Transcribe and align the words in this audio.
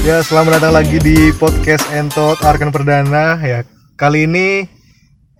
Ya, 0.00 0.24
selamat 0.24 0.56
datang 0.56 0.72
lagi 0.72 0.96
di 0.96 1.28
podcast 1.36 1.84
Entot 1.92 2.40
Arkan 2.40 2.72
Perdana 2.72 3.36
ya. 3.44 3.68
Kali 4.00 4.24
ini 4.24 4.64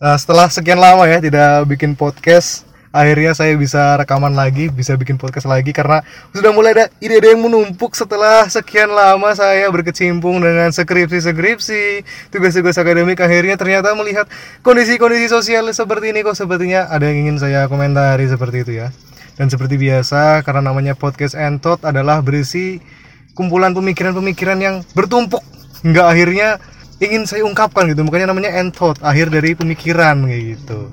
uh, 0.04 0.12
setelah 0.20 0.52
sekian 0.52 0.76
lama 0.76 1.08
ya 1.08 1.16
tidak 1.16 1.64
bikin 1.64 1.96
podcast, 1.96 2.68
akhirnya 2.92 3.32
saya 3.32 3.56
bisa 3.56 3.96
rekaman 3.96 4.36
lagi, 4.36 4.68
bisa 4.68 5.00
bikin 5.00 5.16
podcast 5.16 5.48
lagi 5.48 5.72
karena 5.72 6.04
sudah 6.36 6.52
mulai 6.52 6.76
ada 6.76 6.84
ide-ide 7.00 7.32
yang 7.32 7.40
menumpuk 7.40 7.96
setelah 7.96 8.44
sekian 8.52 8.92
lama 8.92 9.32
saya 9.32 9.64
berkecimpung 9.72 10.44
dengan 10.44 10.68
skripsi-skripsi, 10.76 12.04
tugas-tugas 12.28 12.76
akademik 12.76 13.16
akhirnya 13.16 13.56
ternyata 13.56 13.96
melihat 13.96 14.28
kondisi-kondisi 14.60 15.32
sosial 15.32 15.72
seperti 15.72 16.12
ini 16.12 16.20
kok 16.20 16.36
sepertinya 16.36 16.84
ada 16.92 17.08
yang 17.08 17.24
ingin 17.24 17.40
saya 17.40 17.64
komentari 17.64 18.28
seperti 18.28 18.68
itu 18.68 18.72
ya. 18.84 18.92
Dan 19.40 19.48
seperti 19.48 19.80
biasa 19.80 20.44
karena 20.44 20.68
namanya 20.68 20.92
podcast 20.92 21.32
Entot 21.32 21.80
adalah 21.88 22.20
berisi 22.20 22.99
kumpulan 23.32 23.72
pemikiran-pemikiran 23.72 24.58
yang 24.58 24.76
bertumpuk. 24.92 25.42
Hingga 25.80 26.12
akhirnya 26.12 26.48
ingin 27.00 27.24
saya 27.24 27.42
ungkapkan 27.44 27.88
gitu. 27.88 28.04
Makanya 28.04 28.30
namanya 28.30 28.52
end 28.52 28.76
thought 28.76 29.00
akhir 29.00 29.32
dari 29.32 29.56
pemikiran 29.56 30.28
kayak 30.28 30.42
gitu. 30.58 30.92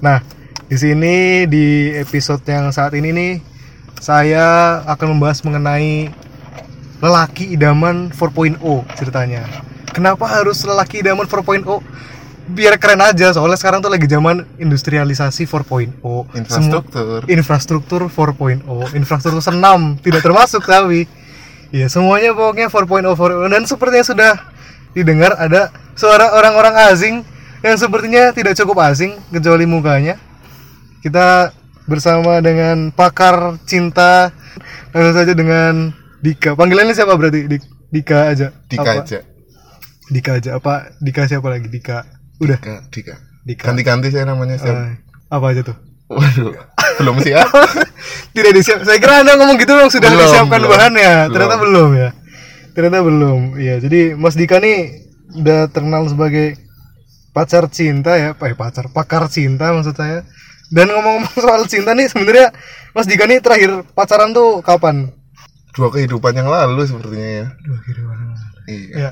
Nah 0.00 0.22
di 0.70 0.76
sini 0.78 1.44
di 1.50 1.90
episode 1.98 2.46
yang 2.46 2.70
saat 2.70 2.94
ini 2.94 3.10
nih 3.10 3.32
saya 3.98 4.80
akan 4.86 5.18
membahas 5.18 5.42
mengenai 5.42 6.08
lelaki 7.02 7.52
idaman 7.52 8.12
4.0 8.14 8.60
ceritanya. 8.94 9.42
Kenapa 9.90 10.30
harus 10.30 10.62
lelaki 10.62 11.02
idaman 11.02 11.26
4.0 11.26 11.66
biar 12.50 12.74
keren 12.82 12.98
aja 12.98 13.30
soalnya 13.30 13.54
sekarang 13.54 13.78
tuh 13.78 13.90
lagi 13.90 14.10
zaman 14.10 14.42
industrialisasi 14.58 15.46
4.0 15.46 16.26
Infrastruktur. 16.34 17.20
Semua- 17.26 17.30
infrastruktur. 17.30 18.00
4.0 18.06 18.94
infrastruktur 18.94 19.42
senam 19.42 19.94
tidak 20.02 20.22
termasuk 20.22 20.62
tapi 20.66 21.06
ya 21.70 21.86
semuanya 21.86 22.34
pokoknya 22.34 22.66
4.0 22.68 23.14
4.0 23.14 23.50
dan 23.50 23.62
sepertinya 23.66 24.04
sudah 24.06 24.32
didengar 24.94 25.38
ada 25.38 25.70
suara 25.94 26.34
orang-orang 26.34 26.74
asing 26.90 27.22
yang 27.60 27.76
sepertinya 27.76 28.32
tidak 28.32 28.56
cukup 28.56 28.80
asing 28.88 29.20
kecuali 29.28 29.68
mukanya. 29.68 30.16
Kita 31.00 31.52
bersama 31.84 32.40
dengan 32.40 32.92
pakar 32.92 33.56
cinta 33.68 34.32
langsung 34.92 35.16
saja 35.16 35.32
dengan 35.36 35.92
Dika. 36.20 36.52
Panggilannya 36.56 36.92
siapa 36.92 37.16
berarti? 37.16 37.48
Dik- 37.48 37.68
Dika 37.90 38.32
aja. 38.32 38.52
Dika 38.68 38.82
Apa? 38.84 39.02
aja. 39.04 39.18
Dika 40.10 40.30
aja. 40.36 40.50
Apa 40.56 40.92
Dika 41.00 41.28
siapa 41.28 41.48
lagi? 41.48 41.68
Dika. 41.68 42.04
Udah. 42.40 42.56
Dika, 42.60 42.74
Dika. 42.92 43.14
Dika. 43.44 43.64
Ganti-ganti 43.72 44.08
saya 44.12 44.28
namanya 44.28 44.56
siapa? 44.60 44.92
Eh, 44.92 44.96
apa 45.30 45.46
aja 45.52 45.62
tuh 45.64 45.76
Waduh, 46.10 46.50
belum 46.98 47.16
siap. 47.20 47.46
tidak 48.34 48.52
disiap 48.52 48.82
saya 48.82 48.98
kira 48.98 49.22
anda 49.22 49.34
ngomong 49.34 49.56
gitu 49.56 49.72
dong 49.72 49.86
sudah 49.86 50.08
Belum, 50.08 50.26
disiapkan 50.26 50.58
belum. 50.58 50.70
bahannya 50.70 51.10
Belum. 51.22 51.32
ternyata 51.32 51.56
belum 51.56 51.90
ya 51.94 52.08
ternyata 52.70 52.98
belum 53.00 53.40
ya 53.56 53.74
jadi 53.78 54.00
Mas 54.14 54.34
Dika 54.34 54.58
nih 54.58 54.78
udah 55.32 55.60
terkenal 55.66 56.06
sebagai 56.06 56.58
pacar 57.30 57.66
cinta 57.66 58.14
ya 58.14 58.34
eh 58.34 58.54
pacar 58.54 58.88
pakar 58.88 59.26
cinta 59.26 59.70
maksud 59.70 59.94
saya 59.94 60.26
dan 60.68 60.86
ngomong-ngomong 60.88 61.30
soal 61.40 61.62
cinta 61.64 61.92
nih 61.92 62.06
sebenarnya 62.06 62.50
Mas 62.90 63.06
Dika 63.06 63.24
nih 63.24 63.38
terakhir 63.38 63.70
pacaran 63.88 64.30
tuh 64.30 64.58
kapan 64.60 65.14
Dua 65.70 65.86
kehidupan 65.88 66.34
yang 66.34 66.46
lalu 66.46 66.82
sepertinya 66.82 67.28
ya. 67.36 67.46
dua 67.60 67.78
kehidupan 67.80 68.16
Iya. 68.66 68.94
ya 68.96 69.10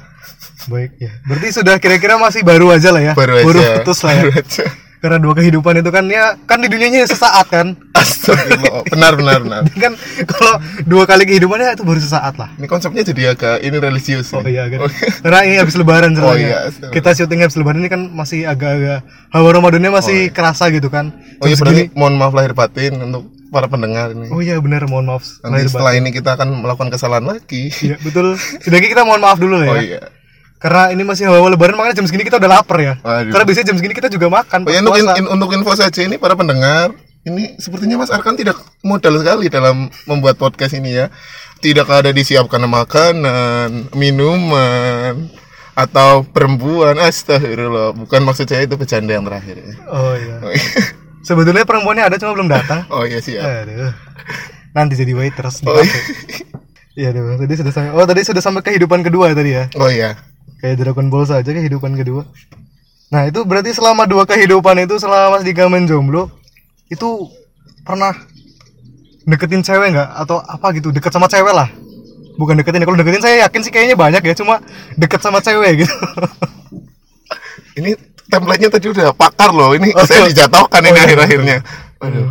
baik 0.66 0.92
ya 0.96 1.10
berarti 1.24 1.48
sudah 1.52 1.74
kira-kira 1.76 2.14
masih 2.14 2.42
baru 2.42 2.70
aja 2.70 2.90
lah 2.90 3.02
ya 3.02 3.12
Baru 3.14 3.34
aja. 3.36 3.78
putus 3.78 4.02
lah 4.02 4.12
ya 4.12 4.22
Baru 4.24 4.34
aja. 4.36 4.64
Karena 4.98 5.16
dua 5.16 5.32
kehidupan 5.32 5.74
itu 5.76 5.88
kan 5.88 6.04
ya 6.06 6.34
kan 6.42 6.58
di 6.58 6.66
dunianya 6.66 7.04
sesaat 7.04 7.46
kan 7.46 7.78
Astagfirullah. 7.92 8.82
Benar, 8.88 9.12
benar, 9.14 9.38
benar. 9.40 9.60
Ini 9.64 9.78
kan 9.84 9.92
kalau 10.24 10.54
dua 10.84 11.04
kali 11.04 11.22
kehidupannya 11.24 11.72
itu 11.72 11.82
baru 11.82 11.98
sesaat 11.98 12.34
lah 12.34 12.50
Ini 12.54 12.66
konsepnya 12.66 13.02
jadi 13.02 13.32
agak 13.32 13.56
ini 13.60 13.76
religius. 13.76 14.30
Oh 14.30 14.40
nih. 14.40 14.54
iya 14.54 14.64
kan. 14.68 14.86
Karena 15.20 15.40
ini 15.44 15.56
habis 15.56 15.74
lebaran 15.74 16.12
Oh 16.12 16.30
ceritanya. 16.30 16.38
iya, 16.40 16.58
astaga. 16.64 16.92
Kita 16.92 17.10
syuting 17.12 17.40
habis 17.40 17.56
lebaran 17.56 17.78
ini 17.78 17.88
kan 17.88 18.02
masih 18.08 18.44
agak-agak 18.44 19.00
hawa 19.28 19.48
Ramadannya 19.50 19.90
masih 19.92 20.18
kerasa 20.28 20.70
gitu 20.70 20.88
kan. 20.88 21.10
Oh 21.38 21.46
iya, 21.46 21.54
berarti 21.54 21.86
segini- 21.86 21.92
mohon 21.92 22.14
maaf 22.14 22.32
lahir 22.32 22.52
batin 22.52 22.94
untuk 23.00 23.22
para 23.48 23.66
pendengar 23.66 24.12
ini. 24.12 24.28
Oh 24.28 24.38
iya 24.38 24.58
benar 24.58 24.84
mohon 24.84 25.08
maaf. 25.08 25.24
Nanti 25.40 25.66
setelah 25.66 25.92
batin. 25.92 26.00
ini 26.00 26.10
kita 26.12 26.30
akan 26.34 26.48
melakukan 26.58 26.88
kesalahan 26.88 27.24
lagi. 27.24 27.70
Iya 27.80 27.96
betul. 27.98 28.34
Sedangkan 28.36 28.90
kita 28.90 29.02
mohon 29.02 29.20
maaf 29.20 29.38
dulu 29.38 29.58
ya. 29.58 29.68
Oh 29.68 29.78
iya. 29.78 30.00
Karena 30.58 30.90
ini 30.90 31.02
masih 31.06 31.30
hawa 31.30 31.46
lebaran 31.48 31.78
makanya 31.78 32.02
jam 32.02 32.06
segini 32.10 32.26
kita 32.26 32.42
udah 32.42 32.50
lapar 32.50 32.78
ya. 32.82 32.94
Waduh. 32.98 33.30
Karena 33.30 33.44
biasanya 33.46 33.66
jam 33.70 33.76
segini 33.78 33.94
kita 33.94 34.10
juga 34.10 34.26
makan. 34.26 34.66
Oh 34.66 34.70
ya, 34.70 34.80
untuk, 34.82 34.92
puasa. 34.98 35.14
in- 35.16 35.30
untuk 35.30 35.48
info 35.54 35.72
saja 35.78 36.00
ini 36.02 36.18
para 36.18 36.34
pendengar, 36.34 36.90
ini 37.22 37.54
sepertinya 37.56 38.02
Mas 38.02 38.10
Arkan 38.10 38.34
tidak 38.34 38.58
modal 38.82 39.22
sekali 39.22 39.46
dalam 39.46 39.86
membuat 40.04 40.34
podcast 40.34 40.74
ini 40.74 40.98
ya. 40.98 41.06
Tidak 41.58 41.86
ada 41.86 42.10
disiapkan 42.10 42.62
makanan, 42.66 43.90
minuman, 43.94 45.30
atau 45.74 46.22
perempuan. 46.22 46.98
Astagfirullah, 46.98 47.94
bukan 47.94 48.20
maksud 48.22 48.46
saya 48.46 48.66
itu 48.66 48.74
bercanda 48.74 49.14
yang 49.14 49.26
terakhir 49.26 49.62
ya. 49.62 49.74
Oh 49.90 50.14
iya. 50.14 50.34
Oh 50.42 50.50
iya, 50.50 50.66
Sebetulnya 51.26 51.62
perempuannya 51.62 52.06
ada 52.06 52.16
cuma 52.18 52.34
belum 52.34 52.50
datang. 52.50 52.82
oh, 52.90 53.06
iya 53.06 53.18
siap. 53.18 53.46
Aduh. 53.46 53.94
Nanti 54.74 54.94
jadi 54.94 55.14
waiters 55.14 55.62
Oh 55.66 55.78
iya. 55.78 56.00
Iya 56.98 57.08
dong. 57.14 57.38
Tadi 57.38 57.54
sudah 57.54 57.70
sampai. 57.70 57.90
Oh 57.94 58.06
tadi 58.06 58.20
sudah 58.26 58.42
sampai 58.42 58.62
kehidupan 58.62 59.06
kedua 59.06 59.30
tadi 59.30 59.54
ya. 59.54 59.70
Oh 59.78 59.86
iya. 59.86 60.18
Kayak 60.58 60.76
Dragon 60.82 61.06
Ball 61.08 61.24
saja 61.26 61.46
kehidupan 61.46 61.94
kedua. 61.98 62.26
Nah 63.08 63.24
itu 63.24 63.40
berarti 63.46 63.72
selama 63.72 64.04
dua 64.04 64.28
kehidupan 64.28 64.84
itu 64.84 65.00
selama 65.00 65.38
Mas 65.38 65.44
Dika 65.46 65.66
main 65.70 65.88
jomblo 65.88 66.28
itu 66.92 67.30
pernah 67.84 68.12
deketin 69.24 69.64
cewek 69.64 69.96
nggak 69.96 70.08
atau 70.24 70.40
apa 70.44 70.72
gitu 70.76 70.88
deket 70.92 71.12
sama 71.12 71.28
cewek 71.28 71.52
lah 71.52 71.68
bukan 72.40 72.56
deketin 72.60 72.80
ya 72.80 72.86
kalau 72.88 72.96
deketin 73.00 73.20
saya 73.24 73.36
yakin 73.44 73.60
sih 73.60 73.72
kayaknya 73.72 73.96
banyak 73.96 74.24
ya 74.24 74.32
cuma 74.36 74.60
deket 74.96 75.20
sama 75.20 75.40
cewek 75.44 75.84
gitu 75.84 75.94
Ini 77.78 77.94
template-nya 78.26 78.68
tadi 78.74 78.86
udah 78.90 79.14
pakar 79.14 79.54
loh. 79.54 79.70
Ini 79.78 79.94
Oh, 79.94 80.02
saya 80.02 80.26
iya. 80.26 80.34
dijatuhkan 80.34 80.82
Oh, 80.82 80.88
ini 80.90 80.98
iya. 80.98 81.04
akhir-akhirnya. 81.06 81.56
Waduh. 82.02 82.30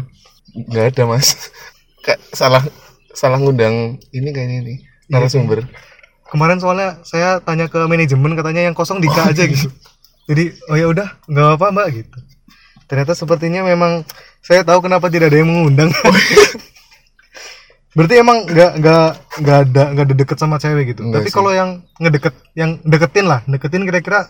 Nggak 0.67 0.85
ada, 0.93 1.03
Mas. 1.07 1.27
Kayak 2.03 2.19
salah 2.35 2.63
salah 3.15 3.39
ngundang 3.39 3.97
ini 4.11 4.29
kayaknya 4.35 4.57
nih 4.67 4.77
narasumber. 5.07 5.63
Kemarin 6.31 6.59
soalnya 6.59 6.99
saya 7.07 7.39
tanya 7.43 7.71
ke 7.71 7.79
manajemen 7.87 8.35
katanya 8.35 8.67
yang 8.67 8.75
kosong 8.75 8.99
Dika 8.99 9.31
aja 9.31 9.47
gitu. 9.47 9.71
Jadi 10.27 10.51
oh 10.67 10.75
ya 10.75 10.87
udah 10.91 11.07
nggak 11.27 11.47
apa 11.59 11.67
mbak 11.71 11.87
gitu. 11.95 12.17
Ternyata 12.87 13.15
sepertinya 13.15 13.63
memang 13.63 14.03
saya 14.43 14.63
tahu 14.63 14.87
kenapa 14.87 15.11
tidak 15.11 15.31
ada 15.31 15.39
yang 15.39 15.51
mengundang. 15.51 15.91
Berarti 17.97 18.15
emang 18.19 18.45
nggak 18.45 18.71
nggak 18.77 19.09
nggak 19.41 19.57
ada 19.65 19.83
nggak 19.95 20.05
ada 20.05 20.15
deket 20.15 20.37
sama 20.37 20.61
cewek 20.61 20.93
gitu? 20.93 21.01
Enggak 21.07 21.25
tapi 21.25 21.31
kalau 21.33 21.51
yang 21.55 21.81
ngedeket 21.97 22.35
yang 22.53 22.77
deketin 22.85 23.25
lah 23.25 23.41
deketin 23.49 23.87
kira-kira 23.87 24.29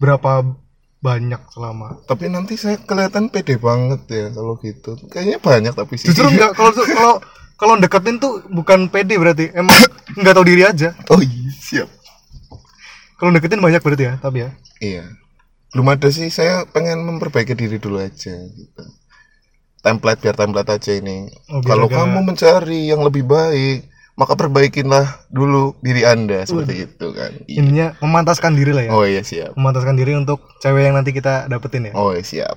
berapa 0.00 0.56
banyak 1.04 1.42
selama? 1.52 2.00
Tapi 2.08 2.32
nanti 2.32 2.56
saya 2.56 2.80
kelihatan 2.80 3.28
pede 3.28 3.60
banget 3.60 4.00
ya 4.08 4.26
kalau 4.32 4.56
gitu. 4.62 4.96
Kayaknya 5.12 5.38
banyak 5.42 5.74
tapi 5.76 6.00
sih. 6.00 6.08
justru 6.08 6.32
enggak 6.32 6.56
kalau 6.56 6.72
kalau 6.72 7.14
kalau 7.54 7.74
deketin 7.76 8.16
tuh 8.16 8.42
bukan 8.48 8.86
pede 8.86 9.14
berarti 9.14 9.50
emang 9.52 9.74
nggak 10.18 10.32
tahu 10.32 10.44
diri 10.44 10.62
aja 10.62 10.92
Oh 11.08 11.18
iya, 11.18 11.50
siap. 11.54 11.88
kalau 13.14 13.30
deketin 13.30 13.58
banyak 13.58 13.78
berarti 13.78 14.04
ya 14.04 14.14
tapi 14.18 14.42
ya 14.42 14.50
Iya. 14.78 15.04
Belum 15.70 15.88
ada 15.88 16.06
sih, 16.06 16.28
saya 16.28 16.62
pengen 16.66 17.02
memperbaiki 17.02 17.50
diri 17.52 17.78
dulu 17.78 17.98
aja 17.98 18.30
gitu. 18.30 18.82
Template 19.80 20.20
biar 20.20 20.34
template 20.34 20.70
aja 20.70 20.92
ini. 20.92 21.26
Oh, 21.48 21.58
Kalau 21.60 21.88
kamu 21.88 22.20
mencari 22.22 22.86
yang 22.86 23.00
lebih 23.00 23.22
baik, 23.22 23.84
maka 24.14 24.32
perbaikinlah 24.32 25.02
dulu 25.26 25.74
diri 25.78 26.02
Anda 26.02 26.42
seperti 26.42 26.86
itu 26.86 27.06
kan. 27.10 27.32
Iya. 27.44 27.56
intinya 27.58 27.86
memantaskan 27.98 28.54
diri 28.54 28.70
lah 28.70 28.84
ya 28.84 28.90
Oh 28.92 29.02
iya, 29.02 29.20
siap. 29.20 29.52
memantaskan 29.54 29.94
diri 29.94 30.14
untuk 30.14 30.46
cewek 30.58 30.84
yang 30.84 30.94
nanti 30.94 31.10
kita 31.10 31.48
dapetin 31.48 31.90
ya. 31.90 31.92
Oh 31.94 32.12
iya, 32.12 32.22
siap. 32.22 32.54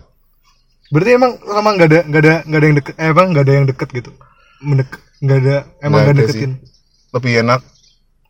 Berarti 0.88 1.12
emang 1.14 1.42
sama 1.42 1.74
nggak 1.74 1.88
ada 1.88 2.00
nggak 2.06 2.22
ada 2.22 2.34
nggak 2.44 2.60
ada 2.60 2.66
yang 2.66 2.78
deket, 2.78 2.94
eh, 2.96 3.08
emang 3.08 3.28
nggak 3.32 3.44
ada 3.44 3.54
yang 3.56 3.66
deket 3.66 3.90
gitu. 3.94 4.12
Mendek 4.60 4.90
nggak 5.18 5.38
ada 5.40 5.58
emang 5.80 6.00
nggak 6.04 6.16
deketin. 6.24 6.52
Lebih 7.10 7.42
enak 7.42 7.62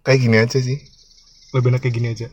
kayak 0.01 0.19
gini 0.19 0.37
aja 0.37 0.59
sih. 0.59 0.77
Lebih 1.51 1.71
enak 1.71 1.81
kayak 1.81 1.95
gini 1.95 2.07
aja. 2.11 2.27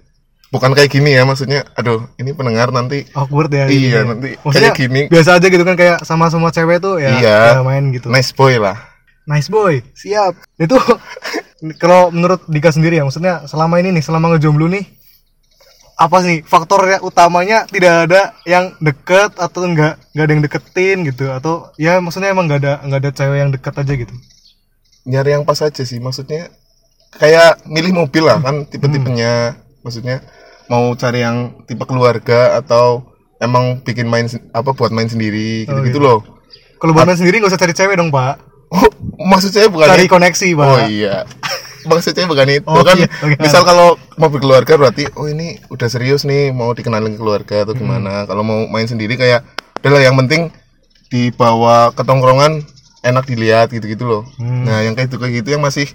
Bukan 0.50 0.70
kayak 0.70 0.86
gini 0.88 1.10
ya 1.10 1.26
maksudnya. 1.26 1.66
Aduh, 1.74 2.06
ini 2.14 2.30
pendengar 2.30 2.70
nanti 2.70 3.02
Awkward 3.10 3.50
ya. 3.50 3.66
Iya, 3.66 3.68
gini 3.68 3.88
ya. 3.90 4.02
nanti 4.06 4.30
Maksudnya 4.38 4.70
kayak 4.70 4.80
gini. 4.86 5.00
biasa 5.10 5.30
aja 5.34 5.46
gitu 5.46 5.64
kan 5.64 5.74
kayak 5.74 5.98
sama 6.02 6.30
semua 6.30 6.50
cewek 6.50 6.78
tuh 6.78 6.98
ya, 6.98 7.10
Iya. 7.18 7.38
ya 7.52 7.62
main 7.62 7.90
gitu. 7.90 8.06
nice 8.06 8.30
boy 8.30 8.54
lah. 8.56 8.78
Nice 9.24 9.48
boy, 9.48 9.82
siap. 9.92 10.36
Itu 10.54 10.76
kalau 11.82 12.12
menurut 12.12 12.44
Dika 12.46 12.70
sendiri 12.70 13.00
ya, 13.00 13.04
maksudnya 13.04 13.48
selama 13.48 13.80
ini 13.80 13.90
nih, 13.90 14.04
selama 14.04 14.30
ngejomblo 14.30 14.68
nih, 14.68 14.84
apa 15.94 16.18
sih 16.26 16.42
faktor 16.42 16.82
yang 16.90 17.02
utamanya 17.06 17.70
tidak 17.70 18.10
ada 18.10 18.22
yang 18.42 18.74
deket 18.82 19.30
atau 19.38 19.62
enggak 19.62 19.94
nggak 20.10 20.24
ada 20.26 20.32
yang 20.34 20.42
deketin 20.42 20.96
gitu 21.06 21.30
atau 21.30 21.70
ya 21.78 22.02
maksudnya 22.02 22.34
emang 22.34 22.50
nggak 22.50 22.60
ada 22.66 22.74
nggak 22.82 23.00
ada 23.00 23.10
cewek 23.14 23.38
yang 23.38 23.50
deket 23.54 23.74
aja 23.78 23.92
gitu. 23.94 24.14
nyari 25.04 25.30
yang 25.36 25.44
pas 25.44 25.60
aja 25.60 25.82
sih 25.84 26.00
maksudnya 26.00 26.48
kayak 27.14 27.62
milih 27.68 27.94
mobil 27.94 28.24
lah 28.26 28.40
kan 28.42 28.66
tipe-tipenya. 28.66 29.54
Maksudnya 29.84 30.24
mau 30.66 30.96
cari 30.96 31.20
yang 31.20 31.60
tipe 31.68 31.84
keluarga 31.84 32.56
atau 32.56 33.04
emang 33.36 33.84
bikin 33.84 34.08
main 34.08 34.24
apa 34.50 34.72
buat 34.72 34.88
main 34.90 35.06
sendiri 35.06 35.68
gitu 35.68 35.78
gitu 35.84 35.98
loh. 36.00 36.24
Kalau 36.80 36.96
buat 36.96 37.04
main 37.04 37.20
sendiri 37.20 37.38
nggak 37.38 37.52
usah 37.52 37.60
cari 37.60 37.76
cewek 37.76 37.94
dong 38.00 38.08
pak, 38.08 38.40
oh, 38.72 38.88
maksud 39.28 39.52
saya 39.52 39.68
bukan 39.68 39.92
cari 39.92 40.08
koneksi 40.08 40.48
pak. 40.56 40.66
oh 40.66 40.80
iya. 40.88 41.28
Maksudnya 41.84 42.24
bukan 42.24 42.48
itu 42.48 42.64
Oh, 42.64 42.80
kan. 42.80 42.96
iya, 42.96 43.08
misal 43.36 43.60
kalau 43.60 44.00
mau 44.14 44.28
berkeluarga 44.28 44.74
berarti 44.74 45.10
oh 45.14 45.26
ini 45.26 45.58
udah 45.68 45.86
serius 45.86 46.22
nih 46.22 46.50
mau 46.50 46.70
dikenalin 46.70 47.14
ke 47.14 47.20
keluarga 47.20 47.62
atau 47.62 47.72
gimana 47.72 48.24
kalau 48.24 48.40
mau 48.40 48.66
main 48.66 48.84
sendiri 48.84 49.14
kayak 49.14 49.42
udahlah 49.78 50.00
yang 50.00 50.16
penting 50.16 50.48
dibawa 51.08 51.90
ke 51.90 52.02
tongkrongan 52.02 52.62
enak 53.00 53.24
dilihat 53.24 53.68
gitu-gitu 53.68 54.02
loh 54.02 54.22
Hmm. 54.36 54.64
nah 54.64 54.80
yang 54.80 54.92
kayak 54.92 55.08
gitu 55.08 55.16
kayak 55.18 55.34
gitu 55.38 55.48
yang 55.52 55.62
masih 55.62 55.86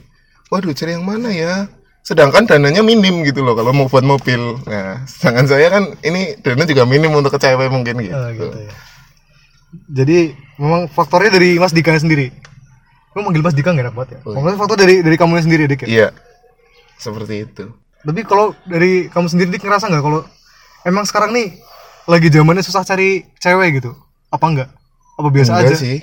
waduh 0.47 0.71
cari 0.71 0.93
yang 0.93 1.03
mana 1.03 1.29
ya 1.29 1.65
sedangkan 2.01 2.43
dananya 2.43 2.81
minim 2.81 3.21
gitu 3.21 3.39
loh 3.39 3.53
kalau 3.53 3.69
mau 3.69 3.85
buat 3.85 4.01
mobil 4.01 4.57
nah 4.63 5.03
sedangkan 5.05 5.45
saya 5.45 5.67
kan 5.69 5.83
ini 6.01 6.37
dana 6.39 6.63
juga 6.63 6.83
minim 6.83 7.11
untuk 7.11 7.31
ke 7.31 7.39
cewek 7.39 7.67
mungkin 7.67 7.99
gitu, 7.99 8.13
Oh, 8.13 8.29
gitu 8.29 8.57
ya. 8.59 8.73
Jadi 9.69 10.33
memang 10.57 10.89
faktornya 10.89 11.29
dari 11.31 11.61
Mas 11.61 11.69
Dika 11.69 11.93
sendiri. 11.93 12.33
Lu 13.13 13.21
manggil 13.21 13.45
Mas 13.45 13.53
Dika 13.53 13.69
gak 13.69 13.85
enak 13.85 13.93
banget 13.93 14.09
ya? 14.17 14.19
Oh, 14.25 14.33
iya. 14.33 14.57
Faktor 14.57 14.77
dari 14.81 15.05
dari 15.05 15.13
kamu 15.13 15.37
sendiri 15.39 15.69
Dik 15.69 15.85
ya. 15.85 15.87
iya 15.87 16.07
seperti 16.97 17.45
itu 17.45 17.69
Tapi 17.99 18.21
kalau 18.23 18.55
dari 18.63 19.07
kamu 19.07 19.27
sendiri 19.27 19.49
Dik 19.51 19.63
ngerasa 19.63 19.87
nggak 19.87 20.03
kalau 20.03 20.21
emang 20.81 21.03
sekarang 21.03 21.31
nih 21.31 21.59
lagi 22.05 22.27
zamannya 22.27 22.63
susah 22.63 22.81
cari 22.81 23.27
cewek 23.37 23.83
gitu? 23.83 23.91
Apa 24.29 24.45
enggak? 24.45 24.69
Apa 25.15 25.27
biasa 25.27 25.51
Enggak 25.53 25.73
aja? 25.73 25.77
sih. 25.77 25.97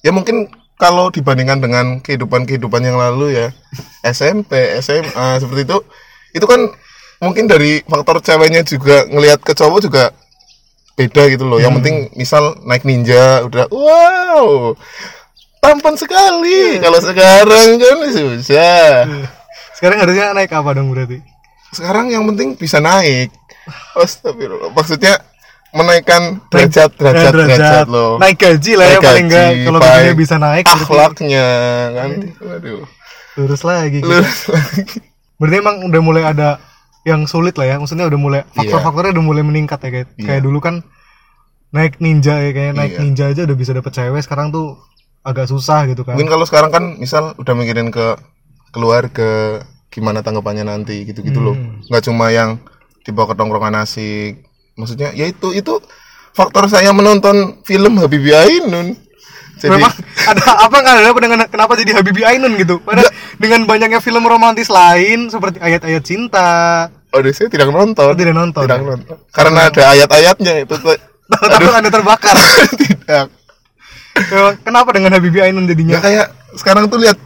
Ya 0.00 0.12
mungkin 0.12 0.46
kalau 0.78 1.10
dibandingkan 1.10 1.58
dengan 1.58 1.86
kehidupan-kehidupan 1.98 2.82
yang 2.82 2.96
lalu 2.96 3.34
ya 3.34 3.48
SMP, 4.06 4.52
SMA 4.78 5.40
seperti 5.40 5.64
itu, 5.64 5.78
itu 6.32 6.46
kan 6.46 6.70
mungkin 7.18 7.50
dari 7.50 7.82
faktor 7.82 8.22
ceweknya 8.22 8.62
juga 8.62 9.08
ngelihat 9.08 9.42
ke 9.42 9.52
cowok 9.52 9.80
juga 9.82 10.14
beda 10.94 11.30
gitu 11.30 11.46
loh. 11.46 11.58
Yang 11.58 11.72
Hmm. 11.72 11.78
penting 11.82 11.96
misal 12.14 12.44
naik 12.62 12.84
ninja 12.84 13.42
udah 13.42 13.66
wow 13.70 14.76
tampan 15.58 15.98
sekali. 15.98 16.78
Kalau 16.78 17.00
sekarang 17.02 17.68
kan 17.74 17.96
susah. 18.06 19.02
Sekarang 19.78 19.98
harusnya 20.00 20.34
naik 20.34 20.50
apa 20.50 20.70
dong 20.72 20.90
berarti? 20.90 21.22
Sekarang 21.70 22.10
yang 22.10 22.26
penting 22.26 22.54
bisa 22.54 22.78
naik. 22.78 23.30
Astagfirullah. 23.94 24.72
Maksudnya 24.72 25.14
menaikkan 25.70 26.40
derajat 26.48 26.90
derajat 26.96 27.28
Eh, 27.28 27.34
derajat 27.36 27.86
loh. 27.86 28.16
Naik 28.16 28.36
gaji 28.36 28.72
lah 28.74 28.86
ya 28.86 28.90
Naik 28.90 29.04
paling 29.04 29.26
enggak. 29.28 29.50
Kalau 29.62 29.78
gajinya 29.78 30.14
bisa 30.16 30.34
naik 30.36 30.64
berarti 30.64 30.82
akhlaknya 30.82 31.46
kan 31.92 32.10
waduh 32.40 32.82
lurus 33.36 33.62
lagi. 33.62 34.00
gitu. 34.00 34.08
lurus 34.08 34.40
lagi 34.48 34.98
Berarti 35.38 35.56
emang 35.56 35.76
udah 35.84 36.00
mulai 36.00 36.22
ada 36.24 36.58
yang 37.04 37.22
sulit 37.24 37.54
lah 37.54 37.68
ya. 37.68 37.76
Maksudnya 37.76 38.08
udah 38.08 38.18
mulai 38.18 38.40
Iya. 38.42 38.50
faktor-faktornya 38.56 39.12
udah 39.14 39.24
mulai 39.24 39.42
meningkat 39.42 39.78
ya 39.78 39.90
kayak 39.92 40.08
Iya. 40.16 40.24
kayak 40.26 40.42
dulu 40.42 40.58
kan 40.58 40.74
naik 41.68 42.00
ninja 42.00 42.40
ya 42.40 42.50
kayak 42.50 42.72
naik 42.74 42.92
Iya. 42.92 43.00
ninja 43.00 43.24
aja 43.28 43.40
udah 43.44 43.54
bisa 43.54 43.70
dapet 43.70 43.92
cewek 43.92 44.24
sekarang 44.24 44.48
tuh 44.48 44.80
agak 45.20 45.44
susah 45.44 45.84
gitu 45.84 46.00
kan. 46.00 46.16
mungkin 46.16 46.32
kalau 46.32 46.42
sekarang 46.42 46.72
kan 46.72 46.96
misal 46.96 47.36
udah 47.36 47.52
mikirin 47.52 47.92
ke 47.92 48.16
keluarga 48.70 49.62
gimana 49.88 50.20
tanggapannya 50.20 50.62
nanti 50.62 51.02
gitu 51.04 51.20
gitu 51.20 51.40
loh 51.40 51.56
Hmm. 51.56 51.80
nggak 51.88 52.02
cuma 52.04 52.28
yang 52.28 52.60
dibawa 53.02 53.32
ke 53.32 53.34
tongkrongan 53.34 53.80
asik 53.80 54.44
maksudnya 54.74 55.10
ya 55.12 55.24
itu 55.24 55.50
itu 55.50 55.80
faktor 56.32 56.68
saya 56.68 56.92
menonton 56.92 57.58
film 57.64 57.98
Habibie 57.98 58.36
Ainun 58.36 58.94
jadi 59.58 59.74
Memang 59.74 59.90
ada 60.22 60.70
apa 60.70 60.76
nggak 60.78 60.94
ada 60.94 61.10
dengan 61.18 61.38
kenapa 61.50 61.74
jadi 61.74 61.98
Habibie 61.98 62.22
Ainun 62.22 62.54
gitu? 62.54 62.78
Padahal 62.78 63.10
dengan 63.42 63.66
banyaknya 63.66 63.98
film 63.98 64.22
romantis 64.22 64.70
lain 64.70 65.26
seperti 65.26 65.58
ayat-ayat 65.58 65.98
cinta. 66.06 66.86
oh 67.10 67.18
saya 67.34 67.50
tidak 67.50 67.66
nonton 67.66 68.06
Oh, 68.06 68.14
tidak 68.14 68.38
nonton. 68.38 68.62
tidak 68.62 68.86
nonton 68.86 69.18
karena 69.34 69.66
ada 69.66 69.82
ayat-ayatnya 69.98 70.62
itu 70.62 70.74
tuh 70.78 70.94
anda 71.74 71.90
terbakar. 71.90 72.38
tidak 72.86 73.34
Memang 74.30 74.54
kenapa 74.62 74.90
dengan 74.94 75.10
Habibie 75.14 75.42
Ainun 75.42 75.66
Ya 75.66 75.74
jadinya? 75.74 75.98
kayak 75.98 76.26
sekarang 76.54 76.86
tuh 76.86 77.02
lihat 77.02 77.18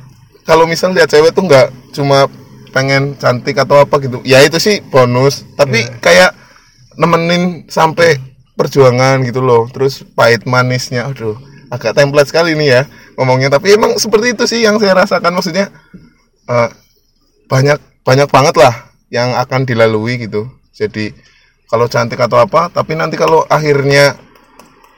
kalau 0.42 0.66
misal 0.66 0.90
lihat 0.94 1.10
cewek 1.10 1.34
tuh 1.34 1.46
nggak 1.46 1.70
cuma 1.94 2.26
pengen 2.72 3.14
cantik 3.20 3.54
atau 3.60 3.84
apa 3.84 4.00
gitu. 4.00 4.24
Ya 4.24 4.40
itu 4.42 4.56
sih 4.58 4.80
bonus, 4.88 5.44
tapi 5.54 5.84
kayak 6.00 6.34
nemenin 6.96 7.68
sampai 7.68 8.18
perjuangan 8.56 9.22
gitu 9.28 9.44
loh. 9.44 9.68
Terus 9.70 10.02
pahit 10.16 10.48
manisnya, 10.48 11.06
aduh, 11.06 11.36
agak 11.68 11.94
template 11.94 12.32
sekali 12.32 12.56
nih 12.56 12.68
ya 12.68 12.82
ngomongnya. 13.20 13.52
Tapi 13.52 13.76
emang 13.76 14.00
seperti 14.00 14.34
itu 14.34 14.44
sih 14.48 14.60
yang 14.64 14.80
saya 14.80 14.96
rasakan 14.96 15.32
maksudnya 15.36 15.68
eh, 16.48 16.68
banyak 17.46 17.78
banyak 18.02 18.28
banget 18.32 18.54
lah 18.58 18.74
yang 19.12 19.36
akan 19.36 19.68
dilalui 19.68 20.18
gitu. 20.18 20.48
Jadi 20.72 21.12
kalau 21.68 21.86
cantik 21.88 22.20
atau 22.20 22.40
apa, 22.40 22.72
tapi 22.72 22.96
nanti 22.96 23.20
kalau 23.20 23.44
akhirnya 23.48 24.16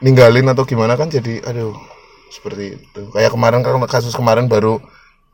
ninggalin 0.04 0.46
atau 0.52 0.68
gimana 0.68 1.00
kan 1.00 1.08
jadi 1.08 1.40
aduh 1.48 1.72
seperti 2.28 2.76
itu 2.76 3.02
kayak 3.14 3.32
kemarin 3.32 3.64
kan 3.64 3.78
kasus 3.88 4.12
kemarin 4.12 4.50
baru 4.50 4.76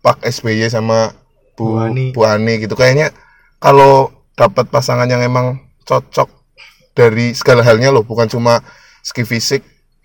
Pak 0.00 0.22
SBY 0.22 0.66
sama 0.66 1.12
Bu 1.54 1.64
Bu 1.66 1.78
Ani. 1.78 2.04
Bu 2.10 2.24
Ani 2.24 2.56
gitu 2.58 2.72
kayaknya 2.72 3.12
kalau 3.58 4.08
dapat 4.32 4.66
pasangan 4.66 5.04
yang 5.04 5.20
emang 5.20 5.60
cocok 5.84 6.28
dari 6.92 7.32
segala 7.32 7.60
halnya 7.60 7.92
loh 7.92 8.00
bukan 8.00 8.26
cuma 8.26 8.64
segi 9.00 9.22
fisik 9.22 9.62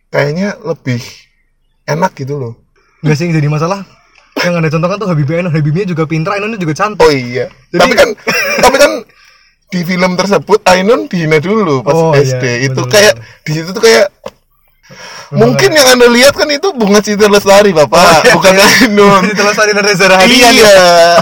kayaknya 0.07 0.55
lebih 0.61 0.99
enak 1.85 2.11
gitu 2.15 2.35
loh 2.35 2.53
Enggak 2.99 3.21
sih 3.21 3.29
jadi 3.29 3.45
masalah. 3.45 3.85
Yang 4.35 4.53
anda 4.57 4.69
contohkan 4.69 4.97
tuh 4.97 5.07
Habibie 5.07 5.37
Ainun, 5.37 5.53
Habibie 5.53 5.85
juga 5.85 6.03
pintar, 6.03 6.35
Ainunnya 6.35 6.57
juga 6.57 6.73
cantik. 6.73 6.99
oh 6.99 7.11
iya 7.13 7.47
Jadi- 7.69 7.77
tapi 7.77 7.93
kan 7.93 8.09
tapi 8.65 8.77
kan 8.81 8.91
di 9.65 9.79
film 9.83 10.11
tersebut 10.15 10.59
Ainun 10.65 11.05
dihina 11.05 11.37
dulu 11.37 11.83
pas 11.83 11.93
Oh, 11.93 12.11
iya, 12.17 12.25
SD 12.33 12.43
itu 12.65 12.81
bener, 12.81 12.91
kayak 12.91 13.13
di 13.43 13.51
situ 13.51 13.69
tuh 13.71 13.83
kayak 13.83 14.09
mungkin 15.31 15.69
yang 15.71 15.87
anda 15.89 16.05
lihat 16.05 16.33
kan 16.33 16.45
itu 16.47 16.69
bunga 16.71 16.99
citra 16.99 17.25
lestari 17.25 17.71
bapak 17.71 18.29
bukan 18.33 18.53
Ainun 18.53 19.21
Jadi 19.25 19.33
telah 19.33 19.53
Sari 19.53 19.71
dan 19.73 19.83
Reza 19.83 20.05
Rahadian. 20.05 20.51
iya 20.53 20.73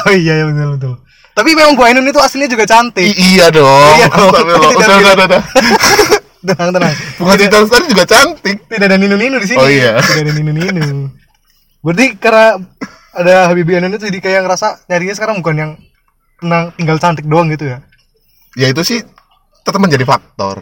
Oh 0.04 0.12
iya, 0.12 0.34
iya 0.40 0.46
betul 0.48 0.70
betul. 0.76 0.94
Tapi 1.34 1.50
memang 1.54 1.74
Bu 1.74 1.84
Ainun 1.84 2.06
itu 2.06 2.20
aslinya 2.20 2.46
juga 2.46 2.68
cantik. 2.68 3.02
I- 3.02 3.18
iya 3.36 3.48
dong 3.50 3.96
Iya 3.96 4.08
dong. 4.12 4.30
Udah, 4.30 4.98
udah, 5.02 5.26
udah, 5.26 5.42
tenang 6.44 6.70
tenang. 6.76 6.94
bunga 7.16 7.36
citra 7.38 7.60
lestari 7.64 7.86
juga 7.88 8.06
cantik 8.06 8.58
Tidak 8.68 8.86
ada 8.86 8.98
ninu-ninu 9.00 9.40
di 9.40 9.48
sini. 9.48 9.60
Oh, 9.60 9.70
iya. 9.70 9.98
Tidak 9.98 10.22
ada 10.28 10.34
ninu-ninu. 10.36 11.08
Berarti 11.80 12.06
karena 12.20 12.60
ada 13.14 13.36
Habibie 13.48 13.78
Ainun 13.78 13.94
itu 13.94 14.04
jadi 14.04 14.20
kayak 14.20 14.42
ngerasa 14.44 14.90
nyarinya 14.90 15.16
sekarang 15.16 15.40
bukan 15.40 15.56
yang 15.56 15.72
tenang 16.42 16.76
tinggal 16.76 16.98
cantik 16.98 17.24
doang 17.24 17.48
gitu 17.48 17.72
ya. 17.72 17.80
ya 18.54 18.68
itu 18.68 18.84
sih 18.84 19.00
tetap 19.64 19.80
menjadi 19.80 20.04
faktor 20.04 20.60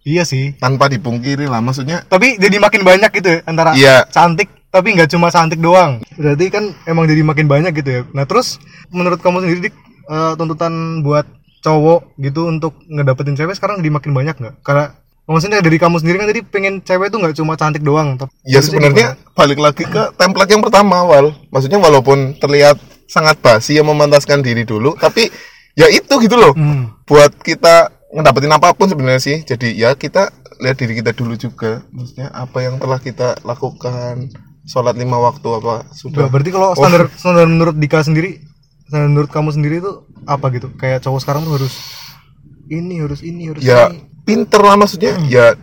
Iya 0.00 0.24
sih. 0.24 0.56
tanpa 0.56 0.88
dipungkiri 0.88 1.44
lah 1.44 1.60
maksudnya 1.60 2.02
Tapi 2.04 2.40
jadi 2.40 2.56
makin 2.56 2.82
banyak 2.82 3.10
gitu 3.12 3.28
ya 3.28 3.38
antara 3.44 3.76
Iya. 3.76 4.08
cantik 4.08 4.48
tapi 4.70 4.94
nggak 4.94 5.10
cuma 5.10 5.28
cantik 5.28 5.58
doang. 5.58 5.98
Berarti 6.14 6.46
kan 6.46 6.70
emang 6.86 7.10
jadi 7.10 7.26
makin 7.26 7.50
banyak 7.50 7.74
gitu 7.74 7.90
ya. 7.90 8.02
Nah 8.14 8.22
terus 8.22 8.62
menurut 8.88 9.18
kamu 9.18 9.42
sendiri 9.42 9.60
Dik, 9.66 9.74
eh, 10.06 10.32
tuntutan 10.38 11.02
buat 11.02 11.26
cowok 11.60 12.16
gitu 12.16 12.46
untuk 12.46 12.78
ngedapetin 12.86 13.34
cewek 13.36 13.58
sekarang 13.58 13.82
jadi 13.82 13.90
makin 13.90 14.14
banyak 14.14 14.38
nggak? 14.38 14.54
Karena 14.62 14.94
maksudnya 15.26 15.58
dari 15.58 15.76
kamu 15.76 15.98
sendiri 15.98 16.22
kan 16.22 16.28
tadi 16.30 16.40
pengen 16.46 16.74
cewek 16.80 17.10
tuh 17.10 17.18
nggak 17.18 17.34
cuma 17.36 17.58
cantik 17.58 17.82
doang. 17.82 18.14
Tapi 18.14 18.30
ya 18.46 18.62
sebenarnya 18.62 19.18
balik 19.34 19.58
lagi 19.58 19.84
ke 19.84 20.02
template 20.14 20.54
yang 20.54 20.62
pertama 20.62 21.02
awal 21.02 21.34
maksudnya 21.50 21.82
walaupun 21.82 22.38
terlihat 22.38 22.78
sangat 23.10 23.42
basi 23.42 23.74
yang 23.74 23.90
memantaskan 23.90 24.38
diri 24.38 24.62
dulu 24.62 24.94
tapi 24.94 25.26
ya 25.74 25.90
itu 25.90 26.14
gitu 26.22 26.38
loh? 26.38 26.54
Hmm. 26.54 26.94
buat 27.10 27.34
kita 27.42 27.90
ngedapetin 28.10 28.52
apa 28.52 28.74
pun 28.74 28.90
sebenarnya 28.90 29.22
sih. 29.22 29.36
Jadi 29.46 29.78
ya 29.78 29.94
kita 29.94 30.30
lihat 30.60 30.76
diri 30.76 30.98
kita 30.98 31.14
dulu 31.14 31.34
juga. 31.38 31.86
Maksudnya 31.94 32.28
apa 32.34 32.58
yang 32.62 32.76
telah 32.76 33.00
kita 33.00 33.38
lakukan 33.46 34.30
sholat 34.66 34.94
lima 34.98 35.18
waktu 35.18 35.48
apa 35.48 35.88
sudah. 35.94 36.28
Berarti 36.28 36.50
kalau 36.52 36.76
standar 36.76 37.08
standar 37.16 37.46
menurut 37.48 37.74
Dika 37.78 38.04
sendiri, 38.04 38.42
standar 38.86 39.08
menurut 39.08 39.30
kamu 39.32 39.50
sendiri 39.54 39.80
itu 39.80 39.92
apa 40.26 40.46
gitu? 40.54 40.68
Kayak 40.76 41.06
cowok 41.06 41.20
sekarang 41.22 41.42
tuh 41.46 41.58
harus 41.58 41.74
ini, 42.70 43.02
harus 43.02 43.20
ini, 43.24 43.50
harus 43.50 43.62
ya 43.64 43.90
ini. 43.90 44.06
pinter 44.26 44.60
lah 44.62 44.76
maksudnya. 44.78 45.16
Ya 45.26 45.54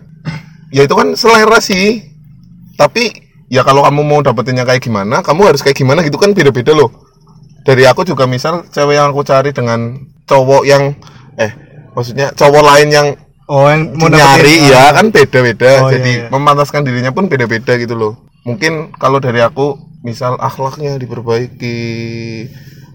ya 0.71 0.81
itu 0.87 0.95
kan 0.95 1.13
selera 1.13 1.59
sih. 1.61 2.03
Tapi 2.77 3.09
ya 3.47 3.63
kalau 3.63 3.87
kamu 3.87 4.01
mau 4.03 4.19
dapetinnya 4.19 4.67
kayak 4.67 4.83
gimana 4.83 5.23
kamu 5.23 5.55
harus 5.55 5.63
kayak 5.63 5.79
gimana 5.79 6.03
gitu 6.03 6.19
kan 6.19 6.31
beda-beda 6.35 6.75
loh. 6.75 6.91
Dari 7.67 7.83
aku 7.83 8.07
juga 8.07 8.23
misal 8.23 8.63
cewek 8.71 8.95
yang 8.95 9.11
aku 9.11 9.27
cari 9.27 9.51
dengan 9.51 9.99
cowok 10.23 10.63
yang 10.63 10.95
eh 11.35 11.66
maksudnya 11.97 12.29
cowok 12.37 12.63
lain 12.63 12.89
yang 12.93 13.09
Oh, 13.47 13.63
yang 13.63 13.95
mau 13.95 14.11
nyari 14.11 14.59
dapetin, 14.59 14.75
ya 14.75 14.83
kan 14.91 15.05
beda-beda 15.07 15.71
Oh, 15.79 15.87
jadi 15.87 16.11
iya, 16.11 16.21
iya. 16.27 16.29
memantaskan 16.29 16.83
dirinya 16.83 17.15
pun 17.15 17.31
beda-beda 17.31 17.79
gitu 17.79 17.95
loh 17.95 18.13
mungkin 18.43 18.91
kalau 18.99 19.17
dari 19.17 19.39
aku 19.39 19.71
misal 20.03 20.35
akhlaknya 20.35 20.99
diperbaiki 20.99 21.79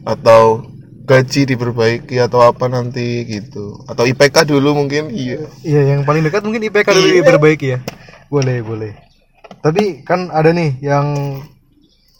atau 0.04 0.68
gaji 1.02 1.48
diperbaiki 1.48 2.20
atau 2.20 2.44
apa 2.44 2.68
nanti 2.68 3.24
gitu 3.24 3.80
atau 3.88 4.04
IPK 4.04 4.44
dulu 4.44 4.76
mungkin 4.76 5.08
iya 5.08 5.40
Iya, 5.64 5.96
yang 5.96 6.00
paling 6.04 6.20
dekat 6.20 6.44
mungkin 6.44 6.62
IPK 6.62 6.88
dulu 6.92 7.08
Iya. 7.08 7.16
diperbaiki 7.24 7.66
ya. 7.72 7.78
Boleh, 8.28 8.60
boleh. 8.60 8.92
Tapi 9.60 10.04
kan 10.04 10.28
ada 10.28 10.52
nih 10.52 10.76
yang 10.80 11.40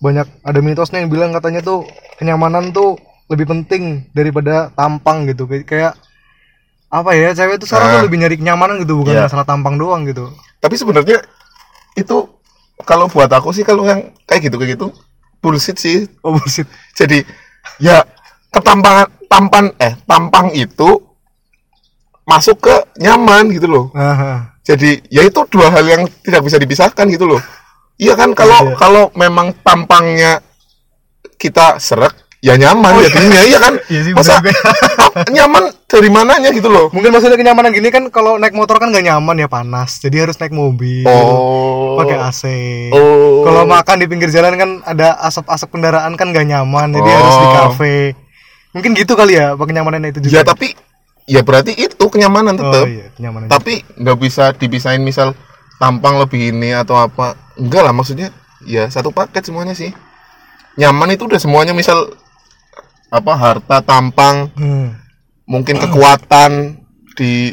banyak 0.00 0.26
ada 0.40 0.60
mitosnya 0.60 1.00
yang 1.00 1.12
bilang 1.12 1.30
katanya 1.30 1.60
tuh 1.60 1.86
kenyamanan 2.16 2.72
tuh 2.72 2.98
lebih 3.28 3.44
penting 3.44 4.08
daripada 4.12 4.72
tampang 4.72 5.24
gitu. 5.28 5.44
Kayak 5.64 5.96
apa 6.92 7.10
ya, 7.12 7.32
cewek 7.32 7.56
tuh 7.56 7.64
sekarang 7.64 7.88
tuh 7.88 7.98
Ah. 7.98 8.04
lebih 8.04 8.20
nyari 8.20 8.36
kenyamanan 8.36 8.76
gitu, 8.78 9.00
bukan 9.00 9.16
Iya. 9.16 9.24
masalah 9.24 9.42
tampang 9.42 9.74
doang 9.74 10.04
gitu. 10.04 10.28
tapi 10.60 10.76
sebenarnya 10.76 11.18
itu 11.94 12.16
kalau 12.82 13.08
buat 13.08 13.26
aku 13.26 13.50
sih 13.50 13.62
kalau 13.62 13.82
yang 13.82 14.14
kayak 14.22 14.46
gitu 14.46 14.56
kayak 14.56 14.76
gitu 14.76 14.94
bullshit 15.38 15.74
sih 15.74 16.06
Oh 16.20 16.32
bullshit. 16.32 16.68
jadi 16.92 17.26
ya 17.78 18.06
ketampangan 18.48 19.10
tampan 19.26 19.74
eh 19.76 19.98
tampang 20.04 20.52
itu 20.52 21.02
masuk 22.22 22.60
ke 22.60 22.74
nyaman 22.96 23.50
gitu 23.50 23.66
loh 23.66 23.86
Aha. 23.92 24.54
jadi 24.62 25.02
ya 25.08 25.22
itu 25.22 25.42
dua 25.48 25.68
hal 25.68 25.82
yang 25.82 26.02
tidak 26.22 26.46
bisa 26.46 26.56
dipisahkan 26.56 27.10
gitu 27.10 27.26
loh 27.26 27.42
iya 27.96 28.14
kan 28.14 28.30
kalau 28.32 28.70
Iya. 28.70 28.76
kalau 28.78 29.04
memang 29.14 29.50
tampangnya 29.58 30.38
kita 31.34 31.82
serak 31.82 32.14
ya 32.42 32.58
nyaman 32.58 32.98
jadinya 33.06 33.40
iya 33.46 33.58
kan 33.58 33.74
Iya 33.86 34.00
sih, 34.02 34.12
masa 34.12 34.42
nyaman 35.36 35.70
dari 35.86 36.10
mananya 36.10 36.50
gitu 36.50 36.66
loh 36.66 36.90
Mungkin 36.90 37.14
maksudnya 37.14 37.38
kenyamanan 37.38 37.70
gini 37.70 37.86
kan 37.88 38.10
kalau 38.10 38.34
naik 38.34 38.50
motor 38.50 38.76
kan 38.76 38.90
nggak 38.90 39.04
nyaman 39.04 39.36
ya 39.36 39.46
panas. 39.46 40.00
Jadi 40.00 40.16
harus 40.18 40.34
naik 40.36 40.50
mobil. 40.50 41.06
oh 41.06 41.94
Pakai 41.94 42.18
AC. 42.18 42.42
oh 42.90 43.44
Kalau 43.44 43.62
makan 43.64 43.96
di 43.96 44.06
pinggir 44.06 44.28
jalan 44.28 44.56
kan 44.56 44.70
ada 44.82 45.14
asap-asap 45.22 45.70
kendaraan 45.70 46.16
kan 46.16 46.28
nggak 46.28 46.42
nyaman. 46.44 46.90
Jadi 46.90 47.06
Oh. 47.06 47.14
harus 47.14 47.36
di 47.36 47.46
kafe. 47.48 47.96
Mungkin 48.72 48.90
gitu 48.94 49.12
kali 49.14 49.36
ya 49.36 49.52
apa 49.52 49.62
kenyamanan 49.62 50.02
itu 50.02 50.18
juga. 50.18 50.32
ya 50.32 50.42
tapi 50.42 50.72
ya 51.22 51.44
berarti 51.44 51.76
itu 51.76 52.04
kenyamanan 52.08 52.56
Oh 52.56 52.66
tetap 52.66 52.84
iya, 52.88 53.06
kenyamanan. 53.14 53.46
tapi 53.46 53.84
nggak 53.94 54.16
bisa 54.18 54.50
dipisahin 54.50 55.04
misal 55.04 55.36
tampang 55.76 56.18
lebih 56.18 56.50
ini 56.50 56.72
atau 56.72 56.96
apa 56.96 57.36
enggak 57.54 57.84
lah 57.84 57.92
maksudnya 57.92 58.32
ya 58.60 58.88
satu 58.88 59.12
paket 59.12 59.44
semuanya 59.44 59.70
sih 59.72 59.92
nyaman 60.74 61.12
itu 61.12 61.28
udah 61.28 61.36
semuanya 61.36 61.70
misal 61.70 62.10
apa 63.12 63.32
harta 63.34 63.76
tampang 63.80 64.48
Hmm. 64.54 64.96
mungkin 65.44 65.76
kekuatan 65.76 66.80
di 67.12 67.52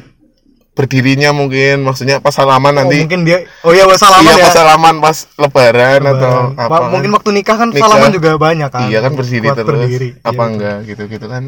berdirinya 0.72 1.30
mungkin 1.30 1.84
maksudnya 1.84 2.18
pas 2.18 2.32
salaman 2.32 2.72
Oh, 2.72 2.78
nanti 2.80 3.04
mungkin 3.04 3.28
dia 3.28 3.44
Oh 3.62 3.76
iya 3.76 3.84
pas 3.84 4.00
salaman 4.00 4.32
iya 4.32 4.34
ya. 4.34 4.44
pas 4.46 4.56
salaman 4.56 4.96
pas 4.98 5.18
lebaran, 5.36 6.00
atau 6.02 6.32
Lebaran. 6.48 6.56
apa 6.58 6.72
Pak, 6.74 6.88
mungkin 6.88 7.12
waktu 7.12 7.30
nikah 7.34 7.58
kan 7.58 7.68
Nikah. 7.68 7.84
salaman 7.84 8.10
juga 8.10 8.30
banyak 8.40 8.70
kan. 8.70 8.88
iya 8.88 9.00
kan 9.00 9.12
berdiri 9.12 9.48
terus 9.52 9.68
berdiri. 9.84 10.10
apa 10.22 10.32
Iya, 10.34 10.50
enggak 10.50 10.78
gitu 10.88 11.04
gitu 11.10 11.28
kan 11.28 11.44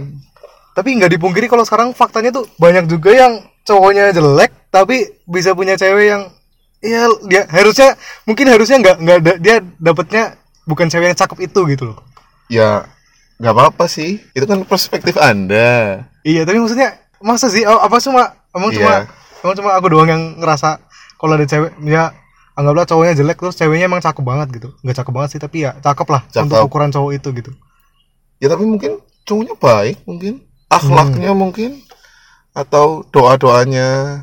Tapi 0.72 0.90
nggak 0.94 1.12
dipungkiri 1.12 1.48
kalau 1.48 1.64
sekarang 1.64 1.92
faktanya 1.92 2.32
tuh 2.32 2.44
banyak 2.56 2.88
juga 2.88 3.12
yang 3.14 3.34
cowoknya 3.62 4.12
jelek 4.12 4.52
tapi 4.68 4.98
bisa 5.24 5.52
punya 5.52 5.76
cewek 5.76 6.06
yang 6.10 6.22
ya 6.80 7.08
dia 7.24 7.44
harusnya 7.46 7.96
mungkin 8.24 8.48
harusnya 8.48 8.80
nggak 8.80 8.96
nggak 8.98 9.18
dia 9.38 9.56
dapetnya 9.78 10.24
bukan 10.64 10.88
cewek 10.88 11.08
yang 11.08 11.18
cakep 11.18 11.40
itu 11.42 11.60
gitu 11.70 11.84
loh. 11.86 11.98
ya 12.48 12.84
nggak 13.42 13.52
apa-apa 13.52 13.90
sih 13.90 14.22
itu 14.32 14.46
kan 14.46 14.62
perspektif 14.64 15.18
anda 15.18 16.06
Iya, 16.22 16.46
tapi 16.46 16.62
maksudnya 16.62 16.94
masa 17.18 17.50
sih 17.50 17.66
apa 17.66 17.98
cuma 17.98 18.38
emang 18.54 18.70
cuma 18.70 18.94
Iya. 19.02 19.10
emang 19.42 19.56
cuma 19.58 19.70
aku 19.74 19.88
doang 19.90 20.06
yang 20.06 20.24
ngerasa 20.38 20.78
kalau 21.18 21.34
ada 21.34 21.44
cewek 21.44 21.74
ya 21.82 22.14
anggaplah 22.54 22.86
cowoknya 22.86 23.18
jelek 23.18 23.38
terus 23.38 23.58
ceweknya 23.58 23.90
emang 23.90 23.98
cakep 24.00 24.22
banget 24.22 24.48
gitu. 24.54 24.70
Nggak 24.82 25.02
cakep 25.02 25.12
banget 25.12 25.30
sih 25.32 25.42
tapi 25.42 25.58
ya 25.62 25.74
cakep 25.76 26.06
lah 26.06 26.22
Cakep. 26.28 26.46
untuk 26.46 26.58
ukuran 26.64 26.90
cowok 26.90 27.12
itu 27.12 27.30
gitu. 27.34 27.52
ya 28.38 28.48
tapi 28.48 28.66
mungkin 28.66 28.98
cowoknya 29.22 29.54
baik 29.56 29.98
mungkin 30.04 30.34
akhlaknya 30.68 31.30
Hmm. 31.30 31.40
mungkin 31.40 31.70
atau 32.54 33.02
doa 33.08 33.38
doanya 33.38 34.22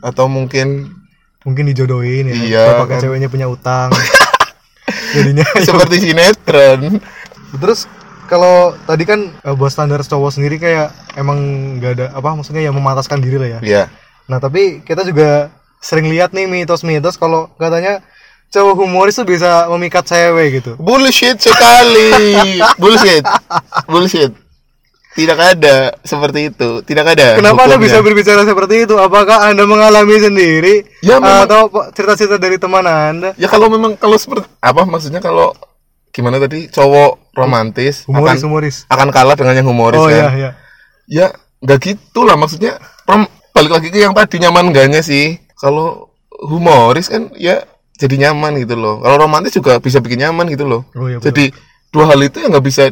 atau 0.00 0.28
mungkin 0.28 0.96
Mungkin 1.40 1.72
dijodohin 1.72 2.28
ya. 2.28 2.36
Iya, 2.36 2.64
kan. 2.84 3.00
ceweknya 3.00 3.32
punya 3.32 3.48
utang. 3.48 3.88
Jadinya 5.16 5.40
seperti 5.56 5.96
sinetron 6.02 7.00
Terus 7.56 7.88
kalau 8.30 8.56
tadi 8.80 9.02
kan 9.02 9.20
eh, 9.36 9.52
buat 9.52 9.68
standar 9.68 10.00
cowok 10.00 10.30
sendiri 10.30 10.56
kayak 10.56 10.88
emang 11.14 11.38
nggak 11.76 11.92
ada 11.92 12.06
apa 12.14 12.32
maksudnya 12.32 12.62
ya 12.62 12.70
memataskan 12.70 13.18
diri 13.18 13.36
lah 13.36 13.50
ya. 13.50 13.60
ya 13.60 13.84
Nah 14.24 14.38
tapi 14.38 14.78
kita 14.80 15.02
juga 15.02 15.50
sering 15.76 16.06
lihat 16.06 16.30
nih 16.30 16.46
mitos-mitos 16.46 17.16
kalau 17.16 17.50
katanya 17.56 17.98
cowok 18.48 18.74
humoris 18.78 19.14
tuh 19.14 19.24
bisa 19.24 19.66
memikat 19.68 20.04
cewek 20.04 20.46
gitu. 20.56 20.72
bullshit 20.76 21.34
sekali 21.36 22.14
bullshit 22.80 23.26
bullshit 23.84 24.30
tidak 25.10 25.38
ada 25.54 25.98
seperti 26.00 26.48
itu 26.48 26.82
tidak 26.82 27.10
ada 27.10 27.34
Kenapa 27.34 27.64
anda 27.64 27.74
hukumnya. 27.74 27.86
bisa 27.90 27.98
berbicara 27.98 28.42
seperti 28.42 28.86
itu? 28.86 28.94
Apakah 28.94 29.50
anda 29.50 29.66
mengalami 29.66 30.14
sendiri 30.16 30.86
Ya, 31.00 31.18
memang- 31.18 31.50
atau 31.50 31.66
cerita-cerita 31.90 32.38
dari 32.38 32.54
teman 32.56 32.82
anda? 32.82 33.34
ya 33.34 33.46
kalau 33.46 33.66
memang 33.66 33.94
kalau 33.94 34.14
seperti 34.14 34.46
apa 34.56 34.82
maksudnya 34.84 35.18
kalau 35.18 35.50
gimana 36.10 36.36
tadi 36.36 36.66
cowok 36.66 37.32
romantis 37.32 38.04
Humoris, 38.04 38.26
akan 38.26 38.36
humoris. 38.42 38.76
akan 38.86 39.08
kalah 39.08 39.34
dengan 39.34 39.54
yang 39.54 39.68
humoris 39.68 39.96
Oh 39.96 40.06
kan 40.06 40.14
iya 40.14 40.28
iya. 40.32 40.50
ya 41.06 41.26
nggak 41.58 41.78
gitu 41.80 42.22
lah 42.22 42.34
maksudnya 42.34 42.76
rom, 43.04 43.24
balik 43.50 43.70
lagi 43.70 43.88
ke 43.88 43.98
yang 43.98 44.10
tadi 44.10 44.38
nyaman 44.38 44.70
enggaknya 44.70 45.00
sih 45.00 45.38
kalau 45.54 46.10
humoris 46.42 47.06
kan 47.06 47.30
ya 47.34 47.62
jadi 47.94 48.28
nyaman 48.28 48.58
gitu 48.58 48.74
loh 48.74 48.98
kalau 48.98 49.16
romantis 49.18 49.52
juga 49.52 49.76
bisa 49.76 49.98
bikin 49.98 50.24
nyaman 50.24 50.48
gitu 50.48 50.64
loh 50.64 50.82
Oh 50.94 51.04
iya. 51.04 51.16
betul. 51.16 51.30
jadi 51.30 51.44
dua 51.90 52.04
hal 52.06 52.20
itu 52.20 52.36
yang 52.38 52.50
nggak 52.50 52.64
bisa 52.64 52.84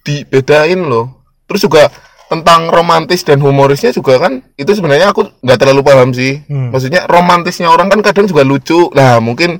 dibedain 0.00 0.80
loh 0.80 1.12
terus 1.44 1.60
juga 1.60 1.90
tentang 2.26 2.70
romantis 2.70 3.20
dan 3.20 3.36
humorisnya 3.36 3.90
juga 3.90 4.16
kan 4.16 4.38
itu 4.54 4.70
sebenarnya 4.70 5.10
aku 5.10 5.26
nggak 5.36 5.58
terlalu 5.58 5.82
paham 5.82 6.10
sih 6.10 6.40
Hmm. 6.46 6.70
maksudnya 6.70 7.04
romantisnya 7.04 7.66
orang 7.66 7.90
kan 7.90 8.00
kadang 8.00 8.24
juga 8.24 8.40
lucu 8.40 8.86
nah 8.92 9.18
mungkin 9.18 9.58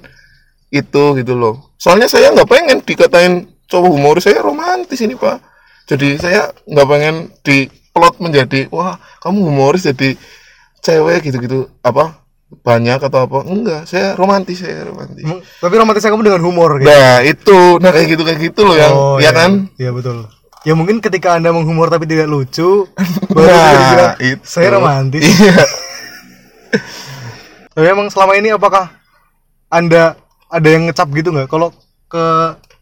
itu 0.69 1.03
gitu 1.15 1.35
loh 1.35 1.70
soalnya 1.81 2.07
saya 2.07 2.29
nggak 2.31 2.45
pengen 2.47 2.79
dikatain 2.81 3.33
cowok 3.65 3.89
humoris 3.89 4.23
saya 4.23 4.39
romantis 4.39 5.01
ini 5.01 5.17
pak 5.17 5.41
jadi 5.87 6.09
saya 6.15 6.41
nggak 6.63 6.87
pengen 6.87 7.15
di 7.41 7.65
plot 7.91 8.21
menjadi 8.21 8.69
wah 8.69 8.95
kamu 9.19 9.41
humoris 9.43 9.83
jadi 9.85 10.13
cewek 10.79 11.25
gitu-gitu 11.25 11.67
apa 11.81 12.21
banyak 12.53 12.99
atau 12.99 13.25
apa 13.25 13.43
enggak 13.45 13.87
saya 13.87 14.13
romantis 14.13 14.59
saya 14.59 14.85
romantis 14.85 15.23
Hmm, 15.23 15.39
Tapi 15.41 15.75
romantisnya 15.75 16.11
kamu 16.11 16.25
dengan 16.27 16.43
humor 16.43 16.77
gitu. 16.77 16.87
nah 16.87 17.23
itu 17.23 17.59
nah 17.79 17.89
kayak 17.89 18.07
gitu 18.11 18.23
kayak 18.23 18.41
gitu 18.43 18.61
loh 18.63 18.75
yang 18.75 18.93
Oh, 18.93 19.17
ya 19.17 19.25
iya. 19.25 19.31
kan 19.31 19.51
Iya 19.75 19.91
betul. 19.91 20.27
Ya 20.61 20.75
mungkin 20.75 21.01
ketika 21.01 21.33
anda 21.33 21.51
menghumor 21.51 21.89
tapi 21.89 22.05
tidak 22.05 22.27
lucu, 22.27 22.85
baru 23.33 23.49
Nah, 23.49 23.71
dibilang, 23.73 24.17
itu. 24.21 24.43
saya 24.45 24.69
romantis. 24.71 25.25
iya 25.25 25.57
Tapi 27.71 27.87
emang 27.87 28.11
selama 28.11 28.37
ini 28.37 28.51
apakah 28.51 28.93
anda 29.69 30.20
ada 30.51 30.69
yang 30.69 30.91
ngecap 30.91 31.09
gitu 31.15 31.31
nggak? 31.31 31.49
Kalau 31.49 31.71
ke 32.11 32.25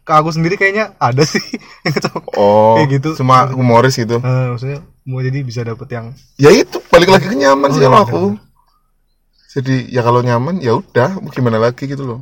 ke 0.01 0.11
aku 0.17 0.33
sendiri 0.33 0.57
kayaknya 0.57 0.97
ada 0.97 1.21
sih 1.21 1.41
yang 1.85 1.93
ngecap 1.93 2.17
oh 2.33 2.81
kayak 2.81 2.89
gitu. 2.97 3.09
cuma 3.21 3.45
humoris 3.53 3.93
gitu. 3.93 4.17
Eh, 4.17 4.45
maksudnya 4.49 4.81
mau 5.05 5.21
jadi 5.21 5.39
bisa 5.45 5.61
dapet 5.61 5.87
yang 5.93 6.05
ya 6.41 6.49
itu 6.49 6.81
balik 6.89 7.13
lagi 7.13 7.29
ke 7.29 7.37
nyaman 7.37 7.69
sih 7.69 7.81
Oh, 7.85 7.93
kalau 7.93 7.97
iya, 7.97 8.05
aku. 8.09 8.23
Jadi 9.49 9.75
ya 9.89 10.01
kalau 10.01 10.21
nyaman 10.25 10.61
ya 10.61 10.77
udah 10.77 11.21
mau 11.21 11.29
gimana 11.29 11.61
lagi 11.61 11.85
gitu 11.85 12.05
loh. 12.05 12.19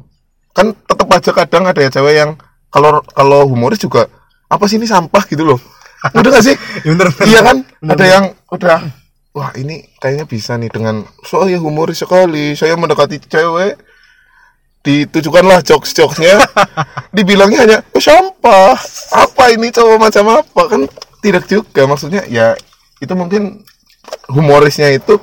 Kan 0.52 0.76
tetap 0.76 1.08
aja 1.12 1.32
kadang 1.32 1.64
ada 1.68 1.80
ya 1.80 1.92
cewek 1.92 2.16
yang 2.16 2.36
kalau 2.68 3.00
kalau 3.16 3.48
humoris 3.48 3.80
juga 3.80 4.12
apa 4.52 4.68
sih 4.68 4.76
ini 4.80 4.88
sampah 4.88 5.24
gitu 5.28 5.44
loh? 5.44 5.60
Udah 6.20 6.30
gak 6.30 6.46
sih? 6.46 6.56
Ya 6.86 6.94
bener, 6.94 7.10
bener. 7.10 7.26
iya 7.28 7.40
kan? 7.42 7.58
Bener, 7.82 7.96
ada 7.98 8.06
yang 8.06 8.26
udah 8.54 8.80
wah 9.38 9.52
ini 9.54 9.86
kayaknya 10.02 10.26
bisa 10.26 10.58
nih 10.58 10.72
dengan 10.74 11.06
soalnya 11.22 11.62
humoris 11.62 12.02
sekali 12.02 12.58
saya 12.58 12.74
mendekati 12.74 13.22
cewek 13.22 13.78
ditujukanlah 14.88 15.60
jokes 15.62 15.92
jokesnya 15.92 16.40
dibilangnya 17.16 17.60
hanya 17.62 17.78
"Oh, 17.92 18.00
sampah 18.00 18.80
apa 19.12 19.44
ini 19.52 19.68
cowok 19.70 19.98
macam 20.00 20.24
apa 20.34 20.62
kan 20.66 20.82
tidak 21.20 21.44
juga 21.46 21.84
maksudnya 21.84 22.24
ya 22.26 22.56
itu 22.98 23.12
mungkin 23.12 23.68
humorisnya 24.28 24.96
itu 24.96 25.20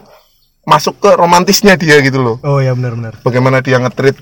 masuk 0.64 0.96
ke 0.98 1.10
romantisnya 1.12 1.76
dia 1.76 2.00
gitu 2.00 2.20
loh 2.20 2.36
Oh 2.40 2.60
ya 2.60 2.72
benar-benar. 2.72 3.20
bagaimana 3.20 3.60
dia 3.60 3.76
ngetrit 3.76 4.16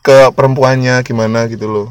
ke 0.00 0.30
perempuannya 0.30 1.02
gimana 1.02 1.46
gitu 1.46 1.66
loh 1.66 1.88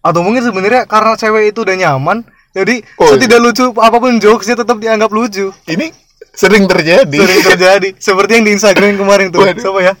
Atau 0.00 0.20
mungkin 0.20 0.44
sebenarnya 0.44 0.84
karena 0.84 1.16
cewek 1.16 1.56
itu 1.56 1.64
udah 1.64 1.76
nyaman, 1.80 2.28
jadi 2.52 2.84
Oh, 3.00 3.08
setidak 3.08 3.40
lucu 3.40 3.72
apa 3.72 3.96
pun 3.96 4.20
jokesnya 4.20 4.52
tetap 4.54 4.76
dianggap 4.76 5.08
lucu. 5.08 5.48
ini 5.64 5.88
sering 6.36 6.68
terjadi 6.68 7.08
Sering 7.16 7.40
terjadi. 7.40 7.88
Seperti 8.04 8.36
yang 8.36 8.44
di 8.44 8.52
Instagram 8.52 9.00
kemarin 9.00 9.32
tuh. 9.32 9.40
Waduh. 9.40 9.56
Siapa 9.56 9.80
ya? 9.80 9.94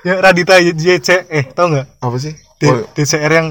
Ya 0.00 0.16
Radita 0.18 0.56
JC 0.56 1.28
eh 1.28 1.44
tau 1.52 1.68
nggak? 1.68 1.86
apa 2.00 2.16
sih? 2.16 2.32
D- 2.56 2.68
Oh, 2.68 2.84
DCR 2.92 3.32
yang 3.32 3.46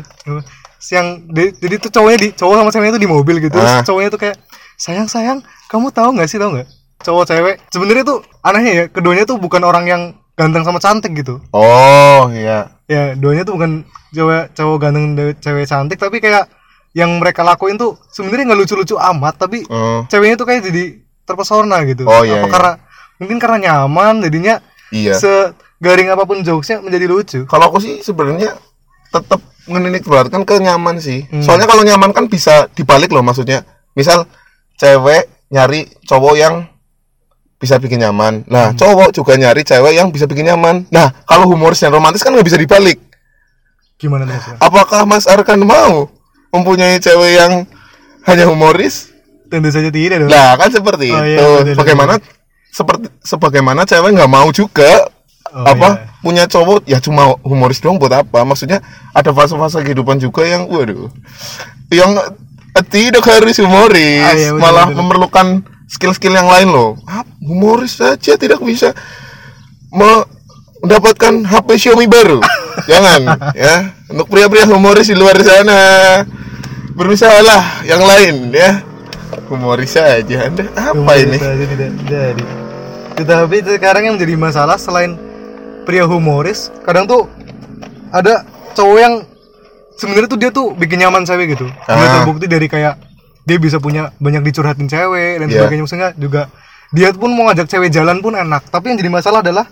yang 0.90 1.08
di- 1.30 1.54
jadi 1.56 1.76
tuh 1.78 1.92
cowoknya 1.92 2.18
di 2.18 2.30
cowok 2.34 2.56
sama 2.58 2.70
ceweknya 2.72 2.94
tuh 2.98 3.04
di 3.04 3.10
mobil 3.10 3.36
gitu. 3.38 3.54
Terus 3.54 3.74
Ah. 3.74 3.84
cowoknya 3.86 4.10
tuh 4.10 4.22
kayak 4.22 4.38
sayang 4.76 5.06
sayang 5.06 5.40
kamu 5.68 5.92
tahu 5.92 6.10
nggak 6.18 6.30
sih 6.30 6.38
tahu 6.38 6.58
nggak? 6.58 6.68
Cowok 7.02 7.24
cewek. 7.26 7.56
Sebenarnya 7.70 8.04
tuh 8.06 8.18
anehnya 8.42 8.72
ya 8.74 8.84
keduanya 8.90 9.24
tuh 9.26 9.38
bukan 9.38 9.62
orang 9.62 9.86
yang 9.86 10.02
ganteng 10.34 10.64
sama 10.64 10.80
cantik 10.80 11.14
gitu. 11.14 11.42
Oh 11.52 12.30
iya. 12.32 12.74
Ya 12.90 13.14
duanya 13.14 13.46
tuh 13.46 13.58
bukan 13.58 13.86
cewek 14.10 14.56
cowok 14.56 14.78
ganteng 14.82 15.06
cewek 15.38 15.66
cantik 15.68 15.98
tapi 16.00 16.18
kayak 16.18 16.50
yang 16.98 17.22
mereka 17.22 17.46
lakuin 17.46 17.78
tuh 17.78 18.02
sebenarnya 18.10 18.50
nggak 18.50 18.60
lucu-lucu 18.66 18.98
amat 18.98 19.38
tapi 19.38 19.62
oh. 19.70 20.02
ceweknya 20.10 20.38
tuh 20.38 20.48
kayak 20.50 20.66
jadi 20.66 20.98
terpesona 21.26 21.86
gitu. 21.86 22.10
Oh, 22.10 22.26
iya, 22.26 22.42
apa 22.42 22.48
iya. 22.50 22.54
karena 22.54 22.72
mungkin 23.22 23.38
karena 23.38 23.58
nyaman 23.62 24.26
jadinya 24.26 24.56
iya 24.90 25.14
segaring 25.80 26.12
apa 26.12 26.28
pun 26.28 26.44
jokesnya 26.44 26.84
menjadi 26.84 27.06
lucu. 27.08 27.40
Kalau 27.48 27.72
aku 27.72 27.80
sih 27.80 28.04
sebenarnya 28.04 28.52
tetap 29.10 29.40
menitik 29.66 30.04
beratkan 30.06 30.44
ke 30.44 30.60
nyaman 30.60 31.00
sih. 31.00 31.24
Hmm. 31.32 31.42
soalnya 31.42 31.66
kalau 31.66 31.88
nyaman 31.88 32.12
kan 32.12 32.28
bisa 32.28 32.68
dibalik 32.76 33.10
loh 33.16 33.24
maksudnya. 33.24 33.64
Misal 33.96 34.28
cewek 34.76 35.32
nyari 35.50 35.88
cowok 36.04 36.36
yang 36.36 36.68
bisa 37.56 37.80
bikin 37.80 38.04
nyaman. 38.04 38.44
Hmm. 38.44 38.52
nah 38.52 38.68
cowok 38.76 39.16
juga 39.16 39.40
nyari 39.40 39.64
cewek 39.64 39.96
yang 39.96 40.12
bisa 40.12 40.28
bikin 40.28 40.52
nyaman. 40.52 40.84
Nah 40.92 41.16
kalau 41.24 41.48
humoris 41.48 41.80
dan 41.80 41.96
romantis 41.96 42.22
kan 42.22 42.36
nggak 42.36 42.46
bisa 42.46 42.60
dibalik. 42.60 43.00
Gimana 44.00 44.24
nih 44.28 44.36
maksudnya? 44.36 44.60
apakah 44.64 45.04
Mas 45.08 45.28
Arkan 45.28 45.60
mau 45.64 46.08
mempunyai 46.52 47.00
cewek 47.00 47.40
yang 47.40 47.64
hanya 48.28 48.46
humoris? 48.48 49.16
Tentu 49.50 49.74
saja 49.74 49.90
tidak 49.90 50.22
dong. 50.24 50.30
Nah, 50.30 50.54
kan 50.62 50.70
seperti 50.70 51.10
Oh, 51.10 51.26
iya, 51.26 51.42
itu. 51.42 51.74
betul, 51.74 51.82
Bagaimana 51.82 52.14
seperti 52.70 53.10
sebagaimana 53.26 53.82
cewek 53.82 54.14
nggak 54.14 54.30
mau 54.30 54.46
juga 54.54 55.10
Oh, 55.50 55.66
apa 55.66 56.14
punya 56.20 56.46
cowok 56.46 56.86
ya 56.86 57.02
cuma 57.02 57.34
humoris 57.42 57.82
doang 57.82 57.98
buat 57.98 58.14
apa? 58.14 58.42
Maksudnya 58.42 58.86
ada 59.12 59.32
fase-fase 59.32 59.82
kehidupan 59.82 60.18
juga 60.18 60.46
yang 60.46 60.70
waduh. 60.70 61.10
Yang 61.90 62.12
eh, 62.74 62.86
tidak 62.86 63.26
harus 63.26 63.58
humoris, 63.58 64.22
Ah, 64.22 64.34
iya, 64.34 64.54
betul, 64.54 64.62
malah 64.62 64.86
betul. 64.88 64.98
memerlukan 65.02 65.48
skill-skill 65.86 66.34
yang 66.34 66.46
lain 66.46 66.70
loh. 66.70 67.02
Humoris 67.42 67.98
saja 67.98 68.38
tidak 68.38 68.62
bisa 68.62 68.94
me- 69.90 70.28
mendapatkan 70.80 71.34
HP 71.44 71.68
Xiaomi 71.82 72.06
baru. 72.06 72.40
Jangan 72.92 73.22
ya. 73.58 73.76
Untuk 74.08 74.30
pria-pria 74.30 74.66
humoris 74.66 75.06
di 75.06 75.18
luar 75.18 75.38
sana 75.40 75.82
berusahalah 76.94 77.86
yang 77.86 78.02
lain 78.02 78.52
ya 78.52 78.82
humoris 79.48 79.94
saja 79.94 80.46
anda 80.46 80.66
apa 80.74 80.92
Humoris 80.92 81.24
ini 81.24 81.38
saja 81.38 81.66
tidak 81.66 81.90
jadi 82.04 82.44
tetapi 83.16 83.56
sekarang 83.64 84.04
yang 84.04 84.14
menjadi 84.18 84.36
masalah 84.36 84.76
selain 84.76 85.16
pria 85.90 86.06
humoris 86.06 86.70
kadang 86.86 87.10
tuh 87.10 87.26
ada 88.14 88.46
cowok 88.78 88.98
yang 89.02 89.14
sebenarnya 89.98 90.30
tuh 90.30 90.38
dia 90.38 90.50
tuh 90.54 90.78
bikin 90.78 91.02
nyaman 91.02 91.26
cewek 91.26 91.58
gitu 91.58 91.66
dia 91.66 91.90
Ah. 91.90 92.22
terbukti 92.22 92.46
dari 92.46 92.70
kayak 92.70 93.02
dia 93.42 93.58
bisa 93.58 93.82
punya 93.82 94.14
banyak 94.22 94.46
dicurhatin 94.46 94.86
cewek 94.86 95.42
dan 95.42 95.48
Iya. 95.50 95.66
sebagainya 95.66 95.84
maksudnya 95.84 96.10
juga 96.14 96.42
dia 96.90 97.10
pun 97.12 97.34
mau 97.34 97.50
ngajak 97.50 97.66
cewek 97.66 97.90
jalan 97.90 98.22
pun 98.22 98.38
enak 98.38 98.70
tapi 98.70 98.94
yang 98.94 99.02
jadi 99.02 99.10
masalah 99.10 99.42
adalah 99.42 99.66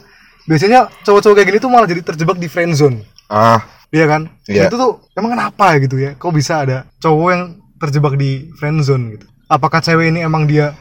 biasanya 0.43 0.89
cowok-cowok 1.05 1.35
kayak 1.37 1.47
gini 1.47 1.59
tuh 1.59 1.69
malah 1.69 1.85
jadi 1.85 2.01
terjebak 2.01 2.35
di 2.35 2.49
friend 2.49 2.73
zone 2.73 3.05
ah 3.29 3.61
Iya 3.87 4.03
kan? 4.03 4.27
Iya. 4.43 4.67
Itu 4.67 4.75
tuh 4.75 4.99
emang 5.15 5.31
kenapa 5.31 5.79
gitu 5.79 5.95
ya? 5.95 6.11
Kok 6.19 6.35
bisa 6.35 6.59
ada 6.59 6.83
cowok 6.99 7.27
yang 7.31 7.43
terjebak 7.79 8.19
di 8.19 8.51
friend 8.51 8.83
zone 8.83 9.15
gitu? 9.15 9.23
Apakah 9.47 9.79
cewek 9.79 10.11
ini 10.11 10.19
emang 10.19 10.43
dia 10.43 10.75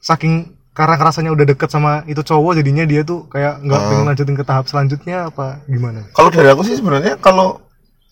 saking 0.00 0.48
karena 0.70 0.94
kerasanya 0.94 1.30
udah 1.30 1.44
deket 1.44 1.68
sama 1.68 2.02
itu 2.04 2.20
cowok 2.20 2.56
jadinya 2.56 2.82
dia 2.82 3.02
tuh 3.02 3.26
kayak 3.26 3.58
nggak 3.60 3.74
Ah. 3.76 3.86
pengen 3.86 4.06
lanjutin 4.06 4.34
ke 4.34 4.44
tahap 4.44 4.64
selanjutnya 4.64 5.26
apa 5.26 5.60
gimana? 5.64 6.06
kalau 6.10 6.28
dari 6.28 6.46
aku 6.46 6.62
sih 6.62 6.74
sebenarnya 6.74 7.16
kalau 7.16 7.58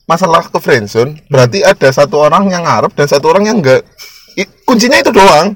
masalah 0.05 0.43
ke 0.43 0.57
friendzone 0.57 1.21
berarti 1.27 1.63
ada 1.63 1.89
satu 1.89 2.19
orang 2.19 2.49
yang 2.49 2.63
ngarep 2.63 2.93
dan 2.93 3.07
satu 3.07 3.29
orang 3.29 3.45
yang 3.45 3.57
enggak 3.59 3.87
I- 4.35 4.51
kuncinya 4.63 4.97
itu 4.97 5.11
doang 5.11 5.55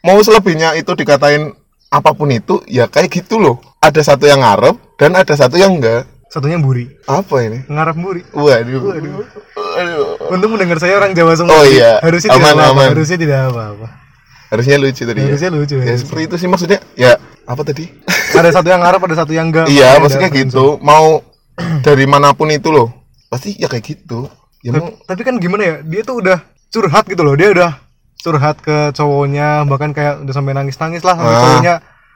mau 0.00 0.18
selebihnya 0.18 0.74
itu 0.74 0.90
dikatain 0.92 1.54
apa 1.88 2.10
pun 2.10 2.28
itu 2.28 2.58
ya 2.66 2.86
kayak 2.86 3.12
gitu 3.12 3.38
loh 3.38 3.62
ada 3.78 4.00
satu 4.00 4.24
yang 4.24 4.40
ngarep 4.40 4.74
dan 4.96 5.14
ada 5.14 5.32
satu 5.32 5.54
yang 5.54 5.76
enggak 5.76 6.10
Satunya 6.26 6.58
buri, 6.58 6.90
apa 7.06 7.36
ini 7.40 7.62
ngarap 7.68 7.94
buri. 7.94 8.26
waduh 8.28 8.82
Waduh. 8.82 9.22
Waduh. 9.54 10.34
Untuk 10.34 10.50
mendengar 10.50 10.82
saya 10.82 10.98
orang 10.98 11.14
Jawa 11.14 11.38
semua. 11.38 11.54
Oh 11.54 11.62
iya. 11.62 12.02
Harusnya 12.02 12.34
Aman, 12.34 12.42
tidak 12.42 12.54
apa-apa. 12.58 12.74
aman. 12.74 12.88
Harusnya 12.90 13.18
tidak 13.22 13.40
apa-apa. 13.46 13.86
Harusnya 14.54 14.76
lucu 14.76 15.02
tadi 15.02 15.18
ya. 15.18 15.26
Harusnya 15.28 15.50
lucu. 15.50 15.74
ya 15.74 15.82
harusnya. 15.82 15.98
seperti 16.00 16.22
itu 16.24 16.36
sih 16.36 16.48
maksudnya 16.48 16.78
ya 16.94 17.12
apa 17.44 17.62
tadi 17.62 17.84
Ada 18.34 18.50
satu 18.52 18.66
yang 18.66 18.80
ngarap, 18.80 18.98
ada 19.00 19.14
satu 19.16 19.30
yang 19.30 19.46
enggak. 19.48 19.66
iya 19.68 19.94
maksudnya 19.96 20.26
gitu 20.28 20.78
mau 20.80 21.22
dari 21.80 22.02
mana 22.04 22.32
pun 22.32 22.48
itu 22.48 22.66
loh 22.68 22.90
pasti 23.28 23.54
ya 23.54 23.66
kayak 23.66 23.84
gitu 23.84 24.26
ya 24.60 24.70
mau 24.72 24.90
tapi 25.00 25.22
kan 25.22 25.36
gimana 25.36 25.62
ya 25.62 25.74
dia 25.80 26.02
tuh 26.02 26.18
udah 26.18 26.38
curhat 26.68 27.04
gitu 27.04 27.20
loh 27.20 27.34
dia 27.34 27.50
udah 27.50 27.70
curhat 28.16 28.58
ke 28.58 28.90
cowoknya 28.90 29.62
bahkan 29.64 29.90
kayak 29.90 30.18
udah 30.20 30.32
sampai 30.32 30.50
nangis 30.52 30.74
nangis 30.74 31.02
lah 31.02 31.14
sampai 31.14 31.30
Ah. 31.30 31.40
cowoknya 31.40 31.74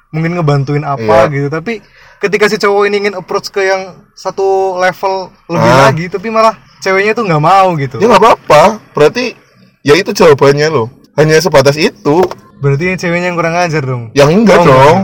mungkin 0.08 0.30
ngebantuin 0.34 0.82
apa 0.82 1.28
Iya. 1.28 1.30
gitu 1.30 1.48
tapi 1.52 1.72
ketika 2.18 2.44
si 2.46 2.56
cowok 2.56 2.82
ini 2.84 2.96
ingin 2.98 3.14
approach 3.14 3.46
ke 3.48 3.62
yang 3.62 3.82
satu 4.12 4.74
level 4.74 5.14
lebih 5.46 5.70
Ah. 5.70 5.78
lagi 5.86 6.04
tapi 6.08 6.28
malah 6.28 6.56
ceweknya 6.78 7.12
tuh 7.12 7.24
nggak 7.24 7.38
mau 7.40 7.76
gitu 7.76 7.96
ya 7.96 8.06
nggak 8.06 8.18
apa-apa 8.18 8.62
berarti 8.90 9.36
ya 9.80 9.94
itu 9.94 10.10
jawabannya 10.10 10.66
loh 10.68 10.88
hanya 11.18 11.42
sebatas 11.42 11.74
itu. 11.74 12.22
Berarti 12.62 12.94
ceweknya 12.98 13.34
yang 13.34 13.38
kurang 13.38 13.58
ajar 13.58 13.82
dong? 13.82 14.14
Ya 14.14 14.30
enggak 14.30 14.62
Oh, 14.62 14.66
dong. 14.66 14.96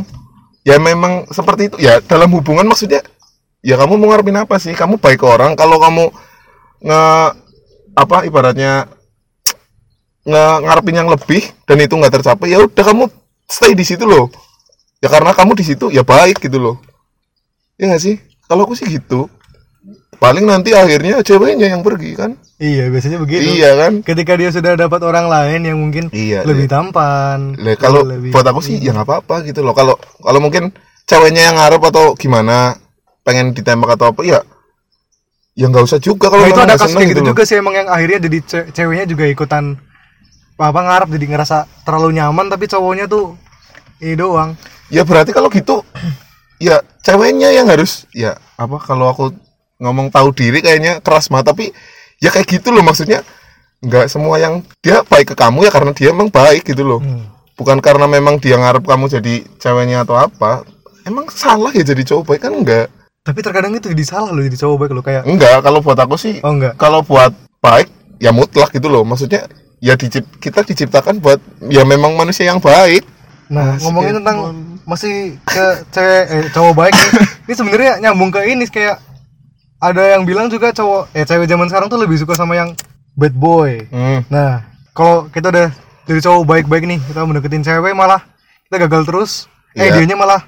Ya 0.63 0.79
memang 0.79 1.27
seperti 1.31 1.71
itu. 1.71 1.77
Ya 1.83 1.99
dalam 2.03 2.31
hubungan 2.31 2.67
maksudnya 2.67 3.03
ya 3.61 3.75
kamu 3.75 3.99
mau 3.99 4.15
ngarepin 4.15 4.39
apa 4.39 4.57
sih? 4.63 4.73
Kamu 4.75 5.03
baik 5.03 5.23
ke 5.23 5.27
orang. 5.27 5.59
Kalau 5.59 5.83
kamu 5.83 6.15
nge 6.87 7.03
apa 7.95 8.17
ibaratnya 8.27 8.87
nge 10.25 10.45
ngarepin 10.65 10.97
yang 11.05 11.11
lebih 11.11 11.43
dan 11.69 11.79
itu 11.83 11.95
nggak 11.95 12.15
tercapai 12.19 12.51
ya 12.51 12.59
udah 12.65 12.85
kamu 12.87 13.05
stay 13.47 13.75
di 13.75 13.85
situ 13.87 14.07
loh. 14.07 14.31
Ya 14.99 15.13
karena 15.13 15.37
kamu 15.37 15.53
di 15.55 15.65
situ 15.67 15.93
ya 15.93 16.03
baik 16.03 16.43
gitu 16.43 16.59
loh. 16.59 16.77
Ya 17.77 17.91
nggak 17.91 18.03
sih? 18.03 18.17
Kalau 18.47 18.67
aku 18.67 18.75
sih 18.75 18.87
gitu 18.89 19.31
paling 20.25 20.45
nanti 20.45 20.71
akhirnya 20.73 21.21
ceweknya 21.21 21.67
yang 21.69 21.81
pergi 21.81 22.11
kan? 22.13 22.31
Iya 22.57 22.89
biasanya 22.89 23.19
begitu. 23.19 23.45
Iya 23.53 23.71
kan? 23.77 23.93
Ketika 24.01 24.33
dia 24.35 24.49
sudah 24.49 24.73
dapat 24.75 25.01
orang 25.01 25.27
lain 25.27 25.61
yang 25.63 25.77
mungkin 25.77 26.09
Iya, 26.09 26.43
lebih 26.43 26.67
tampan 26.67 27.55
Lah, 27.57 27.77
kalau 27.77 28.03
lebih 28.03 28.31
buat 28.31 28.43
aku 28.43 28.61
sih 28.61 28.79
ya 28.79 28.91
nggak 28.91 29.05
apa-apa 29.05 29.45
gitu 29.45 29.61
loh. 29.61 29.73
Kalau 29.73 29.95
kalau 30.19 30.39
mungkin 30.39 30.73
ceweknya 31.05 31.49
yang 31.49 31.57
ngarep 31.57 31.83
atau 31.85 32.15
gimana 32.15 32.81
pengen 33.21 33.53
ditembak 33.53 33.95
atau 33.95 34.11
apa 34.11 34.21
ya 34.23 34.41
ya 35.53 35.67
nggak 35.67 35.85
usah 35.85 35.99
juga 35.99 36.29
kalau 36.29 36.43
Nah, 36.43 36.51
itu 36.51 36.61
ada 36.61 36.75
kasus 36.75 36.93
kayak 36.93 37.09
gitu 37.11 37.21
loh. 37.21 37.29
juga 37.31 37.43
sih 37.45 37.57
emang 37.57 37.75
yang 37.75 37.87
akhirnya 37.87 38.19
jadi 38.21 38.39
ce- 38.43 38.69
ceweknya 38.73 39.07
juga 39.07 39.25
ikutan 39.25 39.79
apa 40.55 40.81
ngarep 40.81 41.09
jadi 41.15 41.27
ngerasa 41.29 41.57
terlalu 41.83 42.17
nyaman 42.17 42.47
tapi 42.47 42.67
cowoknya 42.67 43.07
tuh 43.07 43.35
ini 43.99 44.15
doang. 44.15 44.55
Ya 44.89 45.03
berarti 45.03 45.31
kalau 45.31 45.49
gitu 45.49 45.83
ya 46.57 46.81
ceweknya 47.01 47.51
yang 47.51 47.67
harus 47.67 48.07
ya 48.11 48.35
apa 48.55 48.79
kalau 48.79 49.07
aku 49.07 49.35
ngomong 49.85 50.09
tahu 50.09 50.33
diri 50.33 50.65
kayaknya 50.65 51.05
keras 51.05 51.29
mah 51.29 51.45
tapi 51.45 51.69
ya 52.25 52.33
kayak 52.33 52.49
gitu 52.49 52.73
loh 52.73 52.81
maksudnya 52.81 53.21
nggak 53.85 54.09
semua 54.09 54.41
yang 54.41 54.65
dia 54.81 55.05
baik 55.05 55.33
ke 55.33 55.35
kamu 55.37 55.69
ya 55.69 55.71
karena 55.71 55.93
dia 55.93 56.09
emang 56.09 56.33
baik 56.33 56.65
gitu 56.65 56.81
loh. 56.81 57.05
Hmm. 57.05 57.29
Bukan 57.55 57.85
karena 57.85 58.09
memang 58.09 58.41
dia 58.41 58.57
ngarep 58.57 58.83
kamu 58.83 59.13
jadi 59.13 59.45
ceweknya 59.61 60.09
atau 60.09 60.17
apa. 60.17 60.65
Emang 61.05 61.29
salah 61.29 61.69
ya 61.71 61.85
jadi 61.85 62.01
cowok 62.01 62.25
baik 62.33 62.41
kan 62.49 62.57
enggak? 62.57 62.89
tapi 63.25 63.41
terkadang 63.41 63.73
itu 63.73 63.89
jadi 63.89 64.05
salah 64.05 64.37
loh 64.37 64.45
jadi 64.45 64.61
cowok 64.61 64.77
baik 64.85 64.93
lo 64.93 65.01
kayak 65.01 65.25
Enggak, 65.25 65.65
kalau 65.65 65.81
buat 65.81 65.97
aku 65.97 66.21
sih 66.21 66.45
oh 66.45 66.53
enggak 66.53 66.77
kalau 66.77 67.01
buat 67.01 67.33
baik 67.65 67.89
ya 68.21 68.37
mutlak 68.37 68.69
gitu 68.77 68.93
loh 68.93 69.01
maksudnya 69.01 69.49
ya 69.81 69.97
dicip, 69.97 70.29
kita 70.37 70.61
diciptakan 70.61 71.25
buat 71.25 71.41
ya 71.73 71.89
memang 71.89 72.13
manusia 72.21 72.45
yang 72.45 72.61
baik 72.61 73.01
nah 73.49 73.81
Asik 73.81 73.89
ngomongin 73.89 74.21
tentang 74.21 74.39
masih 74.85 75.41
ke 75.49 75.67
cewek 75.89 76.25
eh, 76.29 76.49
cowok 76.53 76.73
baik 76.77 76.95
ini 77.49 77.55
sebenarnya 77.57 77.93
nyambung 78.05 78.29
ke 78.29 78.45
ini 78.45 78.69
kayak 78.69 79.01
ada 79.85 80.03
yang 80.09 80.25
bilang 80.25 80.49
juga 80.49 80.73
cowok 80.73 81.13
eh 81.13 81.23
cewek 81.23 81.45
zaman 81.45 81.69
sekarang 81.69 81.87
tuh 81.87 81.99
lebih 81.99 82.17
suka 82.17 82.33
sama 82.33 82.55
yang 82.55 82.73
bad 83.13 83.33
boy 83.33 83.85
hmm. 83.85 84.25
Nah, 84.27 84.65
kalau 84.91 85.29
kita 85.29 85.49
udah 85.49 85.69
dari 86.05 86.21
cowok 86.21 86.43
baik-baik 86.43 86.85
nih, 86.87 87.01
kita 87.03 87.21
mendeketin 87.23 87.61
cewek 87.63 87.93
malah 87.93 88.21
kita 88.65 88.77
gagal 88.83 89.03
terus. 89.05 89.31
Eh, 89.73 89.85
Iya. 89.85 89.99
dianya 89.99 90.15
malah 90.15 90.41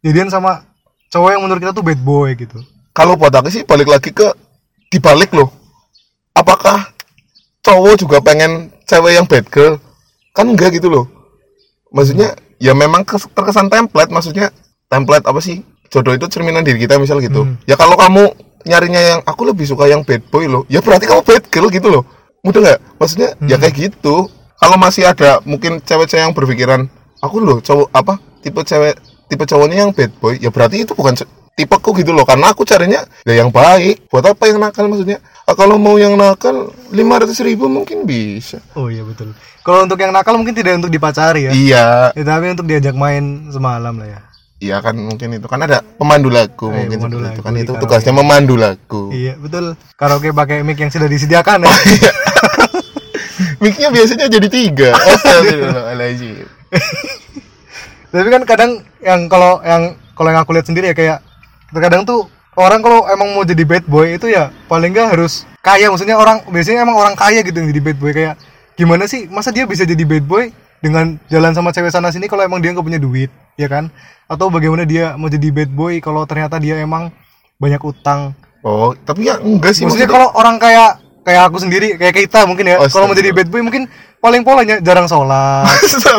jadian 0.00 0.26
sama 0.26 0.66
cowok 1.08 1.30
yang 1.30 1.42
menurut 1.42 1.60
kita 1.60 1.72
tuh 1.72 1.82
bad 1.82 2.00
boy 2.00 2.32
gitu. 2.34 2.58
kalau 2.90 3.14
buat 3.14 3.30
aku 3.30 3.48
sih 3.48 3.62
balik 3.62 3.86
lagi 3.86 4.10
ke 4.10 4.26
dibalik 4.88 5.32
loh 5.32 5.48
apakah 6.32 6.92
cowok 7.60 7.94
juga 7.96 8.18
pengen 8.18 8.68
cewek 8.84 9.14
yang 9.14 9.24
bad 9.24 9.46
girl 9.46 9.76
kan 10.30 10.44
enggak 10.44 10.74
gitu 10.74 10.88
loh 10.88 11.06
maksudnya 11.88 12.32
ya 12.56 12.72
memang 12.72 13.00
kes- 13.02 13.28
terkesan 13.28 13.68
template 13.68 14.08
maksudnya 14.08 14.52
template 14.86 15.24
apa 15.24 15.38
sih 15.38 15.60
jodoh 15.88 16.12
itu 16.12 16.26
cerminan 16.26 16.60
diri 16.60 16.76
kita 16.78 16.96
misal 16.96 17.16
gitu 17.18 17.44
Hmm. 17.44 17.56
ya 17.64 17.76
kalau 17.76 17.94
kamu 17.94 18.28
nyarinya 18.64 19.00
yang 19.00 19.20
aku 19.22 19.42
lebih 19.44 19.64
suka 19.64 19.86
yang 19.86 20.02
bad 20.02 20.22
boy 20.28 20.46
loh. 20.46 20.62
Ya 20.66 20.80
berarti 20.80 21.06
kamu 21.06 21.22
bad 21.22 21.42
girl 21.48 21.68
gitu 21.68 21.88
loh. 21.88 22.04
Mudah 22.42 22.60
nggak? 22.60 22.78
Maksudnya 22.98 23.28
ya 23.44 23.56
Hmm. 23.56 23.62
kayak 23.62 23.74
gitu. 23.76 24.26
Kalau 24.56 24.76
masih 24.78 25.06
ada 25.06 25.42
mungkin 25.42 25.82
cewek-cewek 25.82 26.22
yang 26.22 26.34
berpikiran 26.34 26.80
aku 27.18 27.38
loh 27.38 27.58
cowok 27.58 27.90
apa 27.90 28.14
tipe 28.40 28.62
cewek 28.62 28.94
tipe 29.26 29.42
cowoknya 29.42 29.76
yang 29.82 29.90
bad 29.90 30.10
boy. 30.18 30.38
Ya 30.38 30.50
berarti 30.50 30.82
itu 30.82 30.94
bukan 30.94 31.14
tipeku 31.52 31.90
gitu 31.94 32.10
loh. 32.10 32.22
Karena 32.22 32.50
aku 32.50 32.62
carinya 32.62 33.02
ya 33.22 33.38
yang 33.38 33.50
baik. 33.50 34.06
Buat 34.06 34.34
apa 34.34 34.46
yang 34.46 34.58
nakal 34.58 34.86
maksudnya? 34.86 35.18
Ah, 35.42 35.54
kalau 35.54 35.76
mau 35.76 35.98
yang 35.98 36.14
nakal 36.14 36.70
500 36.90 37.42
ribu 37.42 37.66
mungkin 37.66 38.06
bisa. 38.06 38.62
Oh 38.74 38.86
iya 38.86 39.02
betul. 39.02 39.34
Kalau 39.62 39.86
untuk 39.86 39.98
yang 39.98 40.10
nakal 40.10 40.34
mungkin 40.34 40.54
tidak 40.54 40.78
untuk 40.78 40.90
dipacari 40.90 41.46
ya. 41.46 41.52
iya. 41.54 41.86
Ya, 42.14 42.22
tapi 42.22 42.50
untuk 42.50 42.66
diajak 42.66 42.94
main 42.94 43.46
semalam 43.50 43.94
lah 43.94 44.08
ya. 44.10 44.20
Iya 44.62 44.78
kan 44.78 44.94
mungkin 44.94 45.34
itu. 45.34 45.50
Kan 45.50 45.66
ada 45.66 45.82
pemandu 45.82 46.30
lagu 46.30 46.70
iya, 46.70 46.86
mungkin 46.86 46.98
pemandu 47.02 47.18
itu 47.18 47.26
lagu 47.26 47.40
kan 47.42 47.52
di 47.52 47.66
itu 47.66 47.72
karaoke. 47.74 47.82
tugasnya 47.82 48.12
memandu 48.14 48.54
lagu. 48.54 49.02
Iya 49.10 49.34
betul. 49.42 49.74
Karaoke 49.98 50.30
pakai 50.30 50.62
mic 50.62 50.78
yang 50.78 50.94
sudah 50.94 51.10
disediakan 51.10 51.66
ya. 51.66 51.74
Mic-nya 53.62 53.94
biasanya 53.94 54.26
jadi 54.26 54.48
tiga. 54.50 54.90
Astagfirullahaladzim 55.14 56.46
tapi 58.12 58.28
kan 58.28 58.42
kadang 58.44 58.70
yang 59.00 59.24
kalau 59.26 59.64
yang 59.64 59.96
kalau 60.12 60.28
yang 60.28 60.44
aku 60.44 60.52
lihat 60.52 60.68
sendiri 60.68 60.92
ya 60.92 60.96
kayak 60.96 61.18
terkadang 61.72 62.04
tuh 62.04 62.28
orang 62.60 62.84
kalau 62.84 63.08
emang 63.08 63.32
mau 63.32 63.40
jadi 63.40 63.64
bad 63.64 63.88
boy 63.88 64.20
itu 64.20 64.28
ya 64.28 64.52
paling 64.68 64.92
nggak 64.92 65.16
harus 65.16 65.48
kaya. 65.64 65.88
Maksudnya 65.88 66.20
orang 66.20 66.44
biasanya 66.52 66.84
emang 66.84 67.00
orang 67.00 67.16
kaya 67.16 67.40
gitu 67.40 67.56
yang 67.56 67.72
jadi 67.72 67.80
bad 67.80 67.98
boy. 67.98 68.12
Kayak 68.12 68.36
gimana 68.76 69.08
sih? 69.08 69.24
Masa 69.32 69.48
dia 69.48 69.64
bisa 69.64 69.88
jadi 69.88 70.04
bad 70.04 70.28
boy 70.28 70.52
dengan 70.82 71.16
jalan 71.30 71.54
sama 71.54 71.70
cewek 71.70 71.94
sana 71.94 72.10
sini 72.10 72.26
kalau 72.26 72.42
emang 72.42 72.58
dia 72.58 72.74
nggak 72.74 72.84
punya 72.84 73.00
duit 73.00 73.30
ya 73.54 73.70
kan? 73.70 73.88
Atau 74.26 74.50
bagaimana 74.50 74.82
dia 74.82 75.14
mau 75.14 75.30
jadi 75.30 75.48
bad 75.54 75.70
boy 75.70 76.02
kalau 76.02 76.26
ternyata 76.26 76.58
dia 76.58 76.82
emang 76.82 77.14
banyak 77.56 77.78
utang. 77.80 78.34
Oh 78.66 78.92
tapi 79.06 79.30
ya 79.30 79.38
enggak 79.38 79.72
sih 79.78 79.86
maksudnya 79.86 80.06
maksudnya 80.06 80.08
kalau 80.10 80.28
orang 80.34 80.58
kaya 80.58 80.98
kayak 81.22 81.42
aku 81.50 81.62
sendiri 81.62 81.94
kayak 81.94 82.14
kita 82.26 82.46
mungkin 82.50 82.66
ya 82.66 82.76
Oh, 82.82 82.90
kalau 82.90 83.06
mau 83.06 83.14
jadi 83.14 83.30
bad 83.30 83.48
boy 83.48 83.62
mungkin 83.62 83.86
paling 84.18 84.42
polanya 84.42 84.78
jarang 84.82 85.06
sholat. 85.06 85.66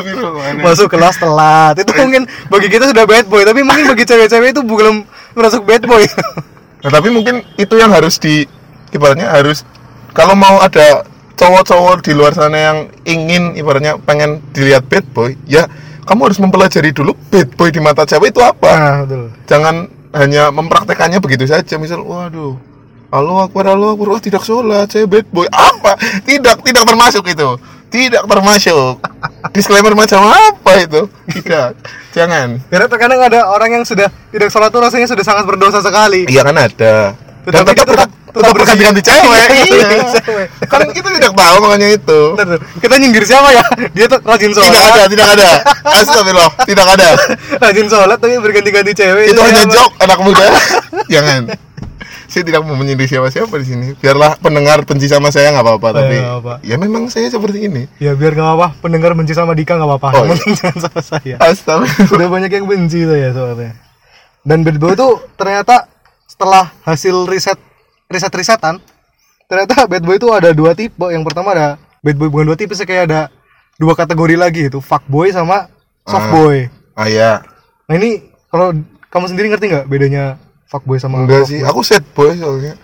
Masuk 0.66 0.92
kelas 0.92 1.20
telat. 1.20 1.76
Itu 1.80 1.92
mungkin 1.96 2.28
bagi 2.48 2.68
kita 2.72 2.92
sudah 2.92 3.04
bad 3.04 3.28
boy 3.28 3.44
tapi 3.44 3.64
mungkin 3.64 3.92
bagi 3.92 4.04
cewek-cewek 4.08 4.56
itu 4.56 4.62
belum 4.64 5.04
masuk 5.36 5.64
bad 5.68 5.84
boy. 5.84 6.04
Nah, 6.84 6.92
tapi 6.92 7.08
mungkin 7.16 7.48
itu 7.56 7.80
yang 7.80 7.96
harus 7.96 8.20
di 8.20 8.44
ibaratnya 8.92 9.32
harus 9.32 9.64
kalau 10.12 10.36
mau 10.36 10.60
ada 10.60 11.08
cowok-cowok 11.36 12.06
di 12.06 12.12
luar 12.14 12.34
sana 12.38 12.58
yang 12.58 12.78
ingin 13.04 13.58
ibaratnya 13.58 13.98
pengen 14.02 14.40
dilihat 14.54 14.86
bad 14.88 15.06
boy, 15.12 15.34
ya 15.50 15.66
kamu 16.04 16.32
harus 16.32 16.40
mempelajari 16.40 16.92
dulu 16.92 17.16
bad 17.32 17.50
boy 17.56 17.72
di 17.72 17.80
mata 17.80 18.04
cewek 18.04 18.36
itu 18.36 18.42
apa. 18.44 18.72
nah 18.76 18.96
betul 19.04 19.32
Jangan 19.48 19.76
hanya 20.14 20.54
mempraktekannya 20.54 21.18
begitu 21.18 21.50
saja. 21.50 21.76
Misal, 21.82 22.06
waduh, 22.06 22.54
Allah 23.10 23.50
akbar, 23.50 23.66
Allah 23.66 23.98
akbar, 23.98 24.18
wah, 24.18 24.22
tidak 24.22 24.46
sholat, 24.46 24.90
saya 24.90 25.10
bad 25.10 25.26
boy. 25.34 25.50
Apa? 25.50 25.98
Tidak, 26.26 26.62
tidak 26.62 26.84
termasuk 26.86 27.24
itu. 27.30 27.50
Tidak 27.94 28.26
termasuk. 28.26 29.02
Disclaimer 29.56 29.94
macam 29.94 30.26
apa 30.26 30.72
itu? 30.82 31.06
Tidak. 31.30 31.70
Jangan. 32.14 32.62
karena 32.70 32.86
terkadang 32.86 33.20
ada 33.26 33.50
orang 33.50 33.82
yang 33.82 33.84
sudah 33.90 34.06
tidak 34.30 34.54
sholat 34.54 34.70
tuh 34.70 34.86
rasanya 34.86 35.10
sudah 35.10 35.26
sangat 35.26 35.50
berdosa 35.50 35.82
sekali 35.82 36.30
Iya 36.30 36.46
kan 36.46 36.58
ada. 36.62 37.18
Tetap 37.44 37.64
tetap- 37.66 37.86
tetap, 37.86 38.10
tetap 38.34 38.52
berganti-ganti 38.52 39.02
cewek. 39.02 39.46
Iya, 39.46 39.64
iya. 39.68 40.00
cewek. 40.18 40.48
Kan 40.66 40.82
kita 40.90 41.10
tidak 41.12 41.32
tahu 41.34 41.56
makanya 41.60 41.90
itu. 41.92 42.20
Bentar, 42.34 42.60
kita 42.80 42.94
nyindir 42.98 43.24
siapa 43.24 43.50
ya 43.50 43.64
dia 43.90 44.06
tuh 44.08 44.20
rajin 44.20 44.52
sholat 44.52 44.70
Tidak 44.70 44.86
ada, 44.90 45.04
tidak 45.06 45.28
ada. 45.30 45.50
Astagfirullah, 45.94 46.50
tidak 46.64 46.88
ada. 46.90 47.10
rajin 47.60 47.88
sholat 47.88 48.18
tapi 48.18 48.34
berganti-ganti 48.38 48.92
cewek 48.94 49.26
Itu 49.28 49.40
hanya 49.40 49.62
apa? 49.62 49.72
jok 49.72 49.92
anak 50.00 50.20
muda. 50.20 50.46
Jangan. 51.08 51.42
Saya 52.26 52.44
tidak 52.44 52.62
mau 52.62 52.74
menyindir 52.74 53.06
siapa-siapa 53.06 53.54
di 53.56 53.66
sini. 53.68 53.88
Biarlah 53.94 54.34
pendengar 54.36 54.82
benci 54.82 55.06
sama 55.06 55.30
saya 55.30 55.54
nggak 55.54 55.62
apa-apa, 55.62 55.88
Oh, 55.88 55.94
tapi 55.94 56.16
iya, 56.16 56.24
nggak 56.24 56.38
apa. 56.40 56.54
ya 56.64 56.76
memang 56.76 57.04
saya 57.06 57.30
seperti 57.30 57.60
ini. 57.64 57.86
ya 57.98 58.12
biar 58.12 58.34
gak 58.34 58.48
apa-apa 58.48 58.68
pendengar 58.80 59.14
benci 59.14 59.32
sama 59.32 59.54
Dika 59.54 59.76
gak 59.76 59.86
apa-apa 59.86 60.08
Oh, 60.16 60.26
iya. 60.26 60.42
jangan 60.58 60.78
sama 60.82 61.02
saya 61.04 61.36
Astagfirullah. 61.38 62.10
sudah 62.10 62.28
banyak 62.28 62.50
yang 62.52 62.66
benci 62.66 63.04
tuh 63.04 63.14
ya 63.14 63.30
soalnya 63.30 63.78
dan 64.42 64.60
bad 64.60 64.76
boy 64.76 64.92
tuh 64.92 65.22
ternyata 65.36 65.86
setelah 66.44 66.76
hasil 66.84 67.24
riset 67.24 67.56
riset 68.12 68.34
risetan 68.36 68.76
ternyata 69.48 69.88
bad 69.88 70.04
boy 70.04 70.20
itu 70.20 70.28
ada 70.28 70.52
dua 70.52 70.76
tipe 70.76 71.08
yang 71.08 71.24
pertama 71.24 71.56
ada 71.56 71.68
bad 72.04 72.20
boy 72.20 72.28
bukan 72.28 72.52
dua 72.52 72.58
tipe 72.60 72.76
sih 72.76 72.84
kayak 72.84 73.08
ada 73.08 73.22
dua 73.80 73.96
kategori 73.96 74.36
lagi 74.36 74.68
itu 74.68 74.84
fuck 74.84 75.08
boy 75.08 75.32
sama 75.32 75.72
soft 76.04 76.28
Ah. 76.28 76.36
boy 76.36 76.68
Ah 76.94 77.08
ya, 77.08 77.42
nah 77.88 77.96
ini 77.96 78.22
kalau 78.52 78.76
kamu 79.08 79.26
sendiri 79.26 79.48
ngerti 79.50 79.66
nggak 79.66 79.86
bedanya 79.88 80.36
fuck 80.68 80.84
boy 80.84 81.00
sama 81.00 81.24
enggak 81.24 81.48
sih. 81.48 81.58
boy? 81.58 81.72
Aku 81.72 81.80
sad 81.82 82.04
boy 82.12 82.36
soalnya. 82.36 82.76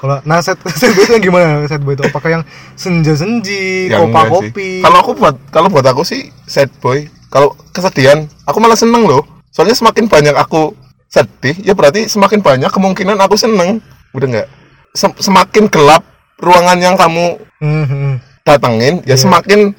kalau 0.00 0.24
nah 0.24 0.40
set 0.40 0.56
set 0.80 0.90
boy 0.90 1.04
itu 1.04 1.12
yang 1.12 1.22
gimana 1.22 1.62
set 1.68 1.78
boy 1.78 1.92
itu 1.92 2.02
apakah 2.02 2.40
yang 2.40 2.42
senja 2.72 3.12
senji 3.14 3.86
Ya, 3.86 4.00
kopa 4.00 4.26
kopi 4.26 4.80
Kalau 4.80 4.96
aku 4.98 5.12
buat 5.12 5.36
kalau 5.52 5.68
buat 5.68 5.84
aku 5.84 6.02
sih 6.02 6.32
sad 6.48 6.72
boy. 6.80 7.04
Kalau 7.28 7.52
kesedihan, 7.68 8.24
aku 8.42 8.58
malah 8.58 8.74
seneng 8.74 9.04
loh. 9.04 9.22
Soalnya 9.50 9.76
semakin 9.76 10.08
banyak 10.08 10.34
aku 10.34 10.72
sedih, 11.14 11.54
ya 11.62 11.72
berarti 11.72 12.04
semakin 12.04 12.42
banyak 12.42 12.66
kemungkinan 12.68 13.14
aku 13.16 13.38
seneng. 13.38 13.78
Udah 14.10 14.26
enggak? 14.26 14.48
Sem- 14.90 15.14
semakin 15.14 15.66
gelap 15.66 16.02
ruangan 16.36 16.74
yang 16.76 16.94
kamu 16.94 17.38
Hmm, 17.56 17.86
hmm. 17.86 18.12
datengin, 18.42 18.98
ya 19.02 19.14
Iya. 19.14 19.22
semakin 19.22 19.70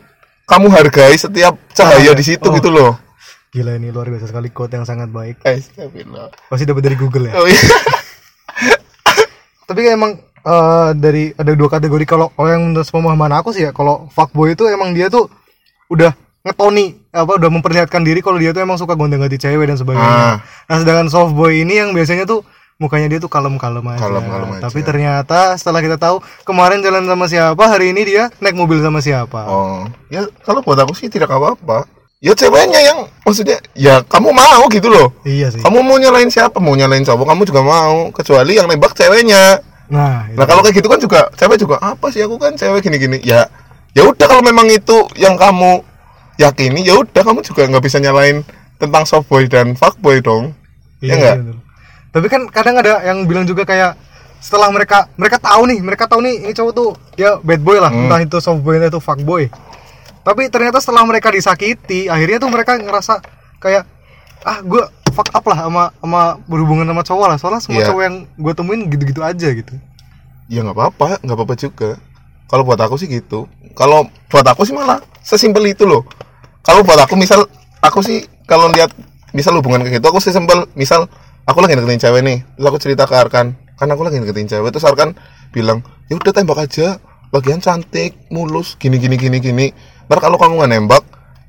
kamu 0.46 0.68
hargai 0.70 1.14
setiap 1.14 1.60
cahaya 1.70 2.00
Cahaya. 2.00 2.12
di 2.14 2.24
situ 2.24 2.48
Oh. 2.48 2.54
gitu 2.54 2.70
loh. 2.70 2.96
gila 3.50 3.72
ini 3.74 3.88
luar 3.88 4.08
biasa 4.08 4.28
sekali 4.28 4.52
quote 4.52 4.76
yang 4.76 4.84
sangat 4.84 5.08
baik 5.08 5.40
pasti 6.46 6.64
dapat 6.64 6.84
dari 6.84 7.00
Google 7.00 7.32
ya 7.32 7.40
Oh 7.40 7.48
iya. 7.48 7.56
tapi 9.66 9.88
emang 9.88 10.12
eh, 10.42 10.90
dari 10.94 11.32
ada 11.32 11.52
dua 11.52 11.70
kategori 11.70 12.04
kalau 12.04 12.28
kalau 12.30 12.50
yang 12.50 12.64
menurut 12.66 12.84
pemahaman 12.84 13.32
aku 13.34 13.50
sih 13.50 13.64
ya 13.64 13.72
kalau 13.72 14.12
fuckboy 14.12 14.52
itu 14.52 14.68
emang 14.68 14.92
dia 14.92 15.08
tuh 15.08 15.32
udah 15.88 16.12
ngetoni 16.46 17.10
apa 17.10 17.42
udah 17.42 17.50
memperlihatkan 17.50 18.06
diri 18.06 18.22
kalau 18.22 18.38
dia 18.38 18.54
tuh 18.54 18.62
emang 18.62 18.78
suka 18.78 18.94
gonta-ganti 18.94 19.42
cewek 19.42 19.66
dan 19.66 19.82
sebagainya. 19.82 20.06
Ah. 20.06 20.36
Nah, 20.70 20.78
sedangkan 20.86 21.10
soft 21.10 21.34
boy 21.34 21.66
ini 21.66 21.82
yang 21.82 21.90
biasanya 21.98 22.30
tuh 22.30 22.46
mukanya 22.78 23.10
dia 23.10 23.18
tuh 23.18 23.32
kalem-kalem 23.34 23.82
aja. 23.90 24.06
Kalem-kalem 24.06 24.48
aja. 24.54 24.62
Tapi 24.70 24.80
ternyata 24.86 25.58
setelah 25.58 25.82
kita 25.82 25.98
tahu 25.98 26.22
kemarin 26.46 26.86
jalan 26.86 27.10
sama 27.10 27.26
siapa, 27.26 27.64
hari 27.66 27.98
ini 27.98 28.06
dia 28.06 28.30
naik 28.38 28.54
mobil 28.54 28.78
sama 28.78 29.02
siapa. 29.02 29.42
Oh, 29.50 29.90
ya 30.14 30.30
kalau 30.46 30.62
buat 30.62 30.78
aku 30.78 30.94
sih 30.94 31.10
tidak 31.10 31.34
apa-apa. 31.34 31.90
Ya 32.22 32.32
ceweknya 32.38 32.80
yang 32.82 33.10
maksudnya 33.26 33.58
ya 33.74 34.06
kamu 34.06 34.30
mau 34.30 34.70
gitu 34.70 34.88
loh. 34.88 35.18
Iya 35.26 35.50
sih. 35.50 35.62
Kamu 35.66 35.82
mau 35.82 35.98
nyalain 35.98 36.30
siapa? 36.30 36.62
Mau 36.62 36.78
nyalain 36.78 37.02
cowok 37.02 37.26
kamu 37.26 37.42
juga 37.50 37.62
mau, 37.66 38.14
kecuali 38.14 38.54
yang 38.58 38.70
nembak 38.70 38.94
ceweknya. 38.94 39.62
Nah, 39.90 40.30
itu. 40.30 40.38
Nah 40.38 40.46
kalau 40.46 40.62
kayak 40.66 40.78
gitu 40.78 40.88
kan 40.90 41.00
juga 41.02 41.20
cewek 41.38 41.58
juga 41.58 41.78
apa 41.82 42.06
sih 42.14 42.22
aku 42.22 42.38
kan 42.38 42.54
cewek 42.54 42.86
gini-gini. 42.86 43.18
Ya 43.26 43.50
ya 43.98 44.06
udah 44.06 44.26
kalau 44.30 44.46
memang 44.46 44.70
itu 44.70 45.10
yang 45.18 45.38
kamu 45.38 45.95
yakini 46.38 46.84
ya 46.84 46.96
udah 46.96 47.22
kamu 47.22 47.40
juga 47.42 47.64
nggak 47.66 47.84
bisa 47.84 47.98
nyalain 47.98 48.44
tentang 48.76 49.04
soft 49.04 49.26
boy 49.26 49.46
dan 49.46 49.72
fuck 49.74 49.96
boy 49.98 50.20
dong. 50.20 50.52
Iya, 51.00 51.08
ya 51.08 51.16
nggak? 51.16 51.36
betul. 51.40 51.58
Tapi 52.12 52.28
kan 52.28 52.42
kadang 52.48 52.76
ada 52.80 53.04
yang 53.04 53.24
bilang 53.24 53.44
juga 53.44 53.64
kayak 53.64 53.96
setelah 54.40 54.70
mereka 54.70 55.08
mereka 55.16 55.36
tahu 55.36 55.66
nih, 55.66 55.80
mereka 55.80 56.06
tahu 56.06 56.20
nih 56.22 56.44
ini 56.44 56.54
cowok 56.54 56.72
tuh 56.72 56.90
ya 57.16 57.40
bad 57.40 57.60
boy 57.60 57.78
lah, 57.78 57.90
Hmm. 57.90 58.08
entah 58.08 58.20
itu 58.20 58.38
soft 58.38 58.62
boy 58.62 58.78
entah 58.78 58.88
itu 58.88 59.00
fuck 59.00 59.20
boy. 59.20 59.48
Tapi 60.22 60.50
ternyata 60.50 60.80
setelah 60.80 61.06
mereka 61.06 61.30
disakiti, 61.30 62.08
akhirnya 62.08 62.38
tuh 62.38 62.50
mereka 62.50 62.76
ngerasa 62.76 63.22
kayak 63.58 63.86
ah 64.42 64.58
gue 64.60 64.82
fuck 65.10 65.30
up 65.32 65.46
lah 65.46 65.58
sama 65.64 65.84
sama 65.96 66.22
berhubungan 66.46 66.86
sama 66.86 67.02
cowok 67.02 67.26
lah. 67.30 67.38
Soalnya 67.38 67.62
semua 67.62 67.80
Iya. 67.80 67.88
cowok 67.90 68.02
yang 68.04 68.16
gue 68.34 68.54
temuin 68.54 68.82
gitu-gitu 68.88 69.22
aja 69.22 69.48
gitu. 69.50 69.74
Ya 70.46 70.62
nggak 70.62 70.76
apa-apa, 70.76 71.22
nggak 71.22 71.36
apa-apa 71.36 71.56
juga. 71.56 71.90
Kalau 72.46 72.62
buat 72.62 72.78
aku 72.78 72.96
sih 72.96 73.10
gitu. 73.10 73.50
Kalau 73.74 74.06
buat 74.30 74.46
aku 74.46 74.62
sih 74.64 74.74
malah 74.74 75.02
sesimpel 75.20 75.66
itu 75.66 75.84
loh. 75.84 76.06
Kalau 76.66 76.82
buat 76.82 76.98
aku 76.98 77.14
misal 77.14 77.46
aku 77.80 78.02
sih 78.02 78.26
kalau 78.50 78.74
lihat 78.74 78.90
misal 79.38 79.54
hubungan 79.58 79.86
kayak 79.86 80.02
gitu 80.02 80.08
aku 80.10 80.18
sesimpel 80.18 80.66
misal 80.74 81.06
aku 81.46 81.62
lagi 81.62 81.78
deketin 81.78 82.02
cewek 82.02 82.22
nih, 82.26 82.38
terus 82.42 82.66
aku 82.66 82.78
cerita 82.82 83.06
ke 83.06 83.14
Arkan, 83.14 83.54
kan 83.78 83.88
aku 83.94 84.02
lagi 84.02 84.18
deketin 84.18 84.50
cewek 84.50 84.74
terus 84.74 84.86
Arkan 84.86 85.14
bilang, 85.54 85.86
"Ya 86.10 86.18
udah 86.18 86.34
tembak 86.34 86.58
aja. 86.58 86.98
Lagian 87.30 87.62
cantik, 87.62 88.18
mulus, 88.34 88.74
gini 88.82 88.98
gini 88.98 89.16
gini 89.16 89.38
gini." 89.38 89.68
Ntar 90.10 90.20
kalau 90.26 90.42
kamu 90.42 90.62
nggak 90.62 90.72
nembak, 90.74 91.04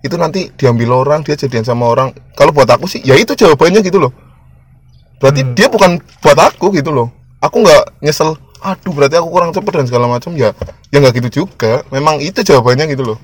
itu 0.04 0.16
nanti 0.20 0.52
diambil 0.52 1.00
orang, 1.00 1.24
dia 1.24 1.36
jadian 1.36 1.64
sama 1.64 1.88
orang. 1.88 2.12
Kalau 2.36 2.52
buat 2.52 2.68
aku 2.68 2.84
sih, 2.84 3.00
ya 3.04 3.16
itu 3.16 3.32
jawabannya 3.32 3.80
gitu 3.80 3.98
loh. 4.00 4.12
Berarti 5.16 5.40
Hmm. 5.44 5.52
dia 5.56 5.66
bukan 5.72 5.96
buat 6.20 6.36
aku 6.36 6.76
gitu 6.76 6.92
loh. 6.92 7.08
Aku 7.40 7.64
nggak 7.64 8.04
nyesel. 8.04 8.36
Aduh, 8.60 8.92
berarti 8.92 9.16
aku 9.16 9.28
kurang 9.32 9.52
cepet 9.52 9.72
dan 9.72 9.84
segala 9.88 10.06
macam 10.08 10.32
ya. 10.36 10.52
Ya 10.92 11.00
nggak 11.00 11.24
gitu 11.24 11.44
juga. 11.44 11.84
Memang 11.88 12.20
itu 12.20 12.40
jawabannya 12.44 12.84
gitu 12.92 13.04
loh. 13.14 13.18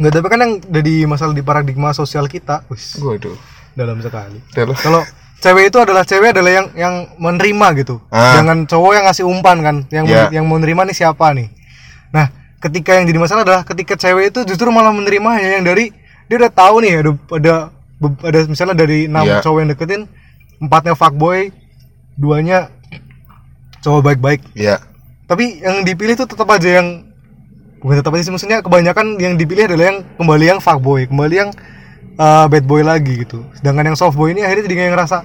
Nggak 0.00 0.12
tapi 0.16 0.26
kan 0.26 0.40
yang 0.40 0.52
jadi 0.64 0.94
masalah 1.04 1.36
di 1.36 1.44
paradigma 1.44 1.92
sosial 1.92 2.24
kita, 2.24 2.64
wis 2.72 2.96
Waduh. 2.96 3.36
dalam 3.76 4.00
sekali. 4.00 4.40
Kalau 4.56 5.04
cewek 5.38 5.68
itu 5.68 5.76
adalah 5.76 6.02
cewek 6.02 6.32
adalah 6.32 6.52
yang 6.52 6.66
yang 6.72 6.94
menerima 7.20 7.66
gitu. 7.84 8.00
Ah. 8.08 8.40
Jangan 8.40 8.64
cowok 8.64 8.92
yang 8.96 9.04
ngasih 9.04 9.24
umpan 9.28 9.56
kan, 9.60 9.76
yang 9.92 10.08
Ya. 10.08 10.32
yang 10.32 10.48
mau 10.48 10.56
menerima 10.56 10.88
nih 10.88 10.96
siapa 10.96 11.36
nih. 11.36 11.52
Nah, 12.10 12.32
ketika 12.58 12.96
yang 12.96 13.04
jadi 13.04 13.18
masalah 13.20 13.44
adalah 13.44 13.62
ketika 13.62 13.92
cewek 13.94 14.32
itu 14.32 14.40
justru 14.48 14.72
malah 14.72 14.90
menerima 14.90 15.28
hanya 15.36 15.50
yang 15.60 15.64
dari 15.64 15.92
dia 16.26 16.36
udah 16.40 16.52
tahu 16.52 16.80
nih 16.80 16.92
ada 16.96 17.10
ada 17.36 17.54
ada 18.24 18.38
misalnya 18.48 18.76
dari 18.76 19.04
enam 19.04 19.28
Ya. 19.28 19.44
cowok 19.44 19.58
yang 19.60 19.70
deketin, 19.76 20.02
empatnya 20.58 20.96
fuckboy, 20.96 21.52
duanya 22.16 22.72
cowok 23.80 24.00
baik-baik. 24.00 24.40
Ya. 24.56 24.80
Tapi 25.28 25.60
yang 25.60 25.84
dipilih 25.84 26.16
tuh 26.16 26.24
tetap 26.26 26.48
aja 26.48 26.80
yang 26.80 27.09
bukan 27.80 27.94
tetap 27.96 28.12
aja 28.12 28.22
sih 28.22 28.30
maksudnya 28.30 28.60
kebanyakan 28.60 29.16
yang 29.16 29.34
dipilih 29.34 29.64
adalah 29.66 29.84
yang 29.90 29.98
kembali 30.14 30.44
yang 30.46 30.58
fuckboy, 30.58 31.04
kembali 31.04 31.34
yang 31.34 31.50
uh, 32.14 32.44
bad 32.46 32.64
boy 32.64 32.80
lagi 32.80 33.24
gitu. 33.24 33.40
Sedangkan 33.54 33.84
yang 33.86 33.96
soft 33.96 34.14
boy 34.14 34.30
ini 34.30 34.40
akhirnya 34.40 34.64
jadi 34.64 34.76
kayak 34.76 34.90
ngerasa 34.92 35.16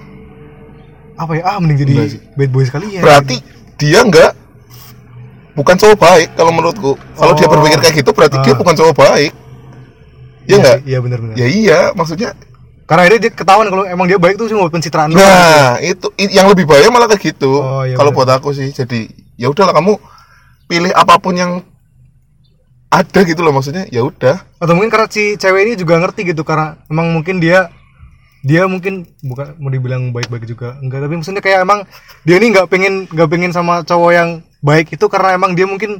apa 1.16 1.32
ya 1.32 1.42
ah 1.46 1.56
mending 1.56 1.78
jadi 1.80 1.92
Enggak 1.94 2.20
bad 2.34 2.50
boy 2.50 2.64
sekali 2.64 2.86
ya. 2.90 3.00
Berarti 3.00 3.36
dia 3.76 4.00
nggak 4.02 4.32
bukan 5.54 5.74
cowok 5.74 5.96
baik 5.96 6.28
kalau 6.32 6.52
menurutku. 6.52 6.92
Kalau 7.14 7.32
dia 7.32 7.46
Oh. 7.46 7.50
berpikir 7.50 7.78
kayak 7.78 7.94
gitu 7.96 8.10
berarti 8.10 8.36
dia 8.40 8.52
Ah. 8.52 8.58
bukan 8.58 8.74
cowok 8.74 8.94
baik. 8.94 9.32
Iya 9.32 9.42
Iya 10.46 10.56
nggak? 10.56 10.76
sih, 10.76 10.86
Iya 10.86 10.98
benar-benar. 11.00 11.34
Ya 11.34 11.46
iya, 11.46 11.78
maksudnya. 11.92 12.30
Karena 12.86 13.02
akhirnya 13.02 13.20
dia 13.20 13.32
ketahuan 13.34 13.66
kalau 13.66 13.82
emang 13.84 14.06
dia 14.06 14.14
baik 14.14 14.38
tuh 14.38 14.46
cuma 14.46 14.70
pencitraan. 14.70 15.10
Nah, 15.10 15.74
itu 15.82 16.06
i- 16.14 16.30
yang 16.30 16.46
lebih 16.46 16.64
bahaya 16.64 16.86
malah 16.86 17.10
kayak 17.10 17.34
gitu. 17.34 17.58
Oh, 17.58 17.82
iya 17.82 17.98
kalau 17.98 18.14
buat 18.14 18.30
aku 18.30 18.54
sih. 18.54 18.70
Jadi 18.70 19.10
ya 19.34 19.50
udahlah 19.50 19.74
kamu 19.74 19.98
pilih 20.64 20.94
apa 20.94 21.18
pun 21.18 21.34
yang 21.34 21.52
ada 22.88 23.20
gitu 23.22 23.40
loh 23.40 23.50
maksudnya. 23.50 23.84
Ya 23.88 24.02
udah. 24.02 24.42
Atau 24.56 24.72
mungkin 24.72 24.88
karena 24.88 25.06
si 25.06 25.34
cewek 25.34 25.62
ini 25.62 25.72
juga 25.74 25.98
ngerti 25.98 26.22
gitu 26.26 26.42
karena 26.42 26.78
emang 26.86 27.12
mungkin 27.12 27.38
dia 27.38 27.68
dia 28.40 28.62
mungkin 28.64 29.02
bukan 29.20 29.58
mau 29.58 29.68
dibilang 29.68 30.14
baik-baik 30.14 30.46
juga 30.46 30.78
enggak 30.78 31.02
tapi 31.02 31.18
maksudnya 31.18 31.42
kayak 31.42 31.66
emang 31.66 31.82
dia 32.22 32.38
ini 32.38 32.54
nggak 32.54 32.70
pengen 32.70 32.94
nggak 33.10 33.26
pengen 33.26 33.50
sama 33.50 33.82
cowok 33.82 34.12
yang 34.12 34.28
baik 34.62 34.86
itu 34.88 35.02
karena 35.10 35.34
emang 35.34 35.58
dia 35.58 35.66
mungkin 35.66 35.98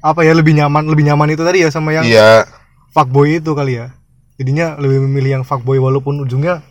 apa 0.00 0.24
ya 0.24 0.32
lebih 0.32 0.56
nyaman 0.56 0.88
lebih 0.88 1.04
nyaman 1.04 1.28
itu 1.30 1.44
tadi 1.44 1.60
ya 1.60 1.68
sama 1.68 1.92
yang 1.92 2.08
Iya. 2.08 2.48
fuckboy 2.88 3.36
itu 3.36 3.52
kali 3.52 3.76
ya 3.76 3.92
jadinya 4.34 4.80
lebih 4.80 5.04
memilih 5.04 5.30
yang 5.36 5.44
fuckboy 5.44 5.76
walaupun 5.76 6.24
ujungnya 6.24 6.64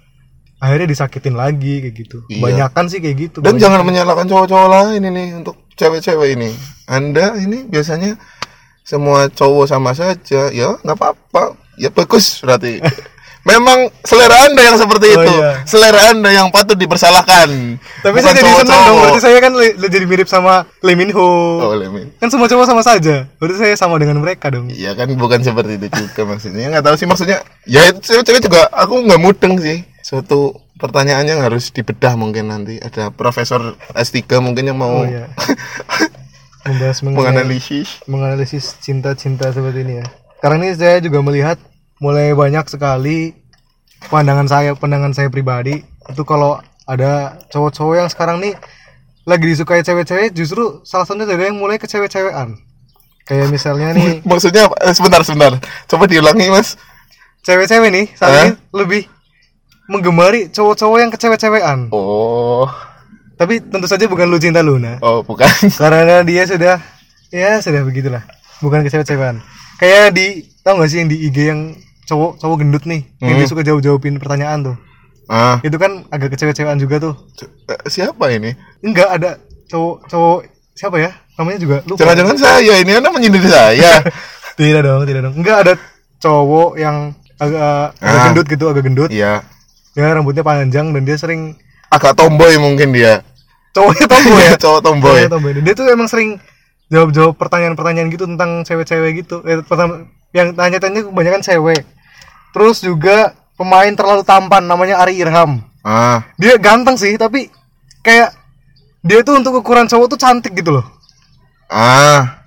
akhirnya 0.57 0.89
disakitin 0.89 1.37
lagi 1.37 1.85
kayak 1.85 1.93
gitu 1.93 2.17
Iya. 2.25 2.41
banyakan 2.41 2.85
sih 2.89 2.97
kayak 2.97 3.17
gitu 3.21 3.37
Dan 3.45 3.53
Banyak. 3.53 3.61
jangan 3.61 3.79
menyalahkan 3.85 4.25
cowok-cowok 4.25 4.67
lain 4.67 5.01
ini 5.03 5.23
untuk 5.37 5.61
cewek-cewek 5.77 6.29
ini 6.33 6.49
anda 6.89 7.37
ini 7.37 7.69
biasanya 7.69 8.17
semua 8.83 9.27
cowok 9.27 9.65
sama 9.65 9.91
saja 9.91 10.47
ya 10.49 10.75
nggak 10.77 10.93
apa-apa 10.93 11.55
ya 11.75 11.89
bagus 11.89 12.39
berarti 12.39 12.77
memang 13.43 13.91
selera 13.99 14.47
anda 14.47 14.61
yang 14.61 14.77
seperti 14.77 15.07
Oh, 15.09 15.19
itu 15.19 15.33
iya. 15.33 15.51
selera 15.63 16.01
anda 16.09 16.31
yang 16.31 16.47
patut 16.47 16.75
dipersalahkan 16.75 17.75
Tapi 17.99 18.15
Bukan 18.15 18.23
saya 18.25 18.35
jadi 18.37 18.51
senang 18.57 18.81
dong, 18.85 18.97
berarti 18.99 19.19
saya 19.19 19.37
kan 19.37 19.51
le- 19.51 19.75
le- 19.75 19.87
jadi 19.89 20.05
mirip 20.05 20.27
sama 20.27 20.63
Lee 20.79 20.95
Min 20.95 21.11
Ho. 21.11 21.27
oh 21.59 21.73
Lemin 21.73 22.07
Kan 22.17 22.27
semua 22.27 22.47
cowok 22.47 22.63
sama 22.63 22.79
saja. 22.81 23.27
Berarti 23.35 23.55
saya 23.57 23.75
sama 23.75 23.99
dengan 23.99 24.15
mereka 24.17 24.47
dong. 24.47 24.67
Iya 24.67 24.95
kan 24.95 25.11
bukan 25.13 25.43
seperti 25.43 25.75
itu 25.75 25.91
juga 25.91 26.23
maksudnya 26.25 26.71
nggak 26.71 26.83
tahu 26.83 26.95
sih 26.95 27.03
maksudnya 27.03 27.43
ya 27.63 27.83
itu 27.85 27.99
cewek-cewek 28.01 28.41
juga 28.41 28.67
aku 28.69 29.03
nggak 29.03 29.19
mudeng 29.19 29.55
sih 29.57 29.83
suatu 29.99 30.55
pertanyaannya 30.73 31.31
yang 31.33 31.43
harus 31.43 31.67
dibedah 31.69 32.15
mungkin 32.15 32.47
nanti 32.47 32.75
ada 32.77 33.07
profesor 33.09 33.59
S3 33.91 34.23
mungkin 34.39 34.67
yang 34.67 34.75
mau 34.77 34.91
Oh 34.93 35.05
iya. 35.05 35.27
Membahas 36.63 36.97
mengenai 37.03 37.19
menganalisis 37.19 37.89
menganalisis 38.07 38.65
cinta-cinta 38.79 39.51
seperti 39.51 39.83
ini 39.83 39.93
ya. 39.99 40.07
Karena 40.39 40.63
ini 40.63 40.75
saya 40.75 41.03
juga 41.03 41.19
melihat 41.19 41.59
mulai 41.99 42.31
banyak 42.31 42.67
sekali 42.71 43.35
pandangan 44.07 44.47
saya, 44.47 44.71
pandangan 44.75 45.11
saya 45.11 45.27
pribadi 45.27 45.83
itu 45.83 46.23
kalau 46.27 46.59
ada 46.83 47.39
cowok-cowok 47.51 47.95
yang 47.95 48.09
sekarang 48.11 48.43
nih 48.43 48.55
lagi 49.23 49.45
disukai 49.47 49.79
cewek-cewek 49.83 50.35
justru 50.35 50.83
salah 50.83 51.07
satunya 51.07 51.23
dari 51.23 51.47
yang 51.47 51.55
mulai 51.55 51.79
ke 51.79 51.87
cewek-cewekan. 51.87 52.59
Kayak 53.23 53.47
misalnya 53.51 53.95
nih 53.95 54.19
maksudnya? 54.29 54.67
Eh, 54.83 54.91
sebentar 54.95 55.23
sebentar 55.23 55.55
coba 55.87 56.03
diulangi 56.07 56.51
mas 56.51 56.75
cewek-cewek 57.43 57.89
nih 57.91 58.05
saat 58.15 58.31
Eh? 58.35 58.43
ini 58.51 58.51
lebih 58.75 59.01
menggemari 59.87 60.47
cowok-cowok 60.51 60.97
yang 60.99 61.11
ke 61.11 61.19
cewek-cewekan. 61.19 61.91
oh 61.91 62.67
Tapi 63.43 63.59
tentu 63.59 63.85
saja 63.85 64.05
bukan 64.05 64.25
lu 64.25 64.37
cinta 64.37 64.59
Luna. 64.59 64.97
oh 64.99 65.19
bukan 65.21 65.51
Karena 65.81 66.23
dia 66.23 66.43
sudah 66.43 66.79
ya 67.27 67.59
sudah 67.59 67.83
begitulah. 67.83 68.23
Bukan 68.59 68.79
ke 68.79 68.89
cewek-cewekan. 68.89 69.43
Kayak 69.75 70.15
di 70.15 70.27
tahu 70.61 70.79
gak 70.79 70.87
sih 70.87 70.97
yang 70.97 71.09
di 71.09 71.17
IG 71.21 71.37
yang 71.43 71.61
cowok 72.03 72.37
cowok 72.37 72.55
gendut 72.57 72.83
nih, 72.83 73.03
yang 73.19 73.35
dia 73.35 73.43
suka 73.45 73.59
jawab-jawabin 73.61 74.15
pertanyaan 74.15 74.63
tuh. 74.63 74.75
ah 75.25 75.59
Itu 75.59 75.75
kan 75.75 76.07
agak 76.07 76.31
ke 76.31 76.37
cewek-cewekan 76.37 76.77
juga 76.77 76.99
tuh. 77.01 77.15
eh, 77.65 77.79
siapa 77.85 78.27
ini 78.29 78.55
Enggak 78.79 79.09
ada 79.09 79.29
cowok 79.65 79.95
cowok 80.07 80.39
siapa 80.73 80.95
ya? 80.97 81.11
Namanya 81.33 81.59
juga 81.59 81.75
lupa. 81.83 81.99
jangan-jangan 81.99 82.37
saya 82.37 82.73
ini 82.77 82.91
anda 82.93 83.09
menyindir 83.09 83.43
saya 83.43 83.99
Tidak 84.59 84.81
dong, 84.81 85.03
tidak 85.03 85.21
dong. 85.25 85.35
Enggak 85.35 85.57
ada 85.59 85.73
cowok 86.17 86.77
yang 86.77 87.11
agak, 87.35 87.97
agak 87.97 88.13
Ah. 88.13 88.23
gendut 88.29 88.45
gitu, 88.47 88.65
agak 88.69 88.83
gendut. 88.83 89.09
iya 89.09 89.41
Ya 89.93 90.09
rambutnya 90.09 90.41
panjang 90.41 90.89
dan 90.89 91.01
dia 91.03 91.15
sering 91.15 91.53
agak 91.87 92.13
tomboy 92.13 92.55
mungkin 92.57 92.89
dia 92.89 93.21
cowoknya 93.73 94.05
tomboy 94.05 94.43
ya. 94.45 94.55
cowok 94.55 94.81
tomboy 94.85 95.09
Cowoknya 95.09 95.31
tomboy. 95.33 95.51
Dia 95.65 95.73
tuh 95.73 95.85
emang 95.89 96.07
sering 96.07 96.37
jawab-jawab 96.93 97.33
pertanyaan-pertanyaan 97.41 98.07
gitu 98.13 98.29
tentang 98.29 98.61
cewek-cewek 98.61 99.25
gitu. 99.25 99.41
Eh, 99.49 99.65
pertama 99.65 100.05
yang 100.33 100.53
tanya-tanya 100.53 101.09
kebanyakan 101.09 101.41
cewek. 101.41 101.81
Terus 102.53 102.85
juga 102.85 103.33
pemain 103.57 103.89
terlalu 103.93 104.21
tampan 104.21 104.65
namanya 104.65 105.01
Ari 105.01 105.17
Irham. 105.17 105.61
ah 105.81 106.21
Dia 106.37 106.55
ganteng 106.61 106.95
sih, 106.95 107.17
tapi 107.17 107.49
kayak 108.05 108.33
dia 109.03 109.19
tuh 109.25 109.41
untuk 109.41 109.59
ukuran 109.59 109.89
cowok 109.89 110.15
tuh 110.15 110.19
cantik 110.21 110.53
gitu 110.53 110.79
loh. 110.79 110.85
ah 111.67 112.45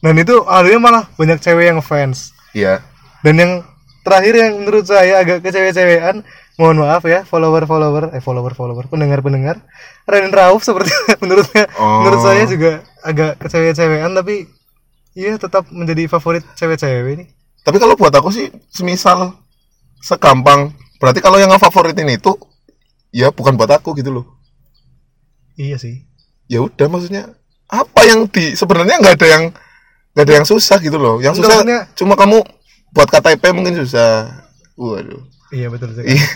Dan 0.00 0.20
itu 0.20 0.44
akhirnya 0.44 0.80
malah 0.80 1.04
banyak 1.16 1.40
cewek 1.40 1.72
yang 1.72 1.80
fans. 1.80 2.32
iya 2.52 2.80
Dan 3.24 3.40
yang 3.40 3.52
terakhir 4.04 4.36
yang 4.36 4.52
menurut 4.60 4.84
saya 4.84 5.24
agak 5.24 5.40
ke 5.40 5.48
cewek-cewekan, 5.48 6.20
mohon 6.54 6.78
maaf 6.78 7.02
ya, 7.02 7.22
follower-follower, 7.22 8.14
eh 8.14 8.22
follower-follower, 8.22 8.86
pendengar-pendengar, 8.86 9.66
Raden 10.06 10.30
Rauf 10.30 10.62
seperti 10.62 10.90
menurutnya, 11.22 11.66
Oh. 11.74 12.02
menurut 12.02 12.20
saya 12.22 12.46
juga 12.46 12.82
agak 13.02 13.42
ke 13.42 13.46
cewek-cewekan, 13.48 14.14
tapi 14.14 14.46
iya 15.14 15.34
tetap 15.34 15.66
menjadi 15.68 16.06
favorit 16.06 16.46
cewek-cewek 16.54 17.10
ini. 17.14 17.24
Tapi 17.60 17.76
kalau 17.78 17.94
buat 17.94 18.12
aku 18.12 18.30
sih, 18.30 18.52
semisal 18.68 19.34
segampang, 19.98 20.70
berarti 21.00 21.18
kalau 21.18 21.40
yang 21.40 21.50
ngefavoritin 21.50 22.06
itu, 22.12 22.36
ya 23.10 23.30
bukan 23.30 23.56
buat 23.56 23.70
aku 23.70 23.94
gitu 23.94 24.12
loh. 24.12 24.26
Iya 25.54 25.78
sih. 25.78 26.04
Ya 26.46 26.60
udah 26.60 26.86
maksudnya 26.86 27.32
apa 27.66 28.04
yang 28.04 28.28
di 28.28 28.52
sebenarnya 28.52 29.00
nggak 29.00 29.16
ada 29.16 29.26
yang 29.26 29.44
nggak 30.12 30.24
ada 30.28 30.34
yang 30.36 30.46
susah 30.46 30.76
gitu 30.78 30.98
loh. 31.00 31.18
Yang 31.18 31.40
Enggak, 31.40 31.46
susah 31.46 31.56
maksudnya- 31.64 31.84
cuma 31.96 32.14
kamu 32.14 32.38
buat 32.92 33.08
KTP 33.08 33.42
mungkin 33.50 33.74
susah. 33.74 34.44
Waduh. 34.76 35.22
Iya 35.54 35.70
betul 35.70 35.94
sih. 35.94 36.02
Iya. 36.18 36.26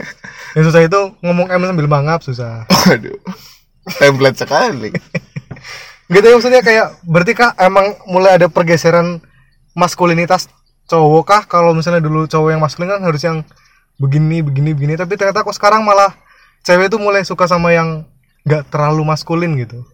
Yang 0.55 0.65
susah 0.71 0.83
itu 0.87 1.01
ngomong 1.21 1.51
M 1.51 1.63
sambil 1.67 1.91
mangap 1.91 2.23
susah. 2.23 2.63
Waduh. 2.87 3.19
Template 3.99 4.39
sekali. 4.39 4.95
Gitu 6.07 6.25
ya 6.25 6.35
maksudnya 6.39 6.63
kayak 6.63 7.03
berarti 7.03 7.33
kah 7.35 7.53
emang 7.59 7.99
mulai 8.07 8.39
ada 8.39 8.47
pergeseran 8.47 9.21
maskulinitas 9.75 10.47
cowok 10.89 11.25
kah 11.27 11.43
kalau 11.45 11.77
misalnya 11.77 12.01
dulu 12.01 12.25
cowok 12.25 12.49
yang 12.55 12.63
maskulin 12.65 12.89
kan 12.97 13.05
harus 13.05 13.21
yang 13.21 13.45
begini 14.01 14.41
begini 14.41 14.73
begini 14.73 14.95
tapi 14.97 15.21
ternyata 15.21 15.45
kok 15.45 15.53
sekarang 15.53 15.85
malah 15.85 16.17
cewek 16.65 16.89
tuh 16.89 16.97
mulai 16.97 17.27
suka 17.29 17.45
sama 17.45 17.77
yang 17.77 18.09
nggak 18.49 18.73
terlalu 18.73 19.05
maskulin 19.05 19.53
gitu 19.61 19.85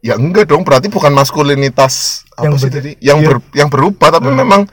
Ya 0.00 0.16
enggak 0.16 0.48
dong, 0.48 0.64
berarti 0.64 0.88
bukan 0.88 1.12
maskulinitas 1.12 2.24
apa 2.32 2.48
Yang 2.48 2.52
sih 2.62 2.70
tadi? 2.72 2.90
Yang 3.02 3.18
iya. 3.20 3.28
ber, 3.28 3.36
yang 3.52 3.68
berubah 3.68 4.08
tapi 4.08 4.30
memang 4.32 4.64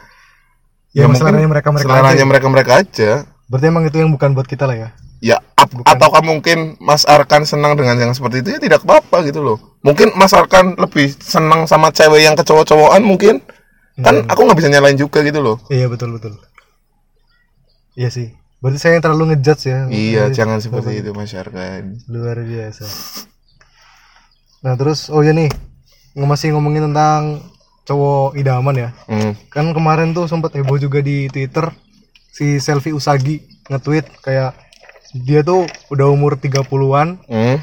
ya, 0.95 1.09
mungkin 1.09 1.19
seleranya 1.19 1.49
mereka 1.49 1.69
mereka 1.73 1.89
seleranya 1.89 2.25
mereka-mereka 2.29 2.71
aja. 2.85 3.11
Berarti 3.53 3.69
emang 3.69 3.85
itu 3.85 4.01
yang 4.01 4.09
bukan 4.09 4.33
buat 4.33 4.49
kita 4.49 4.65
lah 4.65 4.73
ya? 4.73 4.89
Ya 5.21 5.37
ap- 5.53 5.85
ataukah 5.85 6.25
mungkin 6.25 6.73
Mas 6.81 7.05
Arkan 7.05 7.45
senang 7.45 7.77
dengan 7.77 8.01
yang 8.01 8.09
seperti 8.17 8.41
itu? 8.41 8.57
Ya 8.57 8.59
tidak 8.59 8.81
apa-apa 8.81 9.21
gitu 9.29 9.45
loh. 9.45 9.77
Mungkin 9.85 10.09
Mas 10.17 10.33
Arkan 10.33 10.73
lebih 10.73 11.13
senang 11.21 11.69
sama 11.69 11.93
cewek 11.93 12.25
yang 12.25 12.33
kecowok-cowokan 12.33 13.05
mungkin. 13.05 13.45
Kan 14.01 14.25
aku 14.25 14.49
nggak 14.49 14.57
bisa 14.57 14.73
nyalain 14.73 14.97
juga 14.97 15.21
gitu 15.21 15.37
loh. 15.37 15.61
Iya 15.69 15.85
betul 15.85 16.17
betul. 16.17 16.33
Iya 17.93 18.09
sih. 18.09 18.33
Berarti 18.57 18.81
saya 18.81 18.97
yang 18.97 19.05
terlalu 19.05 19.37
ngejudge 19.37 19.63
ya. 19.69 19.79
Iya 19.85 20.33
Berarti 20.33 20.35
jangan 20.41 20.57
seperti 20.57 20.91
itu 21.05 21.09
Mas 21.13 21.37
Arkan. 21.37 22.01
Luar 22.09 22.41
biasa. 22.41 22.83
Nah 24.65 24.73
terus 24.81 25.13
oh 25.13 25.21
ya 25.21 25.29
nih. 25.29 25.53
Masih 26.17 26.57
ngomongin 26.57 26.89
tentang 26.89 27.53
cowok 27.85 28.33
idaman 28.33 28.75
ya. 28.75 28.89
Hmm. 29.05 29.37
kan 29.53 29.71
kemarin 29.77 30.11
tuh 30.17 30.25
sempat 30.25 30.57
heboh 30.57 30.79
juga 30.81 31.05
di 31.05 31.27
Twitter 31.29 31.69
si 32.33 32.57
Selfie 32.57 32.91
Usagi 32.91 33.39
nge-tweet 33.69 34.09
kayak 34.19 34.57
dia 35.13 35.45
tuh 35.45 35.69
udah 35.87 36.09
umur 36.09 36.35
30-an 36.35 37.21
Hmm. 37.29 37.61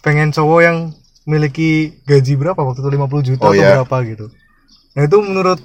pengen 0.00 0.30
cowok 0.30 0.60
yang 0.60 0.76
memiliki 1.24 1.96
gaji 2.04 2.36
berapa 2.36 2.56
waktu 2.56 2.80
itu 2.80 2.90
50 2.90 3.26
juta 3.26 3.42
Oh, 3.42 3.52
atau 3.52 3.56
iya. 3.56 3.80
berapa 3.80 3.96
gitu 4.04 4.26
nah 4.92 5.02
itu 5.02 5.16
menurut 5.18 5.60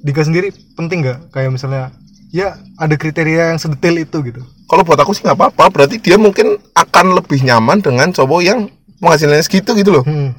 Dika 0.00 0.24
sendiri 0.24 0.48
penting 0.74 1.04
nggak 1.04 1.28
kayak 1.30 1.52
misalnya 1.52 1.92
ya 2.30 2.56
ada 2.76 2.96
kriteria 2.96 3.52
yang 3.52 3.60
sedetail 3.60 3.96
itu 3.96 4.16
gitu 4.22 4.40
kalau 4.64 4.84
buat 4.84 4.96
aku 4.96 5.12
sih 5.12 5.24
nggak 5.24 5.36
apa-apa 5.36 5.64
berarti 5.68 5.96
dia 5.96 6.16
mungkin 6.16 6.56
akan 6.72 7.16
lebih 7.16 7.40
nyaman 7.42 7.80
dengan 7.80 8.08
cowok 8.08 8.40
yang 8.40 8.68
penghasilannya 9.00 9.44
segitu 9.44 9.72
gitu 9.76 10.00
loh 10.00 10.04
hmm. 10.04 10.32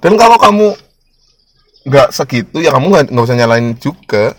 dan 0.00 0.16
kalau 0.16 0.36
kamu 0.36 0.72
nggak 1.84 2.08
segitu 2.12 2.60
ya 2.60 2.72
kamu 2.72 2.86
nggak 3.08 3.24
usah 3.24 3.36
nyalain 3.36 3.76
juga 3.76 4.32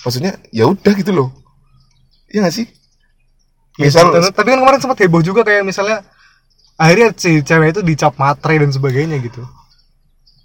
maksudnya 0.00 0.36
ya 0.52 0.68
udah 0.68 0.92
gitu 0.92 1.12
loh 1.12 1.28
Iya 2.32 2.40
nggak 2.42 2.54
sih 2.54 2.66
misal 3.74 4.08
Dan- 4.10 4.32
tapi 4.32 4.48
kan 4.50 4.58
kemarin 4.58 4.78
sempat 4.78 4.98
heboh 4.98 5.20
juga 5.20 5.40
kayak 5.42 5.62
misalnya 5.62 6.04
akhirnya 6.74 7.12
si 7.14 7.40
cewek 7.40 7.72
itu 7.72 7.80
dicap 7.82 8.16
matre 8.16 8.56
dan 8.56 8.68
sebagainya 8.68 9.16
gitu 9.18 9.44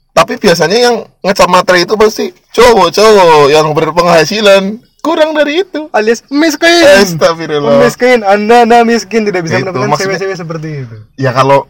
Tapi 0.09 0.33
biasanya 0.35 0.77
yang 0.81 0.95
ngecap 1.21 1.45
materi 1.45 1.83
itu 1.83 1.93
pasti 1.93 2.25
cowok-cowok 2.51 3.47
yang 3.47 3.69
berpenghasilan 3.69 4.63
kurang 4.99 5.31
dari 5.31 5.61
itu. 5.61 5.87
alias 5.91 6.25
miskin 6.27 6.83
Astagfirullah. 6.97 7.77
miskin 7.79 8.19
anda 8.21 8.63
anda 8.63 8.81
miskin 8.81 9.23
tidak 9.23 9.45
bisa 9.45 9.55
Itu, 9.55 9.69
mendapatkan 9.69 9.87
maksudnya- 9.87 10.17
cewek-cewek 10.17 10.35
seperti 10.35 10.69
itu 10.81 10.97
Ya 11.15 11.31
kalau 11.31 11.69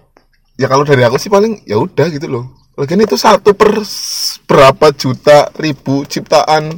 ya 0.55 0.65
kalau 0.65 0.81
dari 0.81 1.03
aku 1.03 1.17
sih 1.17 1.27
paling 1.27 1.61
ya 1.63 1.77
udah 1.77 2.07
gitu 2.07 2.25
loh. 2.25 2.45
Lagian 2.73 2.97
itu 2.99 3.13
satu 3.13 3.51
per 3.51 3.77
berapa 4.43 4.87
juta 4.91 5.49
ribu 5.53 6.01
ciptaan 6.03 6.77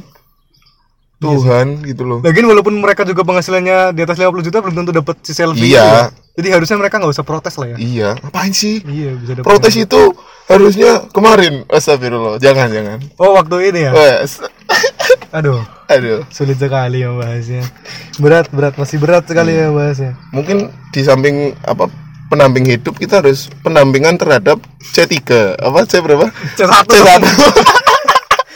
Tuhan 1.20 1.84
gitu 1.84 2.02
loh. 2.02 2.18
Lagian 2.20 2.48
walaupun 2.48 2.74
mereka 2.76 3.04
juga 3.04 3.20
penghasilannya 3.22 3.92
di 3.92 4.00
atas 4.00 4.16
50 4.16 4.40
juta 4.40 4.58
belum 4.58 4.74
tentu 4.74 4.90
dapat 4.90 5.20
si 5.20 5.32
selfie 5.32 5.68
Iya. 5.68 5.84
itu 5.84 5.92
ya. 5.92 6.04
Jadi 6.30 6.48
harusnya 6.50 6.76
mereka 6.76 6.96
nggak 6.96 7.12
usah 7.12 7.26
protes 7.26 7.54
lah 7.54 7.68
ya. 7.68 7.76
Iya, 7.76 8.08
ngapain 8.18 8.50
sih? 8.50 8.80
Iya 8.80 9.10
bisa 9.14 9.32
dapat. 9.34 9.44
Protes 9.44 9.74
itu 9.76 10.00
harusnya 10.46 11.04
kemarin. 11.12 11.68
Astagfirullah. 11.68 12.40
Jangan, 12.40 12.68
jangan. 12.68 12.98
Oh 13.16 13.36
waktu 13.36 13.68
ini 13.68 13.80
ya. 13.84 13.92
Wes. 13.92 14.40
Aduh 15.36 15.60
Aduh. 15.86 16.24
sulit 16.28 16.56
sekali 16.56 17.02
ya 17.02 17.12
bahasnya. 17.12 17.68
Berat 18.16 18.48
berat 18.48 18.74
masih 18.74 18.96
berat 18.96 19.26
sekali 19.26 19.52
ya 19.52 19.68
bahasnya. 19.68 20.16
mungkin 20.30 20.70
di 20.90 21.02
samping 21.02 21.52
apa 21.60 21.86
pendamping 22.26 22.64
hidup 22.64 22.94
kita 22.94 23.20
harus 23.20 23.50
pendampingan 23.60 24.14
terhadap 24.14 24.62
C3 24.80 25.18
apa 25.58 25.78
C 25.84 25.98
berapa 25.98 26.30
C1 26.54 26.86
C1 26.86 27.22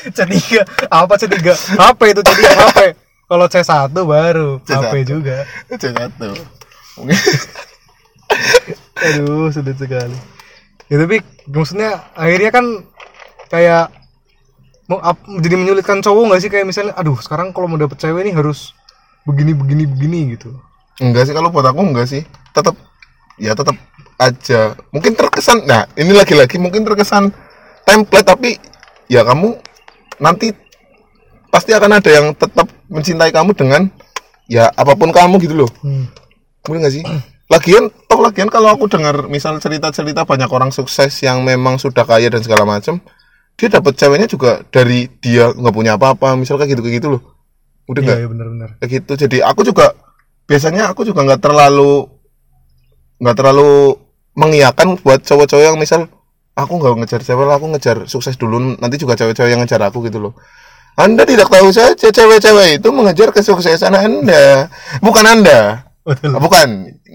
C3 0.17 0.33
apa 0.91 1.15
C3 1.17 1.37
HP 1.79 2.01
itu 2.13 2.21
C3 2.21 2.41
HP 2.45 2.79
kalau 3.25 3.47
C1 3.49 3.89
baru 3.91 4.61
C1. 4.63 4.77
HP 4.85 4.95
juga. 5.09 5.37
C1 5.81 6.13
mungkin. 7.01 7.19
Aduh 9.05 9.51
sulit 9.51 9.77
sekali. 9.77 10.17
Ya 10.93 11.01
tapi 11.01 11.25
maksudnya 11.49 12.05
akhirnya 12.13 12.51
kan 12.53 12.67
kayak 13.49 13.91
mau 14.85 15.01
ap- 15.01 15.25
jadi 15.41 15.57
menyulitkan 15.57 16.05
cowok 16.05 16.23
nggak 16.31 16.41
sih? 16.45 16.51
Kayak 16.53 16.67
misalnya 16.69 16.95
aduh 16.95 17.17
sekarang 17.19 17.51
kalau 17.57 17.67
mau 17.67 17.81
dapet 17.81 17.97
cewek 17.97 18.29
nih 18.29 18.35
harus 18.37 18.77
begini 19.25 19.57
begini 19.57 19.85
begini 19.89 20.19
gitu. 20.37 20.53
Enggak 21.01 21.27
sih 21.27 21.35
kalau 21.35 21.49
buat 21.51 21.67
aku 21.67 21.81
enggak 21.81 22.07
sih. 22.07 22.23
Tetap 22.53 22.77
ya 23.41 23.57
tetap 23.57 23.75
aja. 24.21 24.77
Mungkin 24.95 25.17
terkesan 25.17 25.65
nah, 25.67 25.89
ini 25.99 26.13
lagi-lagi 26.15 26.61
mungkin 26.61 26.85
terkesan 26.85 27.33
template 27.89 28.29
tapi 28.29 28.61
ya 29.09 29.25
kamu 29.27 29.59
nanti 30.19 30.53
pasti 31.51 31.71
akan 31.71 32.03
ada 32.03 32.11
yang 32.11 32.27
tetap 32.35 32.67
mencintai 32.91 33.31
kamu 33.31 33.55
dengan 33.55 33.87
ya 34.51 34.69
apa 34.75 34.99
pun 34.99 35.15
kamu 35.15 35.39
gitu 35.43 35.55
loh. 35.65 35.71
hmm. 35.81 36.05
Bener 36.65 36.89
gak 36.89 36.95
sih? 36.97 37.05
Lagian, 37.53 37.93
toh 38.09 38.25
lagian 38.25 38.49
kalau 38.49 38.73
aku 38.73 38.89
dengar 38.89 39.29
misal 39.29 39.61
cerita-cerita 39.61 40.25
banyak 40.25 40.49
orang 40.49 40.73
sukses 40.73 41.13
yang 41.21 41.45
memang 41.45 41.77
sudah 41.77 42.09
kaya 42.09 42.33
dan 42.33 42.41
segala 42.41 42.65
macam, 42.65 43.05
dia 43.55 43.69
dapat 43.69 43.95
ceweknya 44.01 44.25
juga 44.25 44.65
dari 44.73 45.13
dia 45.21 45.53
nggak 45.53 45.75
punya 45.77 46.01
apa-apa, 46.01 46.41
misal 46.41 46.57
kayak 46.57 46.73
gitu 46.73 46.83
kayak 46.83 46.97
gitu 47.05 47.09
loh. 47.15 47.23
Udah 47.85 48.01
iya 48.01 48.07
nggak 48.09 48.19
iya 48.19 48.29
benar-benar 48.33 48.71
kayak 48.81 48.91
gitu. 48.97 49.13
Jadi 49.29 49.39
aku 49.45 49.61
juga 49.61 49.93
biasanya 50.49 50.89
aku 50.89 51.05
juga 51.05 51.21
nggak 51.21 51.41
terlalu 51.45 52.09
nggak 53.21 53.37
terlalu 53.37 53.97
mengiyakan 54.35 54.99
buat 55.05 55.23
cowok-cowok 55.23 55.65
yang 55.65 55.77
misal 55.79 56.11
aku 56.55 56.73
nggak 56.79 56.95
ngejar 57.03 57.21
cewek 57.23 57.45
lah, 57.47 57.59
aku 57.59 57.67
ngejar 57.75 57.97
sukses 58.07 58.39
dulu, 58.39 58.79
nanti 58.79 58.97
juga 58.97 59.19
cewek-cewek 59.19 59.51
yang 59.51 59.61
ngejar 59.63 59.83
aku 59.83 60.07
gitu 60.07 60.19
loh. 60.19 60.33
Anda 60.95 61.27
tidak 61.27 61.51
tahu 61.51 61.75
saja 61.75 62.07
cewek-cewek 62.07 62.79
itu 62.79 62.89
mengejar 62.95 63.35
kesuksesan 63.35 63.95
Anda, 63.95 64.71
bukan 65.03 65.27
Anda. 65.27 65.91
betul. 66.07 66.37
Ah, 66.37 66.41
bukan. 66.41 66.69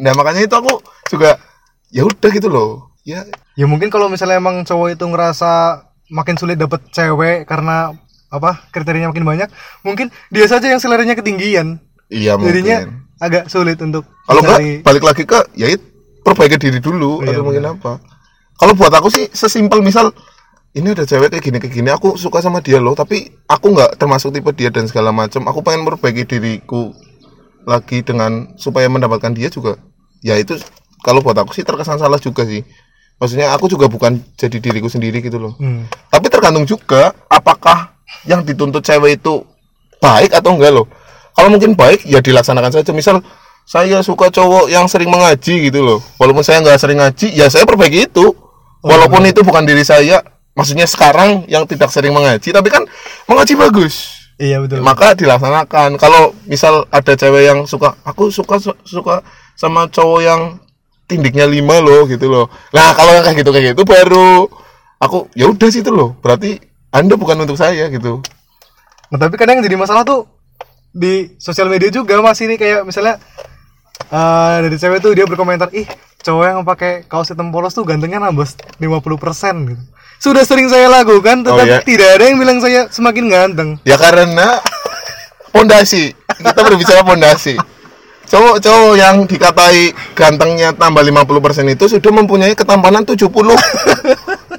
Nah 0.03 0.11
makanya 0.17 0.43
itu 0.43 0.55
aku 0.55 0.83
juga 1.07 1.39
ya 1.87 2.03
udah 2.03 2.29
gitu 2.33 2.51
loh. 2.51 2.91
Ya. 3.07 3.23
Ya 3.55 3.65
mungkin 3.69 3.87
kalau 3.87 4.11
misalnya 4.11 4.41
emang 4.41 4.67
cowok 4.67 4.99
itu 4.99 5.05
ngerasa 5.07 5.83
makin 6.11 6.35
sulit 6.35 6.59
dapet 6.59 6.83
cewek 6.91 7.47
karena 7.47 7.95
apa 8.29 8.67
kriterianya 8.69 9.09
makin 9.09 9.25
banyak 9.25 9.49
mungkin 9.81 10.13
dia 10.29 10.45
saja 10.45 10.67
yang 10.67 10.81
seleranya 10.81 11.15
ketinggian. 11.15 11.79
Iya 12.09 12.35
jadinya 12.41 12.77
mungkin 12.83 13.07
agak 13.21 13.43
sulit 13.47 13.77
untuk 13.79 14.09
kalau 14.25 14.41
enggak 14.43 14.59
mencari- 14.59 14.81
balik 14.83 15.03
lagi 15.05 15.23
ke 15.23 15.39
ya 15.53 15.67
itu 15.69 15.85
perbaiki 16.25 16.57
diri 16.57 16.79
dulu 16.81 17.21
Iya, 17.23 17.37
atau 17.37 17.43
mungkin 17.45 17.65
apa 17.69 17.91
kalau 18.59 18.75
buat 18.75 18.91
aku 18.91 19.07
sih 19.07 19.31
sesimpel 19.31 19.79
misal 19.79 20.11
ini 20.77 20.93
ada 20.93 21.07
cewek 21.07 21.33
kayak 21.33 21.43
gini 21.43 21.57
kayak 21.57 21.73
gini 21.73 21.89
aku 21.89 22.13
suka 22.19 22.43
sama 22.43 22.61
dia 22.61 22.77
loh 22.77 22.93
tapi 22.93 23.25
aku 23.49 23.73
nggak 23.73 23.97
termasuk 23.97 24.35
tipe 24.35 24.51
dia 24.53 24.69
dan 24.69 24.85
segala 24.85 25.09
macam 25.09 25.47
aku 25.49 25.65
pengen 25.65 25.87
memperbaiki 25.87 26.29
diriku 26.29 26.93
lagi 27.69 28.05
dengan 28.05 28.53
supaya 28.55 28.89
mendapatkan 28.89 29.33
dia 29.33 29.53
juga. 29.53 29.77
Ya 30.25 30.35
itu 30.41 30.57
kalau 31.05 31.21
buat 31.21 31.37
aku 31.37 31.53
sih 31.53 31.61
terkesan 31.61 32.01
salah 32.01 32.17
juga 32.17 32.45
sih. 32.45 32.65
Maksudnya 33.19 33.51
aku 33.51 33.67
juga 33.67 33.85
bukan 33.91 34.23
jadi 34.39 34.57
diriku 34.57 34.87
sendiri 34.87 35.19
gitu 35.19 35.37
loh. 35.37 35.53
Hmm. 35.59 35.83
tapi 36.07 36.31
tergantung 36.31 36.63
juga 36.63 37.11
apakah 37.27 37.99
yang 38.23 38.47
dituntut 38.47 38.79
cewek 38.79 39.19
itu 39.19 39.43
baik 39.99 40.31
atau 40.31 40.55
enggak 40.55 40.71
loh. 40.71 40.87
Kalau 41.35 41.51
mungkin 41.51 41.75
baik 41.75 42.07
ya 42.07 42.23
dilaksanakan 42.23 42.71
saja. 42.71 42.91
Misal 42.95 43.19
saya 43.67 44.01
suka 44.01 44.31
cowok 44.33 44.71
yang 44.71 44.87
sering 44.89 45.11
mengaji 45.11 45.69
gitu 45.69 45.83
loh. 45.83 45.99
Walaupun 46.17 46.41
saya 46.41 46.63
nggak 46.63 46.79
sering 46.79 46.99
ngaji 46.99 47.27
ya 47.35 47.51
saya 47.51 47.67
perbaiki 47.67 48.07
itu 48.07 48.33
walaupun 48.83 49.25
itu 49.27 49.41
bukan 49.43 49.63
diri 49.67 49.83
saya 49.83 50.23
maksudnya 50.55 50.87
sekarang 50.87 51.47
yang 51.47 51.63
tidak 51.63 51.87
sering 51.91 52.11
mengaji 52.11 52.51
tapi 52.51 52.67
kan 52.67 52.83
mengaji 53.27 53.55
bagus. 53.55 54.19
Iya 54.39 54.63
betul. 54.63 54.79
Maka 54.79 55.19
dilaksanakan. 55.19 55.99
Kalau 55.99 56.31
misal 56.47 56.87
ada 56.87 57.11
cewek 57.15 57.43
yang 57.43 57.59
suka 57.67 57.99
aku 58.07 58.31
suka 58.31 58.55
su- 58.59 58.79
suka 58.87 59.19
sama 59.59 59.91
cowok 59.91 60.19
yang 60.23 60.41
tindiknya 61.11 61.43
lima 61.43 61.83
loh 61.83 62.07
gitu 62.07 62.31
loh. 62.31 62.47
Nah 62.71 62.95
kalau 62.95 63.11
yang 63.11 63.23
kayak 63.27 63.43
gitu 63.43 63.51
kayak 63.51 63.65
gitu 63.75 63.83
baru 63.83 64.47
aku 64.99 65.27
ya 65.35 65.51
udah 65.51 65.69
situ 65.71 65.91
loh. 65.91 66.15
Berarti 66.23 66.55
anda 66.89 67.19
bukan 67.19 67.43
untuk 67.43 67.59
saya 67.59 67.91
gitu. 67.91 68.23
Nah, 69.09 69.17
tapi 69.17 69.35
kadang 69.41 69.59
yang 69.59 69.65
jadi 69.65 69.77
masalah 69.77 70.05
tuh 70.05 70.29
di 70.93 71.33
sosial 71.41 71.69
media 71.69 71.89
juga 71.89 72.17
masih 72.21 72.49
nih 72.49 72.57
kayak 72.61 72.81
misalnya 72.85 73.17
eh 74.09 74.55
dari 74.65 74.77
cewek 74.77 75.01
tuh 75.01 75.13
dia 75.13 75.25
berkomentar, 75.25 75.69
"Ih, 75.73 75.85
cowok 76.19 76.43
yang 76.45 76.59
pakai 76.63 77.07
kaos 77.07 77.31
hitam 77.31 77.49
polos 77.49 77.71
tuh 77.71 77.83
gantengnya 77.83 78.19
nambah 78.19 78.45
50% 78.77 79.69
gitu." 79.69 79.83
Sudah 80.19 80.43
sering 80.43 80.67
saya 80.67 80.91
lakukan 80.91 81.47
Oh, 81.47 81.55
tetapi 81.55 81.79
iya? 81.79 81.83
tidak 81.87 82.09
ada 82.19 82.23
yang 82.27 82.37
bilang 82.37 82.59
saya 82.59 82.91
semakin 82.91 83.25
ganteng. 83.31 83.69
ya 83.87 83.95
karena 83.95 84.59
pondasi 85.49 86.11
kita 86.37 86.59
berbicara 86.61 87.01
pondasi 87.01 87.55
cowok-cowok 88.29 88.93
yang 88.93 89.25
dikatai 89.25 89.89
gantengnya 90.13 90.69
tambah 90.77 91.01
50% 91.01 91.73
itu 91.73 91.89
sudah 91.89 92.11
mempunyai 92.13 92.53
ketampanan 92.53 93.01
70 93.01 93.25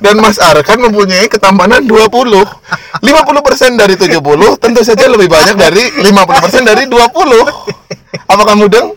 dan 0.03 0.17
Mas 0.19 0.43
Arkan 0.43 0.91
mempunyai 0.91 1.31
ketampanan 1.31 1.87
20 1.87 2.11
50% 2.11 3.79
dari 3.79 3.95
70 3.95 4.19
tentu 4.59 4.81
saja 4.83 5.07
lebih 5.07 5.31
banyak 5.31 5.55
dari 5.55 5.87
50% 6.03 6.67
dari 6.67 6.91
20 6.91 8.00
apakah 8.27 8.55
mudeng? 8.55 8.95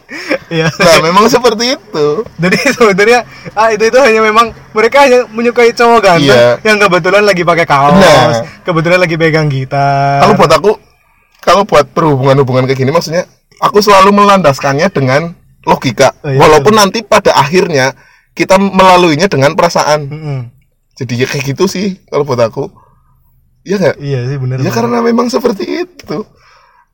Iya. 0.48 0.70
nah 0.70 0.98
memang 1.02 1.26
seperti 1.26 1.74
itu 1.74 2.08
Jadi 2.36 2.58
sebenarnya 2.72 3.26
ah 3.54 3.70
itu 3.70 3.84
itu 3.84 3.98
hanya 3.98 4.22
memang 4.22 4.50
mereka 4.72 5.04
hanya 5.04 5.26
menyukai 5.28 5.70
cowok 5.72 6.00
ganteng 6.00 6.30
Iya. 6.30 6.62
yang 6.62 6.78
kebetulan 6.78 7.24
lagi 7.24 7.42
pakai 7.42 7.66
kaos, 7.66 7.94
Nah. 7.96 8.42
kebetulan 8.62 9.00
lagi 9.00 9.16
pegang 9.16 9.48
gitar. 9.48 10.22
kalau 10.22 10.34
buat 10.36 10.52
aku 10.52 10.72
kalau 11.40 11.64
buat 11.64 11.86
perhubungan-hubungan 11.90 12.66
kayak 12.66 12.80
gini 12.80 12.90
maksudnya 12.90 13.26
aku 13.60 13.80
selalu 13.80 14.14
melandaskannya 14.14 14.88
dengan 14.88 15.34
logika 15.64 16.12
Oh, 16.20 16.30
iya, 16.30 16.40
walaupun 16.40 16.74
nanti 16.74 17.02
pada 17.02 17.34
akhirnya 17.34 17.94
kita 18.32 18.58
melaluinya 18.58 19.26
dengan 19.26 19.54
perasaan 19.54 20.06
Mm-mm. 20.06 20.40
jadi 20.94 21.14
ya 21.16 21.28
kayak 21.28 21.46
gitu 21.48 21.66
sih 21.66 22.02
kalau 22.08 22.24
buat 22.24 22.40
aku 22.40 22.68
ya 23.62 23.78
nggak 23.78 23.98
Iya 23.98 24.20
sih 24.26 24.38
benar. 24.38 24.58
ya 24.60 24.70
karena 24.70 25.00
memang 25.00 25.28
seperti 25.28 25.84
itu 25.84 26.18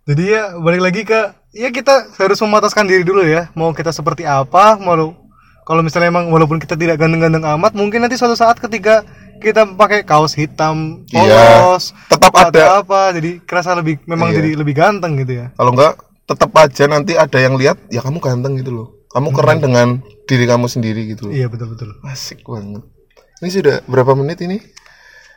Jadi 0.04 0.24
ya 0.26 0.58
balik 0.58 0.82
lagi 0.82 1.02
ke 1.04 1.22
ya 1.52 1.70
kita 1.70 2.14
harus 2.16 2.40
memataskan 2.40 2.86
diri 2.86 3.02
dulu 3.02 3.22
ya. 3.22 3.50
Mau 3.54 3.72
kita 3.72 3.90
seperti 3.90 4.24
apa, 4.24 4.76
mau 4.76 5.16
kalau 5.64 5.82
misalnya 5.82 6.10
emang 6.10 6.30
walaupun 6.30 6.58
kita 6.58 6.74
tidak 6.74 6.98
ganteng-ganteng 6.98 7.46
amat, 7.46 7.74
mungkin 7.74 8.02
nanti 8.02 8.18
suatu 8.18 8.34
saat 8.34 8.58
ketika 8.58 9.06
kita 9.38 9.64
pakai 9.70 10.02
kaos 10.02 10.34
hitam, 10.34 11.06
Iya, 11.08 11.22
polos, 11.24 11.94
tetap 12.10 12.34
atau 12.34 12.50
ada. 12.52 12.82
apa, 12.82 13.14
jadi 13.14 13.40
kerasa 13.40 13.72
lebih 13.72 14.02
memang 14.04 14.34
Iya. 14.34 14.42
jadi 14.42 14.50
lebih 14.58 14.76
ganteng 14.76 15.16
gitu 15.16 15.40
ya. 15.40 15.54
kalau 15.54 15.72
nggak 15.72 15.94
tetap 16.26 16.52
aja 16.54 16.84
nanti 16.86 17.14
ada 17.14 17.38
yang 17.38 17.56
lihat 17.56 17.78
ya 17.88 18.02
kamu 18.02 18.20
ganteng 18.20 18.54
gitu 18.58 18.70
loh 18.70 18.88
kamu 19.10 19.30
keren 19.32 19.58
dengan 19.60 19.88
diri 20.26 20.46
kamu 20.46 20.68
sendiri 20.68 21.10
gitu 21.10 21.26
loh 21.26 21.34
Iya 21.34 21.48
betul 21.48 21.74
betul. 21.74 21.90
asik 22.04 22.44
banget 22.44 22.84
ini 23.40 23.50
sudah 23.50 23.76
berapa 23.88 24.12
menit 24.14 24.38
ini 24.44 24.60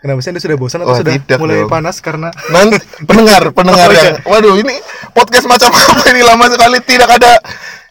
Kenapa 0.02 0.18
sih 0.18 0.28
anda 0.28 0.42
sudah 0.42 0.56
bosan 0.56 0.82
atau 0.82 0.90
Wah, 0.90 0.98
sudah 0.98 1.14
tidak 1.14 1.38
mulai 1.38 1.62
dong. 1.62 1.70
panas 1.70 1.96
karena 1.98 2.28
nanti 2.50 2.74
pendengar 3.08 3.42
pendengar 3.50 3.86
Oh, 3.86 3.94
iya. 3.94 4.02
yang 4.04 4.16
waduh 4.24 4.54
ini 4.56 4.74
podcast 5.12 5.46
macam 5.46 5.70
apa 5.78 6.02
ini 6.10 6.20
lama 6.20 6.44
sekali 6.48 6.78
tidak 6.82 7.06
ada 7.12 7.38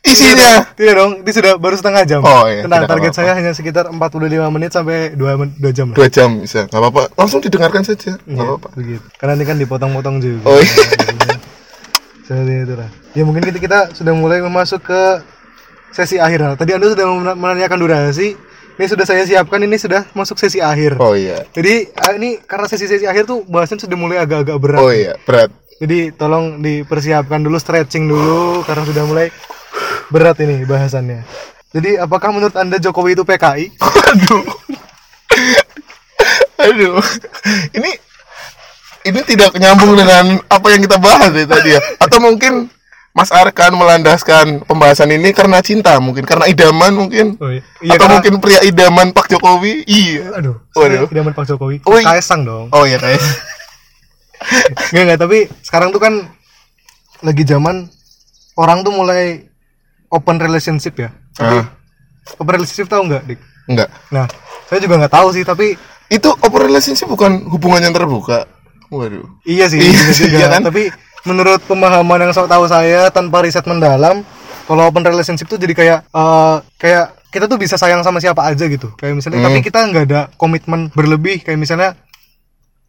isinya 0.01 0.65
tidak 0.73 0.97
dong, 0.97 1.11
ini 1.19 1.29
sudah 1.29 1.55
baru 1.55 1.77
setengah 1.77 2.03
jam. 2.03 2.19
Oh, 2.19 2.43
iya, 2.43 2.65
Tenang, 2.65 2.83
target 2.83 3.13
apa-apa. 3.13 3.21
saya 3.21 3.31
hanya 3.31 3.53
sekitar 3.53 3.85
45 3.87 4.01
menit 4.49 4.69
sampai 4.69 5.13
2, 5.13 5.39
men- 5.39 5.55
2 5.55 5.71
jam 5.71 5.87
lah. 5.87 5.95
dua 5.95 6.09
jam 6.09 6.29
bisa 6.37 6.65
nggak 6.65 6.81
apa-apa 6.81 7.03
langsung 7.15 7.39
didengarkan 7.39 7.81
saja 7.81 8.17
nggak 8.19 8.33
Iya, 8.33 8.49
apa-apa 8.49 8.67
begitu. 8.73 9.05
Karena 9.15 9.33
ini 9.33 9.45
kan 9.45 9.55
dipotong-potong 9.55 10.15
juga. 10.19 10.41
Oh, 10.43 10.57
iya. 10.57 10.73
Seperti 12.21 12.53
itu 12.61 12.73
lah. 12.73 12.89
Ya 13.13 13.23
mungkin 13.23 13.43
kita, 13.43 13.57
kita 13.57 13.79
sudah 13.93 14.11
mulai 14.11 14.41
masuk 14.41 14.81
ke 14.81 15.01
sesi 15.89 16.15
akhir. 16.17 16.55
Tadi 16.55 16.71
Anda 16.71 16.87
sudah 16.89 17.05
men- 17.07 17.37
menanyakan 17.37 17.77
durasi. 17.77 18.35
Ini 18.81 18.89
sudah 18.89 19.05
saya 19.05 19.21
siapkan. 19.29 19.61
Ini 19.61 19.77
sudah 19.77 20.09
masuk 20.17 20.41
sesi 20.41 20.57
akhir. 20.57 20.97
oh 20.97 21.13
iya 21.13 21.45
Jadi 21.53 21.93
ah, 21.93 22.17
ini 22.17 22.41
karena 22.41 22.65
sesi-sesi 22.65 23.05
akhir 23.05 23.29
tuh 23.29 23.45
bahasan 23.45 23.77
sudah 23.77 23.93
mulai 23.93 24.17
agak-agak 24.17 24.57
berat. 24.57 24.81
oh 24.81 24.89
iya 24.89 25.13
berat 25.21 25.53
Jadi 25.77 26.09
tolong 26.17 26.65
dipersiapkan 26.65 27.45
dulu 27.45 27.61
stretching 27.61 28.09
dulu 28.09 28.65
karena 28.65 28.81
sudah 28.89 29.03
mulai 29.05 29.29
berat 30.09 30.41
ini 30.41 30.65
bahasannya. 30.65 31.21
Jadi 31.69 32.01
apakah 32.01 32.33
menurut 32.33 32.57
Anda 32.57 32.81
Jokowi 32.81 33.13
itu 33.13 33.21
PKI? 33.21 33.69
aduh 34.11 34.43
aduh 36.57 36.97
ini 37.77 37.91
ini 39.01 39.19
tidak 39.25 39.53
nyambung 39.57 39.93
dengan 39.93 40.41
apa 40.45 40.67
yang 40.73 40.81
kita 40.85 40.97
bahas 41.01 41.31
ya 41.33 41.45
tadi 41.45 41.69
ya 41.73 41.81
atau 41.97 42.17
mungkin 42.21 42.69
Mas 43.11 43.27
Arkan 43.27 43.75
melandaskan 43.75 44.63
pembahasan 44.63 45.11
ini 45.11 45.31
karena 45.31 45.59
cinta 45.59 45.99
mungkin 45.99 46.23
karena 46.23 46.47
idaman 46.47 46.95
mungkin 46.95 47.35
Oh, 47.37 47.47
iya. 47.47 47.59
Iya, 47.79 47.91
atau 47.91 47.99
karena- 48.01 48.13
mungkin 48.17 48.33
pria 48.39 48.59
idaman 48.61 49.11
Pak 49.11 49.27
Jokowi 49.27 49.83
iya 49.83 50.31
Aduh, 50.33 50.55
Waduh. 50.71 51.07
idaman 51.07 51.31
Pak 51.31 51.45
Jokowi. 51.45 51.83
Ui. 51.83 52.01
Kaisang 52.01 52.41
dong. 52.41 52.67
oh 52.69 52.83
iya 52.83 52.95
guys 52.97 53.19
Enggak 54.89 55.03
enggak, 55.05 55.19
tapi 55.19 55.37
sekarang 55.61 55.91
tuh 55.91 55.99
kan 55.99 56.13
lagi 57.21 57.43
zaman 57.43 57.85
orang 58.55 58.81
tuh 58.81 58.89
mulai 58.89 59.45
open 60.07 60.37
relationship 60.37 60.97
ya. 60.97 61.09
Tapi 61.31 61.57
Ah. 61.57 61.65
open 62.35 62.53
relationship 62.53 62.87
tahu 62.87 63.05
nggak, 63.05 63.21
Dik? 63.23 63.39
enggak 63.67 63.89
Nah, 64.09 64.25
saya 64.65 64.79
juga 64.79 64.97
nggak 64.97 65.13
tahu 65.13 65.27
sih, 65.31 65.43
tapi 65.43 65.77
itu 66.07 66.29
open 66.33 66.61
relationship 66.63 67.05
bukan 67.05 67.45
hubungan 67.47 67.81
yang 67.81 67.93
terbuka 67.93 68.43
waduh 68.87 69.23
iya 69.45 69.67
sih, 69.67 69.79
Iya 69.79 70.11
sih, 70.11 70.27
iya 70.27 70.47
kan? 70.49 70.65
Tapi 70.65 70.91
menurut 71.23 71.61
pemahaman 71.63 72.19
yang 72.19 72.31
saya 72.31 72.45
tahu 72.45 72.65
saya 72.65 73.09
tanpa 73.09 73.41
riset 73.41 73.63
mendalam, 73.63 74.25
kalau 74.63 74.85
open 74.85 75.01
relationship 75.01 75.45
tuh 75.45 75.55
jadi 75.55 75.71
kayak 75.71 75.99
eh, 76.05 76.55
kayak 76.75 77.05
kita 77.27 77.45
tuh 77.45 77.55
bisa 77.55 77.75
sayang 77.75 78.01
sama 78.01 78.19
siapa 78.19 78.43
aja 78.43 78.65
gitu 78.65 78.91
kayak 78.93 79.15
misalnya 79.15 79.39
Hmm. 79.39 79.47
tapi 79.47 79.59
kita 79.61 79.79
nggak 79.81 80.05
ada 80.05 80.21
komitmen 80.35 80.91
berlebih 80.91 81.39
kayak 81.39 81.55
misalnya 81.55 81.95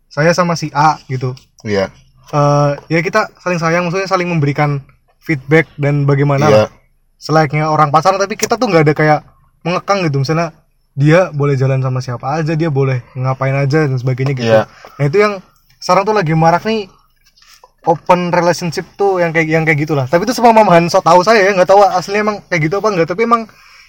saya 0.09 0.33
sama 0.33 0.53
si 0.53 0.69
A 0.71 0.99
gitu 1.07 1.33
Iya. 1.63 1.89
Eh 2.29 2.71
ya 2.91 3.01
kita 3.01 3.31
saling 3.39 3.57
sayang 3.57 3.83
maksudnya 3.85 4.05
saling 4.05 4.27
memberikan 4.27 4.83
feedback 5.19 5.71
dan 5.77 6.03
bagaimana 6.03 6.45
lah 6.45 6.67
selayaknya 7.17 7.71
orang 7.71 7.89
pacaran 7.89 8.19
tapi 8.19 8.35
kita 8.35 8.57
tuh 8.57 8.67
nggak 8.67 8.83
ada 8.83 8.93
kayak 8.93 9.21
mengekang 9.63 10.03
gitu 10.03 10.19
misalnya 10.19 10.51
dia 10.93 11.31
boleh 11.31 11.55
jalan 11.55 11.79
sama 11.79 12.03
siapa 12.03 12.35
aja 12.35 12.53
dia 12.53 12.67
boleh 12.69 12.99
ngapain 13.15 13.55
aja 13.55 13.87
dan 13.87 13.95
sebagainya 13.95 14.35
gitu 14.35 14.51
Iya. 14.51 14.67
nah 14.93 15.05
itu 15.07 15.17
yang 15.17 15.39
sekarang 15.79 16.03
tuh 16.03 16.13
lagi 16.13 16.35
marak 16.35 16.63
nih 16.63 16.91
open 17.85 18.31
relationship 18.31 18.87
tuh 18.95 19.19
yang 19.19 19.31
kayak 19.31 19.49
yang 19.49 19.63
kayak 19.63 19.81
gitulah 19.81 20.05
tapi 20.05 20.23
itu 20.23 20.33
sepemahaman 20.33 20.87
so 20.87 20.99
tahu 20.99 21.21
saya 21.21 21.43
ya 21.43 21.53
nggak 21.53 21.67
tahu 21.67 21.83
aslinya 21.83 22.23
emang 22.23 22.37
kayak 22.47 22.63
gitu 22.63 22.75
apa 22.77 22.89
enggak 22.89 23.09
tapi 23.09 23.23
emang 23.23 23.43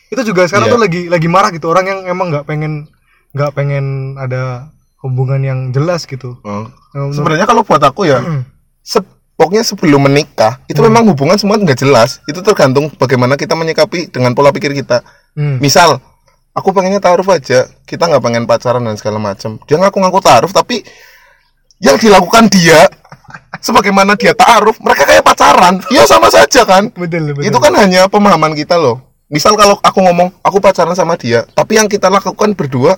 itu 0.07 0.21
juga 0.23 0.45
sekarang 0.45 0.67
Iya. 0.67 0.73
tuh 0.73 0.81
lagi 0.81 1.01
lagi 1.07 1.27
marak 1.27 1.51
gitu 1.53 1.67
orang 1.67 1.85
yang 1.85 1.99
emang 2.07 2.29
nggak 2.29 2.43
pengen 2.43 2.89
nggak 3.31 3.51
pengen 3.51 3.85
ada 4.15 4.69
hubungan 4.99 5.39
yang 5.39 5.59
jelas 5.69 6.05
gitu 6.05 6.37
menurut- 6.93 7.13
Sebenarnya 7.13 7.43
kalau 7.43 7.61
buat 7.61 7.81
aku 7.81 8.05
ya, 8.05 8.21
se 8.79 9.01
pokoknya 9.33 9.61
sebelum 9.61 9.99
menikah 9.99 10.61
itu 10.63 10.77
memang 10.79 11.03
hubungan 11.05 11.33
semua 11.35 11.57
nggak 11.57 11.75
jelas. 11.75 12.21
Itu 12.23 12.39
tergantung 12.39 12.93
bagaimana 12.93 13.33
kita 13.33 13.51
menyikapi 13.51 14.07
dengan 14.07 14.31
pola 14.31 14.49
pikir 14.49 14.71
kita. 14.71 15.01
Hmm. 15.33 15.57
Misal, 15.57 15.97
aku 16.51 16.69
pengennya 16.69 17.01
taruh 17.01 17.25
aja, 17.25 17.65
kita 17.81 18.03
nggak 18.05 18.21
pengen 18.21 18.45
pacaran 18.45 18.79
dan 18.79 18.93
segala 18.93 19.17
macam. 19.17 19.57
Dia 19.65 19.75
ngaku-ngaku 19.75 20.19
taruh, 20.21 20.47
tapi 20.47 20.85
yang 21.83 21.99
dilakukan 21.99 22.47
dia, 22.47 22.87
sebagaimana 23.59 24.15
dia 24.15 24.31
taruh, 24.31 24.71
mereka 24.79 25.03
kayak 25.03 25.23
pacaran. 25.27 25.83
Ya 25.91 26.07
sama 26.07 26.31
saja 26.31 26.63
kan. 26.63 26.87
betul 26.95 27.35
betul 27.35 27.43
Itu 27.43 27.57
kan 27.59 27.75
hanya 27.75 28.07
pemahaman 28.07 28.55
kita 28.55 28.79
loh. 28.79 29.03
Misal 29.27 29.59
kalau 29.59 29.75
aku 29.83 29.99
ngomong 29.99 30.31
aku 30.39 30.63
pacaran 30.63 30.95
sama 30.95 31.19
dia, 31.19 31.43
tapi 31.51 31.75
yang 31.75 31.91
kita 31.91 32.07
lakukan 32.07 32.55
berdua 32.55 32.95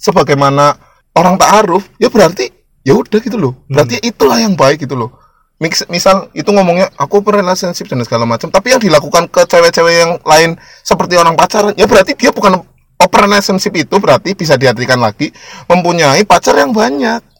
sebagaimana 0.00 0.80
orang 1.12 1.36
ta'aruf, 1.36 1.84
ya 2.00 2.08
berarti 2.08 2.48
ya 2.86 2.96
udah 2.96 3.18
gitu 3.20 3.36
loh. 3.36 3.52
Berarti 3.68 4.00
itulah 4.00 4.40
yang 4.40 4.56
baik 4.56 4.88
gitu 4.88 4.96
loh. 4.96 5.12
Mix- 5.60 5.86
Misal 5.90 6.30
itu 6.34 6.48
ngomongnya 6.50 6.90
aku 6.98 7.22
relationship 7.22 7.86
dan 7.90 8.02
segala 8.02 8.26
macam, 8.26 8.50
tapi 8.50 8.74
yang 8.74 8.82
dilakukan 8.82 9.26
ke 9.30 9.42
cewek-cewek 9.46 9.94
yang 9.94 10.12
lain 10.22 10.58
seperti 10.82 11.18
orang 11.18 11.34
pacaran, 11.34 11.74
ya 11.74 11.86
berarti 11.86 12.14
dia 12.14 12.30
bukan 12.30 12.62
open 13.02 13.20
relationship 13.26 13.74
itu 13.74 13.98
berarti 13.98 14.38
bisa 14.38 14.54
diartikan 14.54 15.02
lagi 15.02 15.34
mempunyai 15.66 16.22
pacar 16.22 16.54
yang 16.58 16.70
banyak. 16.70 17.31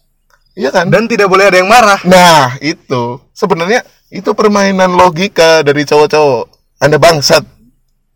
Iya 0.53 0.69
kan? 0.69 0.85
dan 0.87 1.05
tidak 1.05 1.25
boleh 1.25 1.45
ada 1.45 1.57
yang 1.57 1.65
marah 1.65 1.97
Nah, 2.03 2.57
itu 2.59 3.17
sebenarnya 3.31 3.81
itu 4.07 4.29
permainan 4.31 4.93
logika 4.93 5.61
dari 5.61 5.81
cowok-cowok. 5.81 6.43
Anda 6.79 6.97
bangsat. 6.97 7.41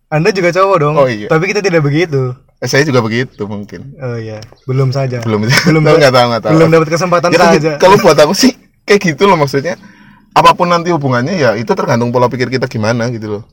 anda 0.08 0.30
juga 0.30 0.50
cowok 0.52 0.76
dong 0.78 0.96
Oh, 0.96 1.06
iya. 1.06 1.28
tapi 1.28 1.48
kita 1.48 1.60
tidak 1.60 1.82
begitu 1.82 2.32
Eh, 2.58 2.66
saya 2.66 2.82
juga 2.82 3.00
begitu 3.00 3.44
mungkin. 3.44 3.94
oh 3.98 4.16
iya 4.16 4.38
belum 4.66 4.90
saja 4.90 5.22
Belum 5.22 5.46
belum 5.68 5.82
tahu 5.84 5.96
nggak 5.98 6.10
tahu 6.12 6.26
nggak 6.28 6.44
tahu. 6.44 6.54
belum 6.54 6.70
dapat 6.72 6.88
kesempatan 6.90 7.30
Ya, 7.30 7.40
saja 7.52 7.72
Kalau 7.76 7.98
buat 7.98 8.16
aku 8.16 8.34
sih 8.34 8.54
kayak 8.84 9.02
gitu 9.04 9.26
loh 9.26 9.36
maksudnya. 9.36 9.76
Apa 10.32 10.54
pun 10.54 10.66
nanti 10.66 10.90
hubungannya 10.90 11.34
ya 11.34 11.50
itu 11.54 11.70
tergantung 11.70 12.10
pola 12.10 12.30
pikir 12.30 12.48
kita 12.48 12.66
gimana 12.66 13.10
gitu 13.10 13.28
loh. 13.32 13.44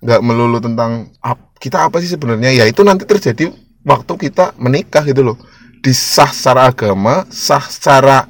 Nggak 0.00 0.20
melulu 0.20 0.58
tentang 0.58 1.08
kita 1.56 1.86
apa 1.86 1.96
sih 1.98 2.10
sebenarnya 2.10 2.50
ya 2.52 2.64
itu 2.64 2.82
nanti 2.82 3.02
terjadi 3.04 3.48
waktu 3.82 4.12
kita 4.20 4.52
menikah 4.56 5.02
gitu 5.02 5.22
loh. 5.22 5.36
Disah 5.84 6.32
secara 6.32 6.72
agama, 6.72 7.28
sah 7.28 7.60
secara 7.60 8.24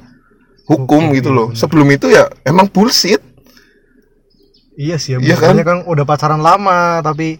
hukum 0.67 1.15
gitu 1.15 1.31
loh. 1.31 1.55
Sebelum 1.55 1.87
itu 1.89 2.11
ya 2.11 2.27
emang 2.43 2.67
bullshit. 2.67 3.23
iya 4.75 4.99
sih 4.99 5.15
ya 5.15 5.23
Iya 5.23 5.39
biasanya 5.39 5.63
kan? 5.63 5.77
udah 5.87 6.03
pacaran 6.03 6.43
lama 6.43 6.99
tapi 6.99 7.39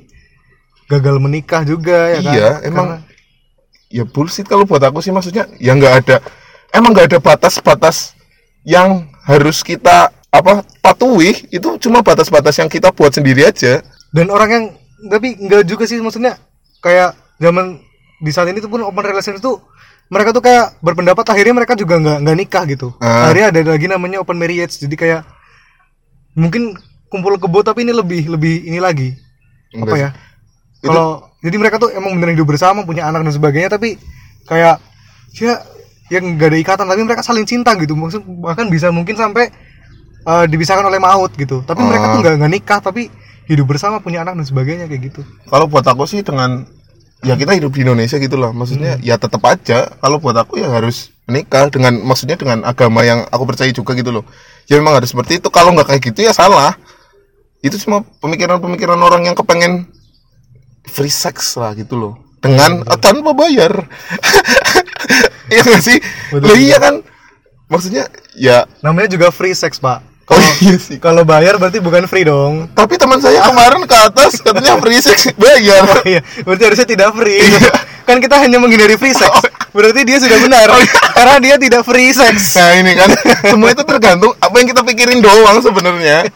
gagal 0.87 1.19
menikah 1.19 1.67
juga 1.67 2.15
ya 2.15 2.19
kan 2.23 2.31
Iya, 2.31 2.49
emang 2.63 2.87
Karena- 2.95 3.03
ya 3.91 4.03
bullshit 4.07 4.47
kalau 4.47 4.63
buat 4.63 4.79
aku 4.79 5.03
sih 5.03 5.11
maksudnya 5.11 5.43
ya 5.59 5.75
nggak 5.75 5.93
ada 5.99 6.23
emang 6.71 6.95
nggak 6.95 7.11
ada 7.11 7.19
batas-batas 7.19 8.15
yang 8.63 9.03
harus 9.27 9.67
kita 9.67 10.15
apa 10.31 10.63
patuhi 10.79 11.43
itu 11.51 11.75
cuma 11.75 11.99
batas-batas 11.99 12.55
yang 12.55 12.71
kita 12.71 12.95
buat 12.95 13.11
sendiri 13.11 13.51
aja 13.51 13.83
dan 14.15 14.31
orang 14.31 14.49
yang 14.49 14.65
tapi 15.11 15.35
enggak 15.35 15.67
juga 15.67 15.83
sih 15.83 15.99
maksudnya 15.99 16.39
kayak 16.79 17.19
zaman 17.35 17.83
di 18.23 18.31
saat 18.31 18.47
ini 18.47 18.63
tuh 18.63 18.71
pun 18.71 18.79
open 18.79 19.03
relationship 19.03 19.43
tuh 19.43 19.59
mereka 20.05 20.29
tuh 20.31 20.43
kayak 20.43 20.77
berpendapat 20.79 21.25
akhirnya 21.25 21.53
mereka 21.55 21.73
juga 21.73 21.97
nggak 21.97 22.17
nggak 22.21 22.37
nikah 22.37 22.63
gitu. 22.69 22.87
Ah. 23.01 23.25
akhirnya 23.29 23.45
ada 23.49 23.59
lagi 23.73 23.87
namanya 23.89 24.17
open 24.21 24.37
marriage. 24.37 24.77
Jadi 24.77 24.93
kayak 24.93 25.25
mungkin 26.35 26.77
kumpul 27.09 27.37
kebo 27.37 27.61
tapi 27.61 27.87
ini 27.87 27.93
lebih 27.95 28.29
lebih 28.29 28.67
ini 28.67 28.77
lagi. 28.77 29.15
Apa 29.73 29.81
Enggak 29.81 29.97
ya? 29.97 30.09
Itu- 30.79 30.89
kalau 30.89 31.07
jadi 31.41 31.55
mereka 31.57 31.75
tuh 31.77 31.89
emang 31.89 32.13
beneran 32.17 32.33
hidup 32.33 32.47
bersama 32.47 32.81
punya 32.83 33.05
anak 33.05 33.25
dan 33.25 33.33
sebagainya 33.33 33.69
tapi 33.71 33.97
kayak 34.45 34.77
ya 35.35 35.55
yang 36.13 36.37
nggak 36.37 36.49
ada 36.53 36.57
ikatan 36.61 36.85
tapi 36.85 37.01
mereka 37.01 37.21
saling 37.25 37.45
cinta 37.45 37.73
gitu. 37.75 37.97
Maksud 37.97 38.21
bahkan 38.39 38.69
bisa 38.69 38.93
mungkin 38.93 39.17
sampai 39.17 39.49
dipisahkan 40.25 40.81
oleh 40.81 40.97
maut 40.97 41.33
gitu. 41.33 41.61
Tapi 41.61 41.81
mereka 41.81 42.05
Ah. 42.05 42.11
tuh 42.13 42.19
nggak 42.21 42.33
nggak 42.41 42.51
nikah 42.51 42.79
tapi 42.81 43.09
hidup 43.45 43.69
bersama 43.69 44.01
punya 44.01 44.25
anak 44.25 44.37
dan 44.37 44.45
sebagainya 44.45 44.85
kayak 44.85 45.13
gitu. 45.13 45.21
Kalau 45.45 45.69
buat 45.69 45.85
aku 45.85 46.05
sih 46.05 46.25
dengan 46.25 46.65
ya 47.25 47.33
kita 47.33 47.57
hidup 47.57 47.73
di 47.73 47.81
Indonesia 47.81 48.21
gitu 48.21 48.37
loh 48.37 48.53
maksudnya 48.53 49.01
ya 49.01 49.17
tetap 49.17 49.41
aja. 49.43 49.89
Kalau 49.99 50.21
buat 50.21 50.37
aku 50.37 50.61
ya 50.61 50.69
harus 50.69 51.09
menikah 51.25 51.73
dengan 51.73 51.97
maksudnya 52.05 52.37
dengan 52.37 52.61
agama 52.61 53.01
yang 53.01 53.25
aku 53.33 53.43
percaya 53.49 53.73
juga 53.73 53.97
gitu 53.97 54.13
loh. 54.13 54.23
Ya 54.69 54.77
memang 54.77 55.01
harus 55.01 55.09
seperti 55.09 55.41
itu. 55.41 55.49
Kalau 55.49 55.73
nggak 55.73 55.89
kayak 55.89 56.01
gitu 56.13 56.29
ya 56.29 56.31
salah. 56.31 56.77
Itu 57.65 57.81
cuma 57.81 58.05
pemikiran-pemikiran 58.21 58.99
orang 59.01 59.25
yang 59.25 59.33
kepengen 59.33 59.89
free 60.85 61.09
sex 61.09 61.57
lah 61.57 61.73
gitu 61.73 61.97
loh. 61.97 62.13
Dengan 62.39 62.85
eh, 62.85 62.99
tanpa 63.01 63.33
bayar. 63.33 63.73
Iya 65.45 65.61
nggak 65.61 65.83
sih? 65.85 66.01
Betul, 66.33 66.57
iya 66.57 66.81
kan? 66.81 67.05
Maksudnya 67.69 68.09
ya 68.33 68.65
namanya 68.81 69.13
juga 69.13 69.29
free 69.29 69.53
sex 69.53 69.77
pak 69.77 70.01
oh 70.25 70.41
iya 70.65 70.75
sih 70.79 70.97
kalau 70.97 71.21
bayar 71.21 71.61
berarti 71.61 71.77
bukan 71.77 72.09
free 72.09 72.25
dong 72.25 72.69
tapi 72.73 72.97
teman 72.97 73.21
saya 73.21 73.45
kemarin 73.45 73.85
ke 73.85 73.97
atas 73.97 74.41
katanya 74.41 74.81
free 74.81 75.01
sex 75.01 75.29
bayar 75.37 75.85
Oh 75.85 76.03
iya, 76.03 76.21
berarti 76.43 76.63
harusnya 76.65 76.87
tidak 76.87 77.09
free. 77.15 77.39
Iya. 77.39 77.69
kan 78.05 78.21
kita 78.21 78.37
hanya 78.37 78.61
menghindari 78.61 78.95
free 79.01 79.15
sex. 79.17 79.31
Berarti 79.73 80.05
dia 80.05 80.21
sudah 80.21 80.37
benar. 80.37 80.69
Karena 81.17 81.35
dia 81.41 81.55
tidak 81.57 81.81
free 81.81 82.13
sex. 82.13 82.53
Nah 82.53 82.71
ini 82.77 82.93
kan 82.93 83.09
semua 83.49 83.73
itu 83.73 83.81
tergantung 83.81 84.31
apa 84.37 84.55
yang 84.61 84.67
kita 84.69 84.81
pikirin 84.85 85.19
doang 85.25 85.57
sebenarnya. 85.59 86.29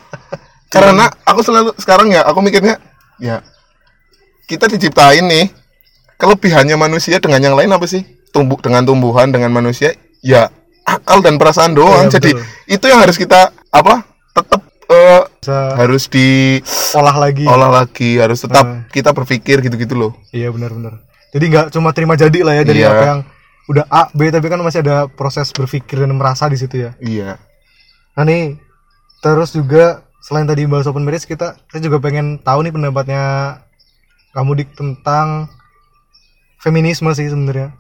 Karena 0.70 1.10
aku 1.26 1.42
selalu 1.46 1.74
sekarang 1.78 2.10
ya 2.10 2.26
aku 2.26 2.42
mikirnya 2.42 2.82
ya 3.22 3.42
kita 4.50 4.66
diciptain 4.66 5.26
nih 5.30 5.54
kelebihannya 6.18 6.76
manusia 6.78 7.22
dengan 7.22 7.42
yang 7.42 7.56
lain 7.58 7.70
apa 7.70 7.86
sih? 7.86 8.02
Tumbuh 8.34 8.58
dengan 8.62 8.86
tumbuhan 8.86 9.30
dengan 9.30 9.54
manusia 9.54 9.94
ya 10.26 10.50
akal 10.86 11.22
dan 11.22 11.38
perasaan 11.38 11.78
doang. 11.78 12.10
Iya, 12.10 12.18
Jadi 12.18 12.32
itu 12.66 12.86
yang 12.90 13.02
harus 13.02 13.18
kita 13.18 13.54
apa? 13.70 14.04
Tetap 14.32 14.62
eh, 14.90 15.22
Bisa 15.40 15.58
harus 15.76 16.04
diolah 16.06 17.14
olah 17.14 17.16
lagi. 17.20 17.46
lagi, 17.46 18.12
harus 18.18 18.40
tetap 18.40 18.66
Nah. 18.66 18.80
kita 18.90 19.14
berpikir 19.14 19.62
gitu-gitu 19.62 19.94
loh. 19.94 20.12
Iya 20.30 20.50
benar-benar. 20.50 21.06
Jadi 21.30 21.46
nggak 21.46 21.68
cuma 21.70 21.94
terima 21.94 22.14
jadi 22.14 22.42
lah 22.42 22.58
ya 22.58 22.64
dari 22.64 22.82
Iya. 22.82 22.90
apa 22.90 23.04
yang 23.06 23.20
udah 23.70 23.86
A, 23.86 24.10
B 24.10 24.28
tapi 24.28 24.50
kan 24.50 24.58
masih 24.60 24.82
ada 24.82 25.06
proses 25.06 25.54
berpikir 25.54 26.02
dan 26.02 26.10
merasa 26.12 26.46
di 26.46 26.58
situ 26.58 26.76
ya. 26.80 26.98
Iya. 26.98 27.38
Nah 28.18 28.24
nih, 28.26 28.58
terus 29.20 29.54
juga 29.54 30.02
selain 30.20 30.44
tadi 30.44 30.66
bahas 30.66 30.84
open 30.84 31.06
marriage 31.06 31.24
kita 31.24 31.54
saya 31.70 31.80
juga 31.80 32.02
pengen 32.02 32.42
tahu 32.42 32.66
nih 32.66 32.74
pendapatnya 32.74 33.24
kamu 34.32 34.52
dik 34.58 34.70
tentang 34.74 35.48
feminisme 36.58 37.14
sih 37.14 37.30
sebenarnya. 37.30 37.78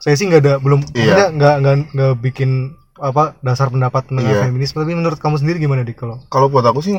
Saya 0.00 0.16
sih 0.16 0.26
nggak 0.26 0.40
ada 0.40 0.54
belum 0.56 0.80
Iya. 0.90 1.28
nggak 1.28 1.54
nggak 1.60 1.76
nggak 1.92 2.12
bikin 2.24 2.72
apa 3.00 3.34
dasar 3.40 3.72
pendapat 3.72 4.06
tentang 4.12 4.28
Iya. 4.28 4.46
feminisme. 4.46 4.78
Tapi 4.78 4.92
menurut 4.94 5.18
kamu 5.18 5.40
sendiri 5.40 5.58
gimana 5.58 5.82
dik? 5.82 5.98
Kalau 5.98 6.20
kalau 6.28 6.46
buat 6.52 6.64
aku 6.68 6.84
sih 6.84 6.96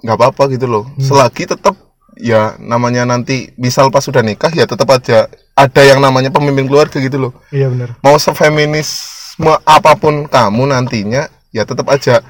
nggak 0.00 0.16
apa-apa 0.16 0.48
gitu 0.54 0.70
loh. 0.70 0.84
Selagi 1.02 1.50
tetap 1.50 1.74
ya 2.16 2.56
namanya 2.62 3.04
nanti 3.04 3.52
misal 3.60 3.92
pas 3.92 4.00
sudah 4.00 4.24
nikah 4.24 4.48
ya 4.54 4.64
tetap 4.64 4.88
aja 4.88 5.28
ada 5.52 5.82
yang 5.84 6.00
namanya 6.00 6.32
pemimpin 6.32 6.64
keluarga 6.68 6.96
gitu 6.96 7.18
loh. 7.20 7.32
Iya 7.52 7.68
benar. 7.68 8.00
Mau 8.00 8.16
sefeminisme 8.16 9.52
apa 9.64 9.92
pun 9.96 10.24
kamu 10.28 10.72
nantinya 10.72 11.28
ya 11.52 11.62
tetap 11.64 11.88
aja 11.88 12.20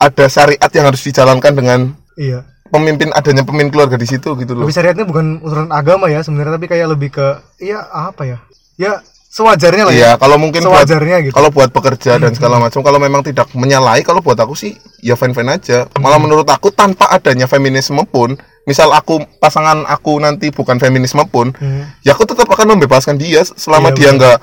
ada 0.00 0.24
syariat 0.26 0.70
yang 0.72 0.86
harus 0.88 1.02
dijalankan 1.06 1.52
dengan 1.54 1.80
iya. 2.18 2.42
pemimpin 2.72 3.14
adanya 3.14 3.46
pemimpin 3.46 3.70
keluarga 3.70 3.96
di 4.00 4.08
situ 4.08 4.34
gitu 4.40 4.52
loh. 4.56 4.66
Tapi 4.66 4.74
syariatnya 4.74 5.06
bukan 5.06 5.40
urusan 5.44 5.70
agama 5.70 6.10
ya 6.10 6.24
sebenarnya 6.24 6.58
tapi 6.58 6.66
kayak 6.66 6.88
lebih 6.92 7.14
ke 7.14 7.26
iya 7.62 7.84
apa 7.92 8.26
ya? 8.26 8.38
Ya 8.80 8.98
sewajarnya 9.32 9.88
lah 9.88 9.94
ya. 9.94 9.98
Iya, 9.98 10.10
kalau 10.14 10.36
mungkin 10.36 10.60
buat 10.60 10.84
Sewajarnya 10.84 11.16
gitu. 11.24 11.32
kalau 11.32 11.48
buat 11.48 11.72
pekerja 11.72 12.20
dan 12.20 12.36
segala 12.36 12.60
macam 12.60 12.84
kalau 12.84 13.00
memang 13.00 13.24
tidak 13.24 13.48
menyalahi 13.52 14.04
kalau 14.04 14.20
buat 14.20 14.36
aku 14.36 14.52
sih 14.52 14.72
ya 15.00 15.16
fine 15.16 15.32
aja 15.48 15.88
malah 15.96 16.20
menurut 16.20 16.44
aku 16.44 16.68
tanpa 16.68 17.08
adanya 17.08 17.46
feminisme 17.46 17.96
pun 18.04 18.36
misal 18.62 18.92
aku 18.92 19.24
pasangan 19.40 19.88
aku 19.88 20.20
nanti 20.20 20.52
bukan 20.52 20.76
feminisme 20.76 21.24
pun 21.26 21.48
Hmm. 21.54 21.88
ya 22.00 22.12
aku 22.12 22.22
tetap 22.22 22.44
akan 22.44 22.76
membebaskan 22.76 23.16
dia 23.16 23.40
selama 23.42 23.90
Iya, 23.90 23.96
dia 23.96 24.10
nggak 24.12 24.38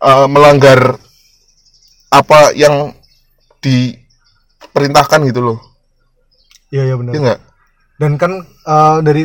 eh, 0.00 0.26
melanggar 0.30 0.80
apa 2.08 2.54
yang 2.54 2.94
diperintahkan 3.60 5.20
gitu 5.26 5.40
loh 5.42 5.58
Iya 6.70 6.82
iya 6.84 6.94
benar. 6.94 7.12
ya 7.12 7.20
nggak 7.20 7.40
Dan 7.96 8.12
kan 8.14 8.32
eh, 8.46 8.98
dari 9.02 9.22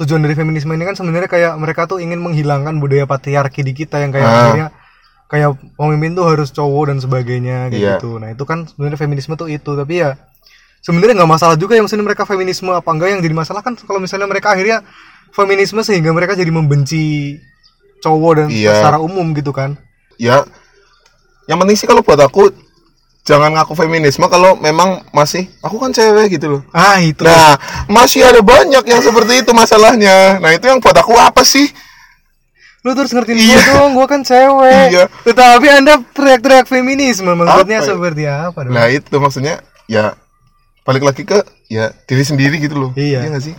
tujuan 0.00 0.18
dari 0.18 0.32
feminisme 0.32 0.70
ini 0.70 0.82
kan 0.82 0.96
sebenarnya 0.96 1.28
kayak 1.28 1.52
mereka 1.54 1.84
tuh 1.84 2.00
ingin 2.00 2.16
menghilangkan 2.18 2.80
budaya 2.80 3.04
patriarki 3.04 3.60
di 3.60 3.72
kita 3.74 4.00
yang 4.00 4.10
kayak 4.10 4.24
Ah. 4.24 4.36
akhirnya 4.40 4.66
kayak 5.26 5.48
pemimpin 5.76 6.12
tuh 6.12 6.26
harus 6.26 6.50
cowok 6.50 6.90
dan 6.90 6.98
sebagainya 6.98 7.68
kayak 7.68 7.76
Iya. 7.76 7.90
gitu. 7.96 8.18
Nah, 8.18 8.28
itu 8.28 8.42
kan 8.42 8.66
sebenarnya 8.66 8.98
feminisme 8.98 9.36
tuh 9.36 9.46
itu, 9.46 9.70
tapi 9.70 10.00
ya 10.00 10.18
sebenarnya 10.80 11.14
nggak 11.14 11.30
masalah 11.30 11.54
juga 11.54 11.76
yang 11.76 11.86
misalnya 11.86 12.02
mereka 12.04 12.24
feminisme 12.24 12.66
apa 12.68 12.88
enggak 12.88 13.08
yang 13.12 13.20
jadi 13.20 13.34
masalah 13.36 13.60
kan 13.60 13.76
kalau 13.76 14.00
misalnya 14.00 14.24
mereka 14.24 14.50
akhirnya 14.50 14.80
feminisme 15.30 15.78
sehingga 15.80 16.10
mereka 16.10 16.32
jadi 16.32 16.48
membenci 16.48 17.36
cowok 18.00 18.32
dan 18.34 18.46
Iya. 18.48 18.72
secara 18.74 18.98
umum 18.98 19.30
gitu 19.32 19.52
kan. 19.52 19.76
ya 20.16 20.44
yang 21.46 21.56
penting 21.56 21.76
sih 21.76 21.84
kalau 21.84 22.00
buat 22.00 22.16
aku 22.18 22.48
jangan 23.30 23.54
ngaku 23.54 23.72
feminisme 23.74 24.26
kalau 24.26 24.58
memang 24.58 25.06
masih 25.10 25.46
aku 25.60 25.78
kan 25.78 25.90
cewek 25.90 26.34
gitu 26.34 26.46
loh 26.50 26.62
Ah, 26.70 26.98
itu. 26.98 27.22
nah 27.22 27.54
masih 27.86 28.20
ada 28.22 28.42
banyak 28.42 28.82
yang 28.82 29.00
seperti 29.00 29.40
itu 29.40 29.50
masalahnya 29.52 30.36
nah 30.36 30.50
itu 30.50 30.66
yang 30.66 30.78
buat 30.78 30.94
aku 30.94 31.14
apa 31.14 31.40
sih 31.40 31.70
lu 32.80 32.90
terus 32.92 33.12
ngertiin 33.12 33.36
Iya. 33.36 33.60
gue 33.60 33.76
dong, 33.76 33.92
gue 33.92 34.06
kan 34.08 34.24
cewek. 34.24 34.88
Iya. 34.88 35.04
Tetapi 35.20 35.66
anda 35.68 36.00
teriak-teriak 36.16 36.64
feminisme, 36.64 37.28
maksudnya 37.30 37.76
Apa 37.76 37.84
ya? 37.84 37.90
seperti 37.92 38.22
apa 38.24 38.58
dong? 38.64 38.72
nah 38.72 38.88
itu 38.88 39.14
maksudnya 39.14 39.60
ya 39.84 40.16
balik 40.80 41.04
lagi 41.04 41.22
ke 41.22 41.44
ya 41.68 41.92
diri 42.02 42.24
sendiri 42.24 42.56
gitu 42.56 42.74
loh 42.78 42.90
Iya. 42.96 43.20
nggak 43.22 43.44
sih 43.44 43.54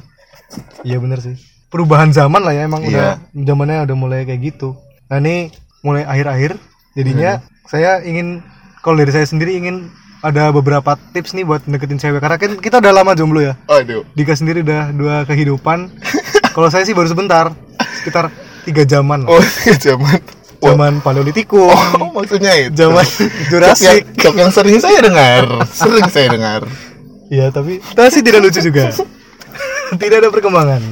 Iya 0.82 0.97
bener 0.97 1.22
sih. 1.22 1.38
Perubahan 1.69 2.09
zaman 2.09 2.41
lah 2.41 2.51
ya 2.51 2.65
emang 2.65 2.82
Iya. 2.82 3.22
udah 3.32 3.45
zamannya 3.45 3.86
udah 3.86 3.95
mulai 3.95 4.26
kayak 4.26 4.41
gitu. 4.43 4.74
Nah 5.07 5.17
ini 5.17 5.53
mulai 5.80 6.01
akhir-akhir 6.01 6.57
jadinya 6.91 7.39
saya 7.63 8.01
ingin 8.01 8.41
kalau 8.82 8.98
dari 8.98 9.12
saya 9.14 9.26
sendiri 9.26 9.58
ingin 9.58 9.90
ada 10.22 10.54
beberapa 10.54 10.94
tips 11.14 11.34
nih 11.34 11.42
buat 11.42 11.66
deketin 11.66 11.98
cewek 11.98 12.22
karena 12.22 12.38
kan 12.38 12.52
kita 12.62 12.78
udah 12.78 12.94
lama 12.94 13.18
jomblo 13.18 13.42
ya. 13.42 13.58
aduh 13.66 14.06
Dika 14.14 14.38
sendiri 14.38 14.62
udah 14.62 14.94
dua 14.94 15.16
kehidupan. 15.26 15.90
kalau 16.56 16.70
saya 16.70 16.86
sih 16.86 16.94
baru 16.94 17.10
sebentar, 17.10 17.50
sekitar 17.98 18.30
tiga 18.62 18.86
zaman 18.86 19.26
lah. 19.26 19.34
oh 19.34 19.44
zaman 19.78 20.22
Zaman 20.62 20.94
paleolitikum, 21.06 21.74
oh 21.74 22.10
maksudnya 22.14 22.54
itu 22.54 22.86
zaman 22.86 23.02
Jok 23.10 23.26
yang, 23.26 23.50
Jurassic. 23.50 24.02
jok 24.14 24.36
yang 24.38 24.52
sering 24.54 24.78
saya 24.78 25.00
dengar 25.02 25.42
sering 25.74 26.06
saya 26.06 26.28
dengar 26.30 26.62
Iya 27.32 27.50
tapi 27.50 27.82
tapi 27.98 28.12
sih 28.12 28.22
tidak 28.22 28.44
lucu 28.46 28.60
juga. 28.60 28.92
tidak 29.96 30.18
ada 30.20 30.30
perkembangan. 30.30 30.84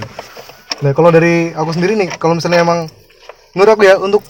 Nah 0.80 0.92
kalau 0.96 1.12
dari 1.12 1.52
aku 1.52 1.76
sendiri 1.76 2.00
nih, 2.00 2.10
kalau 2.16 2.40
misalnya 2.40 2.64
emang 2.64 2.88
menurut 3.52 3.76
aku 3.76 3.84
ya 3.84 4.00
untuk 4.00 4.24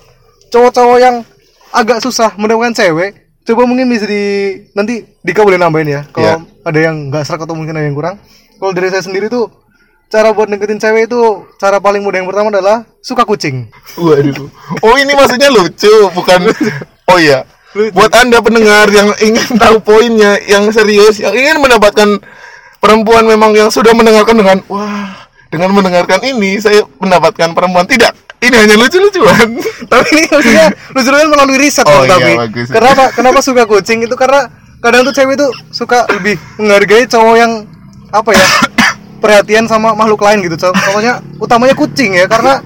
cowok-cowok 0.50 0.98
yang 0.98 1.22
agak 1.70 2.02
susah 2.02 2.34
mendapatkan 2.34 2.74
cewek, 2.74 3.29
coba 3.50 3.66
mungkin 3.66 3.90
bisa 3.90 4.06
di 4.06 4.54
nanti 4.78 5.02
Dika 5.26 5.42
boleh 5.42 5.58
nambahin 5.58 5.90
ya. 5.90 6.02
Kalau 6.14 6.46
ada 6.46 6.80
yang 6.80 7.10
nggak 7.10 7.26
serak 7.26 7.50
atau 7.50 7.58
mungkin 7.58 7.74
ada 7.74 7.90
yang 7.90 7.98
kurang. 7.98 8.22
Kalau 8.62 8.72
dari 8.78 8.94
saya 8.94 9.02
sendiri 9.02 9.26
tuh 9.26 9.50
cara 10.10 10.34
buat 10.34 10.50
deketin 10.50 10.78
cewek 10.78 11.10
itu 11.10 11.22
cara 11.58 11.78
paling 11.78 12.02
mudah 12.02 12.22
yang 12.22 12.30
pertama 12.30 12.54
adalah 12.54 12.86
suka 13.02 13.26
kucing. 13.26 13.70
Waduh. 13.98 14.50
Oh 14.86 14.96
ini 14.98 15.14
maksudnya 15.18 15.50
lucu, 15.50 15.90
bukan 16.14 16.50
Oh 17.10 17.18
iya. 17.18 17.46
Lucu. 17.74 17.94
Buat 17.94 18.14
Anda 18.18 18.42
pendengar 18.42 18.90
yang 18.90 19.14
ingin 19.22 19.58
tahu 19.58 19.82
poinnya, 19.82 20.42
yang 20.46 20.70
serius, 20.74 21.22
yang 21.22 21.34
ingin 21.34 21.62
mendapatkan 21.62 22.22
perempuan 22.82 23.26
memang 23.26 23.54
yang 23.54 23.70
sudah 23.70 23.94
mendengarkan 23.94 24.34
dengan 24.38 24.58
wah, 24.70 25.30
dengan 25.54 25.74
mendengarkan 25.74 26.22
ini 26.26 26.58
saya 26.58 26.86
mendapatkan 26.98 27.54
perempuan 27.54 27.86
tidak. 27.86 28.14
Ini 28.40 28.56
hanya 28.56 28.76
lucu-lucuan. 28.76 29.48
tapi 29.92 30.08
ini 30.16 30.24
maksudnya 30.26 30.68
lucu 30.96 31.10
kan 31.12 31.28
melalui 31.28 31.58
riset 31.60 31.84
Oh, 31.84 32.04
iya, 32.04 32.10
tapi 32.10 32.32
bagus. 32.38 32.68
kenapa 32.72 33.04
kenapa 33.12 33.40
suka 33.40 33.64
kucing 33.64 34.00
itu 34.00 34.16
karena 34.16 34.48
kadang 34.80 35.04
tuh 35.04 35.12
cewek 35.12 35.36
tuh 35.36 35.52
suka 35.70 36.08
lebih 36.10 36.40
menghargai 36.56 37.04
cowok 37.04 37.36
yang 37.36 37.52
apa 38.10 38.32
ya 38.32 38.48
perhatian 39.24 39.68
sama 39.68 39.92
makhluk 39.92 40.24
lain 40.24 40.40
gitu 40.42 40.56
Co- 40.56 40.72
contohnya 40.72 41.20
utamanya 41.36 41.76
kucing 41.76 42.16
ya 42.16 42.26
karena 42.26 42.64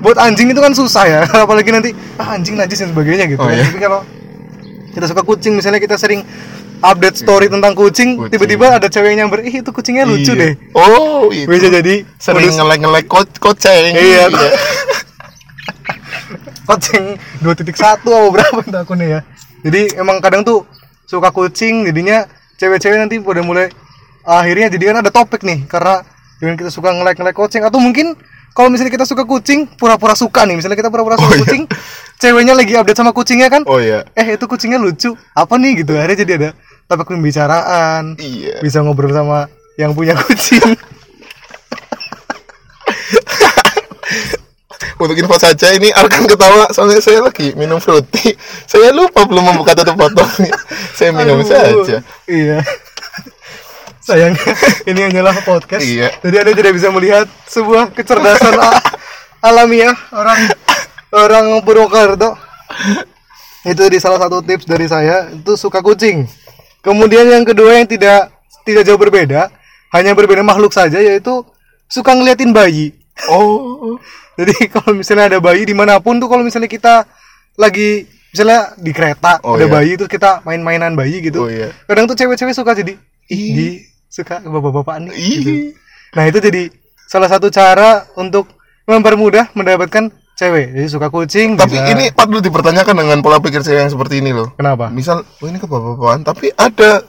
buat 0.00 0.16
anjing 0.16 0.48
itu 0.48 0.60
kan 0.60 0.72
susah 0.72 1.04
ya 1.04 1.20
apalagi 1.44 1.68
nanti 1.68 1.92
ah, 2.16 2.32
anjing 2.32 2.56
najis 2.56 2.80
dan 2.80 2.88
sebagainya 2.90 3.28
gitu 3.28 3.40
Oh, 3.40 3.52
ya. 3.52 3.60
iya. 3.60 3.64
tapi 3.66 3.78
kalau 3.78 4.00
kita 4.90 5.04
suka 5.04 5.20
kucing 5.20 5.52
misalnya 5.52 5.78
kita 5.78 6.00
sering 6.00 6.24
update 6.84 7.16
story 7.16 7.48
tentang 7.48 7.72
kucing, 7.72 8.14
Kucing. 8.14 8.28
tiba-tiba 8.30 8.76
ada 8.76 8.86
cewek 8.86 9.08
yang 9.10 9.24
nyamber 9.24 9.40
ih 9.42 9.58
itu 9.58 9.70
kucingnya 9.70 10.04
lucu 10.04 10.30
Iya. 10.30 10.42
deh 10.44 10.52
Oh, 10.72 11.32
itu. 11.32 11.48
bisa 11.48 11.72
jadi 11.72 12.04
sering 12.14 12.44
modus- 12.44 12.58
ngelek-ngelek 12.58 13.04
ko 13.06 13.18
koceng. 13.40 13.92
Iya. 13.94 14.24
kucing 16.64 17.04
2.1 17.40 17.76
atau 17.76 18.28
berapa 18.30 18.60
itu 18.60 18.72
akunnya 18.74 19.06
ya 19.06 19.20
jadi 19.60 19.96
emang 19.98 20.20
kadang 20.20 20.40
tuh 20.40 20.64
suka 21.04 21.28
kucing 21.28 21.84
jadinya 21.84 22.24
cewek-cewek 22.56 22.96
nanti 22.96 23.16
udah 23.18 23.40
mulai 23.40 23.66
akhirnya 24.22 24.72
jadi 24.72 24.92
kan 24.92 24.96
ada 25.00 25.10
topik 25.10 25.44
nih 25.44 25.64
karena 25.64 26.00
dengan 26.36 26.56
kita 26.56 26.68
suka 26.68 26.88
ngelek-ngelek 26.90 27.32
kucing 27.32 27.60
atau 27.60 27.76
mungkin 27.76 28.16
kalau 28.54 28.70
misalnya 28.70 28.92
kita 28.92 29.04
suka 29.04 29.24
kucing 29.24 29.68
pura-pura 29.70 30.16
suka 30.16 30.44
nih 30.44 30.56
misalnya 30.56 30.78
kita 30.78 30.88
pura-pura 30.88 31.16
suka 31.16 31.26
Oh, 31.26 31.34
iya. 31.34 31.42
kucing 31.44 31.62
ceweknya 32.16 32.54
lagi 32.54 32.72
update 32.72 32.96
sama 32.96 33.12
kucingnya 33.12 33.48
kan 33.48 33.62
Oh 33.68 33.76
iya. 33.76 34.08
eh 34.14 34.26
itu 34.32 34.44
kucingnya 34.44 34.80
lucu 34.80 35.12
apa 35.34 35.54
nih 35.56 35.84
gitu 35.84 35.92
akhirnya 35.92 36.16
jadi 36.16 36.32
ada 36.38 36.50
topik 36.84 37.08
pembicaraan 37.10 38.16
Iya. 38.20 38.60
bisa 38.60 38.84
ngobrol 38.84 39.12
sama 39.12 39.48
yang 39.76 39.92
punya 39.92 40.14
kucing 40.18 40.76
Untuk 44.94 45.18
info 45.18 45.36
saja 45.36 45.74
ini 45.74 45.90
Arkan 45.90 46.24
ketawa 46.24 46.70
soalnya 46.70 47.02
saya 47.02 47.20
lagi 47.20 47.52
minum 47.58 47.82
fruity. 47.82 48.32
Saya 48.64 48.94
lupa 48.94 49.26
belum 49.26 49.52
membuka 49.52 49.74
tutup 49.76 49.98
botolnya. 49.98 50.54
Saya 50.96 51.10
minum 51.10 51.42
Aduh, 51.42 51.48
saja. 51.84 51.98
Iya. 52.30 52.62
Sayangnya 54.00 54.52
ini 54.88 55.00
hanyalah 55.10 55.34
podcast. 55.42 55.82
Iya. 55.82 56.08
Jadi 56.22 56.36
Anda 56.40 56.52
tidak 56.56 56.72
bisa 56.78 56.88
melihat 56.94 57.26
sebuah 57.48 57.90
kecerdasan 57.92 58.54
alamiah 59.42 59.96
orang 60.14 60.40
orang 61.12 61.44
Purwokerto. 61.66 62.38
Itu 63.64 63.88
di 63.88 63.98
salah 63.98 64.20
satu 64.20 64.44
tips 64.44 64.68
dari 64.68 64.86
saya 64.88 65.28
itu 65.32 65.56
suka 65.58 65.80
kucing. 65.80 66.24
Kemudian 66.84 67.24
yang 67.26 67.44
kedua 67.48 67.80
yang 67.80 67.88
tidak 67.88 68.28
tidak 68.68 68.84
jauh 68.84 69.00
berbeda, 69.00 69.48
hanya 69.96 70.12
berbeda 70.12 70.44
makhluk 70.44 70.70
saja 70.76 71.00
yaitu 71.00 71.40
suka 71.88 72.12
ngeliatin 72.12 72.52
bayi. 72.52 72.92
Oh. 73.32 73.96
Jadi 74.38 74.68
kalau 74.68 74.92
misalnya 74.98 75.32
ada 75.32 75.38
bayi 75.38 75.64
di 75.64 75.72
mana 75.72 75.96
pun 76.02 76.18
tuh 76.18 76.26
kalau 76.28 76.42
misalnya 76.44 76.66
kita 76.68 77.06
lagi 77.54 78.02
misalnya 78.34 78.74
di 78.74 78.90
kereta 78.90 79.38
Oh, 79.46 79.54
ada 79.54 79.70
iya. 79.70 79.72
bayi 79.72 79.92
terus 79.94 80.10
kita 80.10 80.42
main-mainan 80.42 80.98
bayi 80.98 81.22
gitu. 81.22 81.46
Oh, 81.46 81.50
iya. 81.50 81.70
Kadang 81.86 82.10
tuh 82.10 82.18
cewek-cewek 82.18 82.50
suka 82.50 82.74
jadi 82.74 82.98
Ih. 83.30 83.86
suka 84.10 84.42
ke 84.42 84.48
bapak-bapak 84.50 85.06
nih. 85.06 85.12
Ih. 85.14 85.30
Gitu. 85.38 85.52
Nah 86.18 86.26
itu 86.26 86.38
jadi 86.42 86.62
salah 87.06 87.30
satu 87.30 87.46
cara 87.48 88.10
untuk 88.18 88.50
mempermudah 88.90 89.54
mendapatkan 89.54 90.10
cewek. 90.34 90.66
Jadi 90.74 90.88
suka 90.90 91.08
kucing. 91.10 91.54
Tapi 91.54 91.78
bisa- 91.78 91.90
ini 91.94 92.04
patut 92.10 92.42
dipertanyakan 92.42 92.94
dengan 92.94 93.18
pola 93.22 93.38
pikir 93.38 93.62
saya 93.62 93.86
yang 93.86 93.90
seperti 93.90 94.20
ini 94.20 94.34
loh. 94.34 94.52
kenapa? 94.54 94.90
Misal, 94.90 95.22
oh 95.22 95.46
ini 95.46 95.58
ke 95.58 95.66
bapak-bapakan, 95.66 96.20
tapi 96.26 96.50
ada 96.54 97.02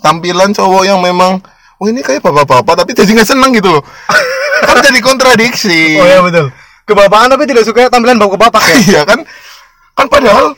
tampilan 0.00 0.50
cowok 0.56 0.82
yang 0.88 0.98
memang, 1.00 1.40
oh 1.80 1.86
ini 1.86 2.00
kayak 2.00 2.24
bapak-bapak, 2.24 2.84
tapi 2.84 2.92
jadi 2.96 3.10
nggak 3.20 3.28
seneng 3.28 3.52
gitu 3.52 3.68
loh. 3.68 3.84
kan 4.66 4.76
jadi 4.84 5.00
kontradiksi. 5.00 6.00
Oh 6.00 6.08
ya 6.08 6.20
betul. 6.24 6.52
Kebapakan 6.88 7.28
tapi 7.30 7.44
tidak 7.46 7.64
suka 7.68 7.86
tampilan 7.92 8.18
bapak-bapak 8.18 8.62
ya. 8.64 8.76
Iya 8.96 9.02
kan? 9.06 9.20
Kan 9.94 10.06
padahal 10.08 10.56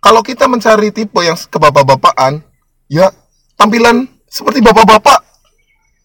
kalau 0.00 0.24
kita 0.24 0.48
mencari 0.48 0.88
tipe 0.94 1.20
yang 1.20 1.36
kebapak-bapakan, 1.36 2.40
ya 2.88 3.12
tampilan 3.58 4.08
seperti 4.30 4.62
bapak-bapak 4.64 5.20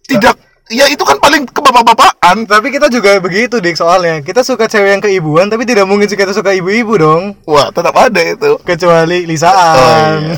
tidak 0.10 0.36
ya 0.68 0.86
itu 0.88 1.02
kan 1.02 1.18
paling 1.18 1.46
kebapak-bapakan. 1.46 2.38
tapi 2.46 2.74
kita 2.74 2.90
juga 2.90 3.18
begitu 3.20 3.58
dik 3.58 3.76
soalnya 3.76 4.20
kita 4.20 4.42
suka 4.42 4.66
cewek 4.66 4.92
yang 4.92 5.04
keibuan 5.04 5.46
tapi 5.46 5.62
tidak 5.64 5.86
mungkin 5.86 6.06
kita 6.06 6.34
suka 6.34 6.52
ibu-ibu 6.52 6.98
dong 6.98 7.24
Wah, 7.46 7.70
tetap 7.70 7.94
ada 7.94 8.18
itu. 8.18 8.58
kecuali 8.62 9.24
lisaan 9.24 9.76
Oh, 9.76 9.88
iya. 10.26 10.36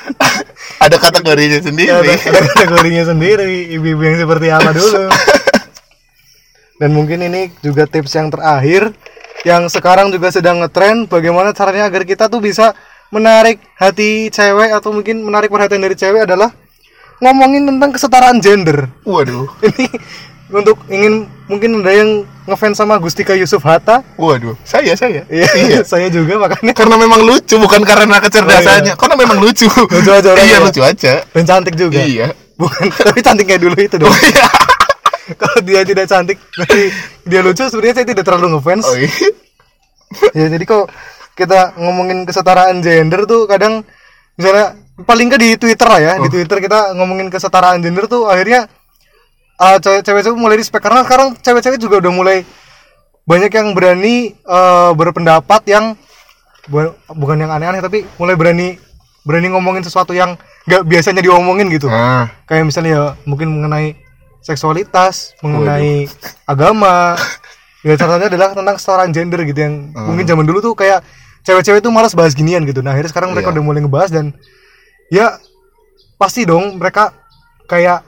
ada 0.84 0.96
kategorinya 0.96 1.60
Ya, 1.60 1.62
sendiri. 1.62 1.92
ada, 1.92 2.12
ada 2.16 2.40
kategorinya 2.50 3.04
sendiri 3.06 3.68
ibu-ibu 3.70 4.00
yang 4.00 4.16
seperti 4.18 4.46
apa 4.48 4.70
dulu 4.72 5.04
dan 6.80 6.90
mungkin 6.90 7.20
ini 7.20 7.52
juga 7.60 7.84
tips 7.84 8.16
yang 8.16 8.32
terakhir 8.32 8.96
yang 9.44 9.68
sekarang 9.68 10.08
juga 10.08 10.32
sedang 10.32 10.60
ngetren 10.60 11.04
bagaimana 11.04 11.52
caranya 11.52 11.84
agar 11.84 12.08
kita 12.08 12.32
tuh 12.32 12.40
bisa 12.40 12.72
menarik 13.12 13.60
hati 13.76 14.32
cewek 14.32 14.72
atau 14.72 14.88
mungkin 14.88 15.20
menarik 15.20 15.52
perhatian 15.52 15.84
dari 15.84 15.92
cewek 15.92 16.24
adalah 16.24 16.48
ngomongin 17.20 17.64
tentang 17.66 17.90
kesetaraan 17.92 18.38
gender 18.38 18.88
Waduh. 19.04 19.46
ini 19.68 19.86
untuk 20.50 20.82
ingin 20.88 21.24
mungkin 21.46 21.78
ada 21.78 21.92
yang 21.94 22.10
ngefans 22.44 22.74
sama 22.74 22.98
Gustika 22.98 23.32
Yusuf 23.32 23.62
Hatta 23.62 24.02
Waduh, 24.16 24.58
saya 24.60 24.92
saya. 24.92 25.22
iya 25.28 25.46
saya 25.92 26.08
juga 26.08 26.36
makanya 26.36 26.74
Karena 26.74 26.96
memang 26.96 27.22
lucu 27.22 27.54
bukan 27.54 27.80
karena 27.80 28.18
kecerdasannya, 28.18 28.98
karena 28.98 29.14
memang 29.14 29.38
lucu. 29.38 29.70
Oh, 29.70 29.86
Lucu 29.94 30.10
aja. 30.10 30.34
Iya, 30.34 30.58
lucu 30.58 30.82
aja. 30.82 31.22
dan 31.22 31.44
cantik 31.44 31.74
juga 31.74 32.02
Iya. 32.02 32.34
bukan 32.56 32.90
tapi 32.90 33.20
cantik 33.20 33.46
kayak 33.46 33.62
dulu 33.62 33.76
itu 33.76 33.96
dong 33.96 34.10
Oh 34.10 34.18
iya. 34.20 34.46
kalau 35.38 35.62
dia 35.62 35.80
tidak 35.80 36.04
cantik 36.04 36.36
tapi 36.50 36.90
dia 37.22 37.40
lucu 37.40 37.62
sebenarnya 37.62 37.94
saya 37.96 38.06
tidak 38.10 38.24
terlalu 38.26 38.46
ngefans 38.52 38.84
Oh 38.84 38.96
iya. 38.98 39.08
ya 40.34 40.46
jadi 40.50 40.64
kok 40.66 40.90
kita 41.32 41.78
ngomongin 41.78 42.26
kesetaraan 42.26 42.82
gender 42.82 43.24
tuh 43.24 43.46
kadang 43.46 43.86
misalnya 44.34 44.66
paling 45.00 45.26
nggak 45.26 45.40
di 45.40 45.50
Twitter 45.56 45.86
lah 45.86 45.98
ya 45.98 46.12
di 46.16 46.26
Oh. 46.26 46.30
Twitter 46.30 46.58
kita 46.58 46.92
ngomongin 46.92 47.26
kesetaraan 47.26 47.80
gender 47.80 48.04
tuh 48.04 48.26
akhirnya 48.26 48.68
uh, 49.56 49.76
cewek- 49.76 50.02
cewek-cewek 50.02 50.36
mulai 50.36 50.56
respect. 50.56 50.80
Karena 50.80 51.02
sekarang 51.02 51.36
cewek-cewek 51.36 51.78
juga 51.78 51.98
udah 51.98 52.12
mulai 52.12 52.38
banyak 53.22 53.48
yang 53.48 53.72
berani 53.72 54.34
uh, 54.42 54.90
berpendapat 54.92 55.62
yang 55.66 55.94
bu- 56.66 56.96
bukan 57.10 57.36
yang 57.38 57.50
aneh-aneh 57.50 57.80
tapi 57.80 58.04
mulai 58.16 58.34
berani 58.34 58.76
berani 59.20 59.48
ngomongin 59.48 59.80
sesuatu 59.80 60.10
yang 60.10 60.34
nggak 60.64 60.82
biasanya 60.82 61.20
diomongin 61.20 61.68
gitu. 61.68 61.86
Nah, 61.86 62.28
kayak 62.44 62.64
misalnya 62.64 62.90
ya 62.90 63.04
mungkin 63.22 63.48
mengenai 63.50 63.96
seksualitas 64.40 65.32
mengenai 65.40 66.08
agama. 66.44 67.14
Ya 67.80 67.96
satunya 67.96 68.28
adalah 68.28 68.52
tentang 68.52 68.76
kesetaraan 68.76 69.08
gender 69.08 69.40
gitu 69.40 69.56
yang 69.56 69.88
mungkin 69.96 70.28
zaman 70.28 70.44
dulu 70.44 70.60
tuh 70.60 70.76
kayak 70.76 71.00
cewek-cewek 71.42 71.80
tuh 71.80 71.90
malas 71.90 72.12
bahas 72.12 72.32
ginian 72.32 72.62
gitu 72.62 72.80
nah 72.80 72.92
akhirnya 72.92 73.10
sekarang 73.10 73.30
mereka 73.30 73.48
Iya. 73.48 73.54
udah 73.54 73.64
mulai 73.64 73.80
ngebahas 73.80 74.10
dan 74.10 74.26
ya 75.08 75.36
pasti 76.16 76.44
dong 76.44 76.76
mereka 76.76 77.10
kayak 77.64 78.04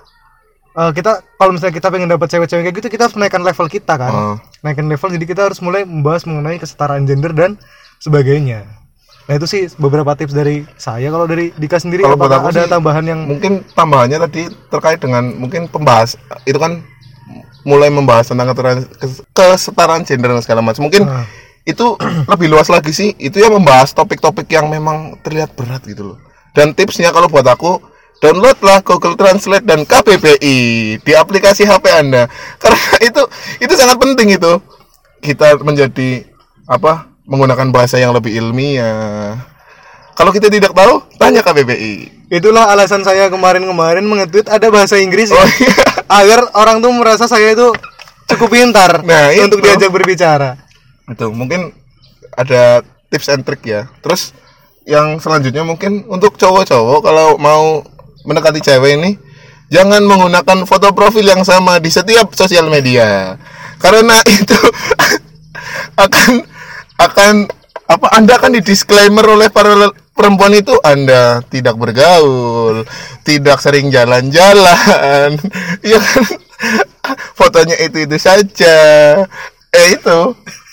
eh, 0.72 0.90
kita 0.92 1.10
kalau 1.34 1.52
misalnya 1.52 1.74
kita 1.74 1.88
pengen 1.88 2.08
dapat 2.08 2.28
cewek-cewek 2.28 2.62
kayak 2.62 2.76
gitu 2.76 2.88
kita 2.88 3.02
harus 3.04 3.14
menaikkan 3.14 3.40
level 3.40 3.66
kita 3.66 3.94
kan 3.94 4.12
Oh. 4.12 4.36
naikkan 4.60 4.86
level 4.86 5.08
jadi 5.10 5.24
kita 5.26 5.40
harus 5.44 5.58
mulai 5.58 5.82
membahas 5.82 6.22
mengenai 6.22 6.56
kesetaraan 6.56 7.02
gender 7.02 7.30
dan 7.30 7.56
sebagainya 7.98 8.64
nah 9.22 9.34
itu 9.34 9.46
sih 9.46 9.70
beberapa 9.76 10.12
tips 10.12 10.32
dari 10.32 10.66
saya 10.74 11.06
kalau 11.06 11.24
dari 11.24 11.54
Dika 11.54 11.78
sendiri 11.78 12.02
Kalau 12.02 12.18
apakah 12.18 12.42
ada 12.44 12.58
sih, 12.58 12.68
tambahan 12.68 13.04
yang 13.06 13.20
mungkin 13.22 13.62
tambahannya 13.70 14.18
tadi 14.20 14.42
terkait 14.66 14.98
dengan 14.98 15.30
mungkin 15.32 15.66
pembahas 15.66 16.18
itu 16.42 16.58
kan 16.58 16.82
mulai 17.62 17.86
membahas 17.86 18.26
tentang 18.26 18.50
kesetaraan, 18.50 18.78
kes- 18.92 19.22
kesetaraan 19.30 20.02
gender 20.02 20.34
dan 20.34 20.42
segala 20.42 20.58
macam. 20.60 20.82
Mungkin 20.82 21.06
Nah. 21.06 21.22
Itu 21.62 21.96
lebih 22.32 22.48
luas 22.50 22.68
lagi 22.68 22.90
sih. 22.90 23.14
Itu 23.18 23.38
ya 23.38 23.48
membahas 23.50 23.94
topik-topik 23.94 24.46
yang 24.50 24.68
memang 24.68 25.18
terlihat 25.22 25.54
berat 25.54 25.82
gitu 25.86 26.14
loh. 26.14 26.18
Dan 26.52 26.76
tipsnya 26.76 27.10
kalau 27.10 27.28
buat 27.32 27.46
aku 27.48 27.80
downloadlah 28.20 28.84
Google 28.86 29.18
Translate 29.18 29.66
dan 29.66 29.82
KBBI 29.82 30.58
di 31.00 31.12
aplikasi 31.16 31.66
HP 31.66 31.84
Anda. 31.90 32.28
Karena 32.62 32.96
itu 33.02 33.22
itu 33.58 33.72
sangat 33.74 33.96
penting 33.98 34.36
itu. 34.36 34.52
Kita 35.22 35.54
menjadi 35.62 36.26
apa? 36.66 37.12
menggunakan 37.22 37.70
bahasa 37.70 38.02
yang 38.02 38.10
lebih 38.10 38.34
ilmiah. 38.34 39.38
Kalau 40.18 40.34
kita 40.34 40.50
tidak 40.52 40.74
tahu, 40.74 41.00
tanya 41.16 41.40
KBBI. 41.40 42.26
Itulah 42.28 42.68
alasan 42.68 43.06
saya 43.06 43.30
kemarin-kemarin 43.30 44.04
nge-tweet 44.04 44.50
ada 44.50 44.68
bahasa 44.68 44.98
Inggris 45.00 45.30
ya. 45.30 45.38
Oh 45.38 45.48
iya. 45.62 45.74
agar 46.10 46.40
orang 46.58 46.82
tuh 46.82 46.92
merasa 46.92 47.24
saya 47.30 47.54
itu 47.54 47.72
cukup 48.28 48.52
pintar 48.52 49.06
Nah, 49.06 49.32
untuk 49.38 49.62
itu. 49.62 49.70
diajak 49.70 49.90
berbicara. 49.94 50.58
Itu 51.10 51.26
mungkin 51.34 51.74
ada 52.36 52.84
tips 53.10 53.28
and 53.32 53.42
trick 53.44 53.62
ya. 53.66 53.88
Terus 54.00 54.36
yang 54.88 55.22
selanjutnya 55.22 55.62
mungkin 55.62 56.06
untuk 56.10 56.34
cowok-cowok 56.38 57.00
kalau 57.02 57.38
mau 57.38 57.86
mendekati 58.26 58.62
cewek 58.62 58.98
ini 58.98 59.10
jangan 59.70 60.02
menggunakan 60.04 60.66
foto 60.66 60.90
profil 60.92 61.26
yang 61.26 61.42
sama 61.46 61.78
di 61.78 61.88
setiap 61.88 62.32
sosial 62.36 62.68
media. 62.68 63.36
Karena 63.78 64.16
itu 64.38 64.58
akan 65.96 66.30
akan 67.00 67.34
apa 67.88 68.06
anda 68.14 68.38
akan 68.40 68.56
di 68.56 68.62
disclaimer 68.64 69.26
oleh 69.26 69.52
para 69.52 69.74
perempuan 70.16 70.54
itu 70.54 70.72
anda 70.80 71.44
tidak 71.50 71.76
bergaul 71.76 72.86
tidak 73.26 73.58
sering 73.62 73.88
jalan-jalan. 73.88 75.38
Ya 75.82 75.98
kan? 75.98 76.24
Fotonya 77.34 77.74
itu 77.82 78.06
itu 78.06 78.16
saja. 78.22 78.78
Eh 79.74 79.98
itu 79.98 80.20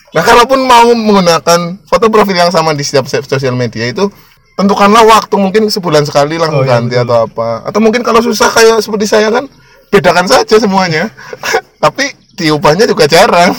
nah 0.10 0.22
kalaupun 0.22 0.60
mau 0.60 0.90
menggunakan 0.90 1.60
foto 1.84 2.06
profil 2.08 2.36
yang 2.36 2.50
sama 2.50 2.72
di 2.72 2.82
setiap 2.82 3.06
se- 3.06 3.22
sosial 3.22 3.54
media 3.54 3.86
itu 3.86 4.10
tentukanlah 4.54 5.06
waktu 5.06 5.36
mungkin 5.36 5.68
sebulan 5.68 6.04
sekali 6.04 6.36
langsung 6.36 6.60
Oh, 6.60 6.66
iya, 6.66 6.78
ganti 6.78 6.96
atau 6.96 7.24
apa 7.24 7.64
atau 7.64 7.80
mungkin 7.80 8.02
kalau 8.02 8.20
susah 8.20 8.50
kayak 8.50 8.80
seperti 8.80 9.06
saya 9.06 9.30
kan 9.30 9.46
bedakan 9.88 10.26
saja 10.26 10.56
semuanya 10.56 11.14
tapi 11.84 12.10
diubahnya 12.34 12.84
juga 12.84 13.06
jarang 13.06 13.54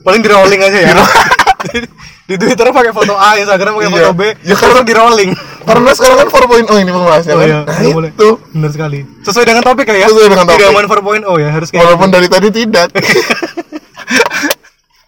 Paling 0.00 0.20
di 0.20 0.28
rolling 0.28 0.60
aja 0.60 0.78
ya. 0.82 0.92
di 2.28 2.36
Twitter 2.36 2.68
pakai 2.68 2.92
foto 2.92 3.16
A, 3.16 3.36
Instagram 3.36 3.72
pakai 3.74 3.88
Iya. 3.88 3.96
foto 3.98 4.12
B, 4.12 4.22
Ya, 4.42 4.52
kalau 4.52 4.76
karena- 4.76 4.84
di 4.84 4.92
rolling. 4.92 5.30
karena 5.64 5.90
sekarang 5.92 6.16
kan 6.18 6.28
4.0 6.28 6.76
ini 6.76 6.90
pembahasannya 6.90 7.32
Oh 7.32 7.40
kan 7.40 7.48
iya, 7.48 7.58
nah, 7.58 7.72
nggak 7.74 7.94
boleh. 7.94 8.10
itu 8.10 8.28
Benar 8.52 8.70
sekali. 8.70 8.98
Sesuai 9.22 9.44
dengan 9.46 9.62
topik 9.62 9.86
ya. 9.86 10.04
Sesuai 10.04 10.28
dengan 10.28 10.44
topik. 10.44 10.60
Tidak 10.60 10.70
aman 10.70 10.84
4.0 10.84 11.24
ya, 11.38 11.48
harus 11.50 11.68
kayak 11.68 11.80
walaupun 11.80 12.08
dari 12.10 12.28
tadi 12.28 12.48
tidak 12.50 12.86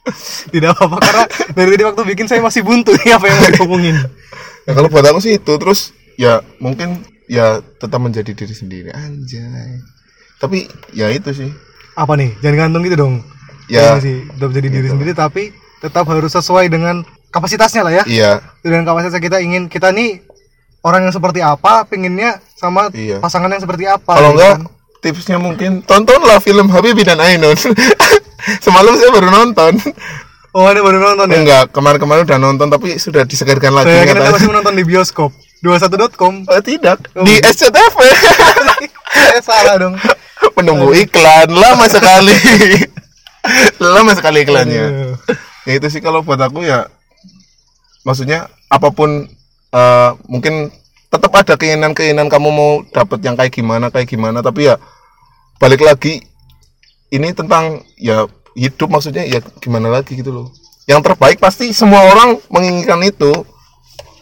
tidak 0.54 0.74
apa-apa 0.74 0.96
karena 1.00 1.24
dari 1.52 1.68
tadi 1.74 1.84
waktu 1.84 2.02
bikin 2.06 2.26
saya 2.26 2.40
masih 2.40 2.62
buntu 2.62 2.94
nih 2.94 3.14
apa 3.14 3.24
yang 3.26 3.36
mau 3.38 3.50
diomongin. 3.52 3.96
ya 4.64 4.72
kalau 4.72 4.88
buat 4.88 5.06
aku 5.06 5.18
sih 5.18 5.36
itu 5.36 5.52
terus 5.58 5.90
ya 6.14 6.40
mungkin 6.58 7.02
ya 7.26 7.58
tetap 7.78 7.98
menjadi 7.98 8.30
diri 8.32 8.54
sendiri 8.54 8.88
anjay 8.90 9.82
tapi 10.38 10.66
ya 10.92 11.10
itu 11.10 11.30
sih 11.32 11.50
Apa 11.96 12.12
nih? 12.12 12.28
Jangan 12.44 12.68
gantung 12.68 12.84
gitu 12.84 12.96
dong. 13.00 13.14
Ya. 13.66 13.96
Jangan 13.96 14.00
sih, 14.04 14.16
tetap 14.28 14.50
jadi 14.52 14.68
diri 14.68 14.88
sendiri 14.92 15.12
tapi 15.16 15.48
tetap 15.80 16.04
harus 16.06 16.28
sesuai 16.28 16.68
dengan 16.68 17.00
kapasitasnya 17.32 17.80
lah 17.80 17.92
ya. 17.92 18.04
iya 18.04 18.32
dengan 18.60 18.84
kapasitas 18.84 19.16
kita 19.16 19.40
ingin 19.40 19.72
kita 19.72 19.96
nih 19.96 20.20
orang 20.80 21.08
yang 21.08 21.14
seperti 21.16 21.40
apa 21.40 21.88
pinginnya 21.88 22.36
sama 22.52 22.92
Iya. 22.92 23.18
pasangan 23.18 23.48
yang 23.48 23.60
seperti 23.60 23.88
apa 23.88 24.12
kalau 24.12 24.32
gitu 24.32 24.38
enggak 24.38 24.54
kan. 24.60 24.75
Tipsnya 25.00 25.36
mungkin 25.40 25.82
tontonlah 25.84 26.40
film 26.40 26.68
Habibie 26.72 27.06
dan 27.06 27.20
Ainun. 27.20 27.56
Semalam 28.64 28.94
saya 28.94 29.10
baru 29.10 29.28
nonton. 29.32 29.78
Oh 30.56 30.64
ini 30.72 30.80
baru 30.80 30.98
nonton 31.02 31.26
ya? 31.28 31.36
Enggak 31.42 31.64
kemarin-kemarin 31.74 32.22
udah 32.24 32.40
nonton 32.40 32.66
tapi 32.72 32.96
sudah 32.96 33.28
disegarkan 33.28 33.76
lagi 33.76 33.92
saya 33.92 34.08
kira 34.08 34.32
masih 34.32 34.48
menonton 34.48 34.74
di 34.76 34.84
bioskop. 34.88 35.30
21.com 35.64 36.44
Oh, 36.46 36.62
tidak. 36.62 37.00
Oh. 37.16 37.24
di 37.24 37.40
SCTV 37.40 37.96
saya 39.12 39.40
salah 39.48 39.74
dong. 39.80 39.94
Menunggu 40.56 40.92
iklan. 40.96 41.48
Lama 41.52 41.88
sekali. 41.88 42.36
Lama 43.82 44.12
sekali 44.16 44.44
iklannya. 44.44 45.16
Ya 45.66 45.72
itu 45.76 45.88
sih 45.90 46.00
kalau 46.00 46.22
buat 46.22 46.38
aku 46.38 46.62
ya 46.62 46.86
maksudnya 48.06 48.46
apa 48.70 48.94
pun 48.94 49.26
eh, 49.74 50.10
mungkin 50.30 50.70
tetap 51.16 51.32
ada 51.34 51.54
keinginan-keinginan 51.56 52.28
kamu 52.28 52.48
mau 52.52 52.72
dapet 52.92 53.18
yang 53.24 53.34
kayak 53.34 53.52
gimana 53.52 53.88
kayak 53.88 54.08
gimana. 54.08 54.44
Tapi 54.44 54.68
ya 54.70 54.76
balik 55.56 55.82
lagi 55.82 56.20
ini 57.10 57.32
tentang 57.32 57.82
ya 57.96 58.28
hidup 58.56 58.88
maksudnya 58.92 59.24
ya 59.24 59.40
gimana 59.58 59.88
lagi 59.88 60.16
gitu 60.16 60.30
loh. 60.32 60.46
Yang 60.86 61.12
terbaik 61.12 61.42
pasti 61.42 61.72
semua 61.74 62.04
orang 62.12 62.38
menginginkan 62.52 63.02
itu. 63.02 63.32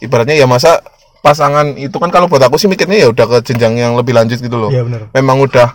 Ibaratnya 0.03 0.37
ya 0.37 0.45
masa 0.45 0.81
pasangan 1.25 1.73
itu 1.81 1.97
kan 1.97 2.13
kalau 2.13 2.29
buat 2.29 2.45
aku 2.45 2.61
sih 2.61 2.69
mikirnya 2.69 3.09
ya 3.09 3.09
udah 3.09 3.25
ke 3.25 3.39
jenjang 3.53 3.81
yang 3.81 3.93
lebih 3.97 4.13
lanjut 4.13 4.41
gitu 4.41 4.57
loh. 4.57 4.69
Benar. 4.69 5.09
memang 5.17 5.41
udah 5.41 5.73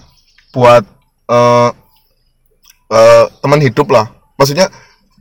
buat 0.53 0.83
eh 1.29 1.69
eh, 2.93 3.25
teman 3.41 3.61
hidup 3.61 3.89
lah. 3.89 4.09
Maksudnya 4.37 4.69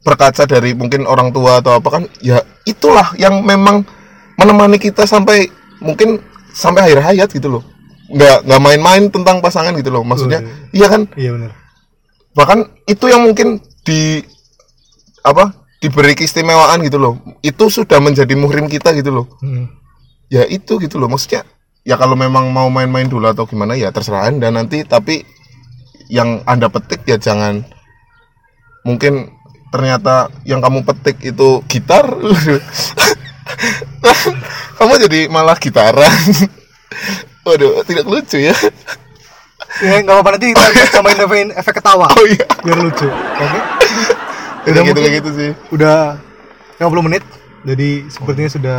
berkaca 0.04 0.44
dari 0.48 0.72
mungkin 0.72 1.04
orang 1.04 1.34
tua 1.34 1.60
atau 1.60 1.76
apa 1.76 1.88
kan 1.90 2.02
ya 2.24 2.40
itulah 2.64 3.12
yang 3.20 3.44
memang 3.44 3.84
menemani 4.38 4.78
kita 4.78 5.04
sampai 5.04 5.50
mungkin 5.82 6.22
sampai 6.54 6.90
akhir 6.90 7.00
hayat 7.02 7.28
gitu 7.30 7.48
loh. 7.58 7.62
Nggak 8.08 8.48
nggak 8.48 8.60
main-main 8.62 9.02
tentang 9.12 9.38
pasangan 9.44 9.76
gitu 9.76 9.92
loh. 9.92 10.02
Maksudnya 10.02 10.40
Oh, 10.42 10.74
iya 10.74 10.86
kan? 10.88 11.06
Iya 11.14 11.30
benar. 11.36 11.50
Bahkan 12.34 12.58
itu 12.88 13.04
yang 13.10 13.22
mungkin 13.26 13.60
di 13.84 14.22
apa 15.22 15.52
diberi 15.78 16.14
keistimewaan 16.16 16.82
gitu 16.82 16.98
loh. 16.98 17.14
Itu 17.44 17.68
sudah 17.70 18.00
menjadi 18.02 18.32
muhrim 18.34 18.66
kita 18.66 18.94
gitu 18.96 19.12
loh. 19.12 19.26
Hmm. 19.42 19.70
ya 20.28 20.44
itu 20.44 20.76
gitu 20.76 21.00
loh. 21.00 21.08
Maksudnya 21.08 21.48
ya 21.88 21.96
kalau 21.96 22.12
memang 22.12 22.52
mau 22.52 22.68
main-main 22.68 23.08
dulu 23.08 23.24
atau 23.32 23.48
gimana 23.48 23.72
ya 23.76 23.88
terserah 23.92 24.28
anda 24.28 24.52
nanti. 24.52 24.84
Tapi 24.84 25.24
yang 26.08 26.42
anda 26.48 26.68
petik 26.72 27.04
ya 27.04 27.20
jangan. 27.20 27.64
Mungkin 28.84 29.28
ternyata 29.68 30.32
yang 30.48 30.64
kamu 30.64 30.80
petik 30.84 31.20
itu 31.20 31.60
gitar 31.68 32.08
kamu 34.78 34.94
jadi 35.04 35.20
malah 35.26 35.56
gitaran. 35.56 36.12
Waduh 37.42 37.82
tidak 37.82 38.04
lucu 38.04 38.38
ya. 38.38 38.54
Ya 39.78 40.00
nggak 40.00 40.10
apa-apa 40.12 40.30
nanti 40.34 40.46
kita 40.50 40.64
tambahin 40.94 41.18
efek, 41.18 41.40
efek 41.56 41.74
ketawa. 41.76 42.06
Oh 42.08 42.24
iya. 42.24 42.44
Biar 42.60 42.78
lucu 42.78 43.06
oke? 43.06 43.58
Kayak 44.64 44.64
gitu 44.64 44.78
mungkin- 44.84 44.96
kayak 44.98 45.16
gitu 45.16 45.30
sih. 45.32 45.50
udah 45.70 46.18
50 46.78 47.02
menit 47.02 47.22
jadi 47.60 48.06
sepertinya 48.06 48.50
sudah 48.50 48.78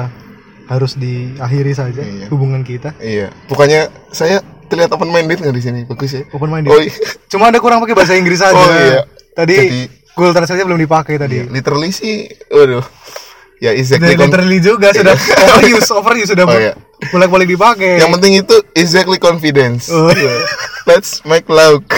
harus 0.65 0.93
diakhiri 0.93 1.73
saja 1.73 1.99
Iya. 1.99 2.25
hubungan 2.29 2.61
kita. 2.61 2.93
Iya. 2.97 3.33
Bukannya 3.45 3.89
saya 4.09 4.39
terlihat 4.65 4.91
open 4.91 5.09
minded 5.09 5.39
nggak 5.39 5.51
di 5.51 5.61
sini? 5.61 5.79
Bagus 5.83 6.13
ya. 6.13 6.23
Open 6.29 6.47
minded 6.47 6.69
oh 6.69 6.77
iya. 6.77 6.93
Cuma 7.27 7.49
ada 7.49 7.57
kurang 7.57 7.79
pakai 7.79 7.95
bahasa 7.95 8.13
Inggris 8.13 8.39
aja. 8.39 8.53
Oh, 8.53 8.69
iya. 8.69 9.01
tadi 9.31 9.55
Jadi- 9.55 9.89
Google 10.11 10.35
Translate 10.35 10.61
belum 10.63 10.79
dipakai 10.79 11.15
tadi. 11.15 11.47
literally 11.47 11.89
sih 11.89 12.27
waduh 12.49 12.83
ya 13.59 13.71
exactly 13.71 14.15
literally 14.15 14.59
juga 14.59 14.89
sudah 14.89 15.15
overuse, 15.51 15.91
overuse 15.99 16.29
sudah 16.29 16.45
Oh, 16.45 16.55
iya. 16.55 16.73
bolak-balik 17.09 17.47
dipakai. 17.49 17.99
yang 17.99 18.11
penting 18.11 18.39
itu 18.39 18.55
exactly 18.73 19.15
confidence 19.15 19.87
Oh, 19.87 20.07
iya. 20.09 20.43
let's 20.89 21.19
make 21.23 21.45
love 21.45 21.83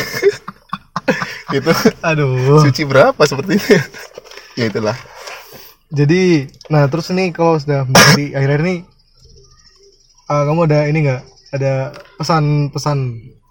itu 1.51 1.71
Aduh. 2.01 2.61
suci 2.61 2.83
berapa 2.83 3.19
seperti 3.21 3.55
itu 3.55 3.75
ya 4.55 4.65
itulah 4.67 4.97
Jadi, 5.91 6.47
nah 6.65 6.87
terus 6.87 7.11
ini 7.11 7.29
kalau 7.29 7.59
sudah 7.59 7.83
di 8.15 8.31
akhir-akhir 8.31 8.63
ini, 8.63 8.75
ah, 10.25 10.47
kamu 10.47 10.63
ada 10.63 10.87
ini 10.87 11.03
nggak? 11.03 11.21
Ada 11.51 11.73
pesan-pesan 12.15 12.97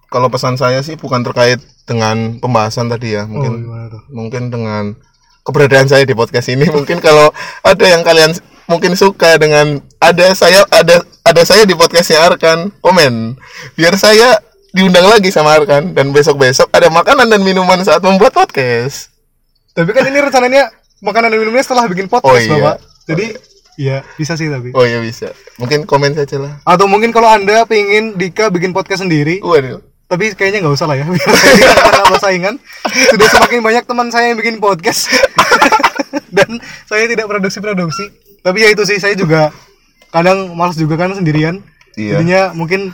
kalau 0.09 0.27
pesan 0.27 0.57
saya 0.57 0.81
sih 0.81 0.97
bukan 0.97 1.21
terkait 1.21 1.61
dengan 1.85 2.41
pembahasan 2.41 2.89
tadi 2.89 3.13
ya 3.13 3.23
Oh, 3.23 3.37
mungkin 3.37 3.53
tuh? 3.93 4.03
mungkin 4.09 4.43
dengan 4.49 4.97
keberadaan 5.43 5.87
saya 5.87 6.03
di 6.03 6.13
podcast 6.13 6.49
ini 6.49 6.69
mungkin 6.77 6.99
kalau 6.99 7.33
ada 7.61 7.85
yang 7.85 8.01
kalian 8.01 8.33
mungkin 8.65 8.95
suka 8.95 9.35
dengan 9.35 9.83
ada 9.99 10.31
saya 10.33 10.63
ada 10.69 11.01
ada 11.23 11.43
saya 11.43 11.65
di 11.65 11.75
podcastnya 11.75 12.23
Arkan 12.23 12.71
komen 12.79 13.35
biar 13.75 13.95
saya 13.95 14.39
diundang 14.71 15.05
lagi 15.05 15.29
sama 15.29 15.53
Arkan 15.53 15.91
dan 15.91 16.11
besok 16.11 16.39
besok 16.39 16.71
ada 16.71 16.87
makanan 16.87 17.27
dan 17.27 17.43
minuman 17.43 17.83
saat 17.83 17.99
membuat 18.01 18.31
podcast 18.31 19.11
Tapi 19.71 19.91
kan 19.91 20.03
ini 20.05 20.19
rencananya 20.19 20.71
makanan 20.99 21.31
dan 21.31 21.39
minumnya 21.39 21.63
setelah 21.63 21.87
bikin 21.87 22.07
podcast, 22.07 22.27
Oh, 22.27 22.37
iya. 22.37 22.53
Bapak. 22.53 22.77
Jadi 23.07 23.27
iya 23.75 23.97
bisa 24.15 24.35
sih 24.35 24.47
tapi. 24.47 24.71
oh 24.71 24.83
ya 24.83 24.99
bisa 24.99 25.33
mungkin 25.57 25.83
komen 25.83 26.13
saja 26.13 26.37
lah 26.37 26.59
Atau 26.63 26.87
mungkin 26.87 27.11
kalau 27.11 27.27
Anda 27.27 27.65
pengen 27.65 28.15
Dika 28.15 28.51
bikin 28.51 28.71
podcast 28.71 29.03
sendiri, 29.03 29.39
waduh 29.41 29.83
tapi 30.11 30.35
kayaknya 30.35 30.67
nggak 30.67 30.75
usah 30.75 30.91
lah 30.91 30.99
ya. 30.99 31.07
Nambah 32.03 32.19
saingan. 32.19 32.59
Sudah 33.09 33.29
semakin 33.31 33.63
banyak 33.63 33.85
teman 33.87 34.11
saya 34.11 34.35
yang 34.35 34.39
bikin 34.39 34.59
podcast. 34.59 35.07
Dan 36.37 36.59
saya 36.85 37.07
tidak 37.07 37.25
produksi-produksi. 37.25 38.11
Tapi 38.43 38.59
ya 38.59 38.69
itu 38.69 38.83
sih 38.83 38.99
saya 38.99 39.15
juga 39.15 39.55
kadang 40.11 40.51
malas 40.53 40.75
juga 40.75 40.99
kan 40.99 41.15
sendirian. 41.15 41.63
Iya. 41.95 42.19
Jadinya 42.19 42.43
mungkin 42.51 42.91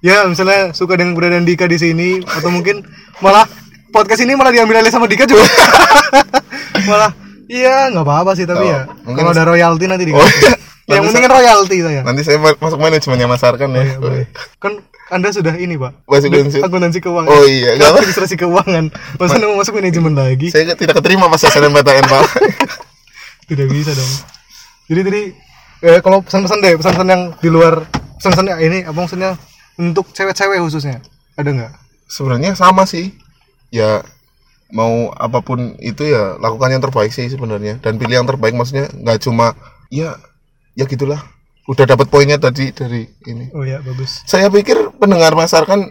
ya 0.00 0.26
misalnya 0.26 0.72
suka 0.72 0.98
dengan 0.98 1.14
keberadaan 1.14 1.46
Dika 1.46 1.64
di 1.64 1.78
sini 1.78 2.18
atau 2.20 2.50
mungkin 2.50 2.82
malah 3.20 3.46
podcast 3.90 4.20
ini 4.20 4.34
malah 4.34 4.50
diambil 4.50 4.82
alih 4.82 4.90
sama 4.90 5.06
Dika 5.06 5.30
juga. 5.30 5.46
malah 6.90 7.14
iya 7.46 7.90
nggak 7.90 8.02
apa-apa 8.02 8.32
sih 8.34 8.46
tapi 8.46 8.62
Oh, 8.62 8.66
ya 8.66 8.80
mungkin 9.06 9.22
kalau 9.22 9.34
ada 9.34 9.44
royalti 9.46 9.84
nanti 9.86 10.04
Dika. 10.08 10.18
Oh, 10.18 10.26
iya. 10.26 10.54
yang 10.90 11.06
penting 11.06 11.22
kan 11.22 11.32
royalti 11.32 11.76
saya. 11.78 12.00
nanti 12.02 12.22
saya 12.26 12.42
ma- 12.42 12.58
masuk 12.58 12.78
manajemennya 12.80 13.26
Mas 13.30 13.44
Arkan 13.46 13.70
ya 13.70 13.82
Iya, 13.84 13.96
boleh. 14.02 14.24
Kan 14.58 14.72
Anda 15.10 15.34
sudah 15.34 15.54
ini, 15.58 15.74
Pak. 15.74 16.06
Masuk 16.06 16.30
akuntansi. 16.30 16.58
akuntansi 16.62 16.98
keuangan. 17.02 17.30
Oh 17.34 17.44
iya, 17.44 17.74
kenapa? 17.74 17.98
administrasi 18.00 18.34
keuangan. 18.38 18.84
Masa 19.18 19.36
mau 19.42 19.58
masuk 19.58 19.74
manajemen 19.76 20.14
lagi? 20.14 20.48
saya 20.54 20.72
tidak 20.78 20.96
keterima 21.02 21.26
pas 21.26 21.42
SNMPTN 21.42 22.06
Pak 22.06 22.24
Tidak 23.50 23.66
bisa 23.66 23.90
dong. 23.90 24.12
Jadi 24.86 25.00
tadi 25.02 25.22
eh, 25.84 25.98
kalau 25.98 26.22
pesan-pesan 26.22 26.58
deh, 26.62 26.74
pesan-pesan 26.78 27.08
yang 27.10 27.22
di 27.42 27.48
luar 27.50 27.82
pesan-pesan 28.22 28.46
ini 28.62 28.78
apa 28.86 28.94
maksudnya 28.94 29.34
untuk 29.76 30.14
cewek-cewek 30.14 30.62
khususnya. 30.62 31.02
Ada 31.34 31.50
nggak? 31.50 31.72
sebenarnya 32.10 32.58
sama 32.58 32.84
sih 32.84 33.14
ya 33.70 34.02
mau 34.74 35.14
apa 35.14 35.38
pun 35.46 35.78
itu 35.78 36.02
ya 36.10 36.34
lakukan 36.42 36.74
yang 36.74 36.82
terbaik 36.82 37.14
sih 37.14 37.30
sebenarnya 37.30 37.78
dan 37.78 37.96
pilih 38.02 38.22
yang 38.22 38.28
terbaik 38.28 38.58
maksudnya 38.58 38.90
nggak 38.90 39.22
cuma 39.22 39.54
ya 39.94 40.18
ya 40.74 40.84
gitulah 40.90 41.22
udah 41.70 41.84
dapat 41.86 42.10
poinnya 42.10 42.34
tadi 42.36 42.74
dari 42.74 43.06
ini. 43.30 43.54
Oh 43.54 43.62
ya, 43.62 43.78
bagus. 43.78 44.26
saya 44.26 44.50
pikir 44.50 44.74
pendengar 44.98 45.38
masar 45.38 45.62
kan 45.70 45.86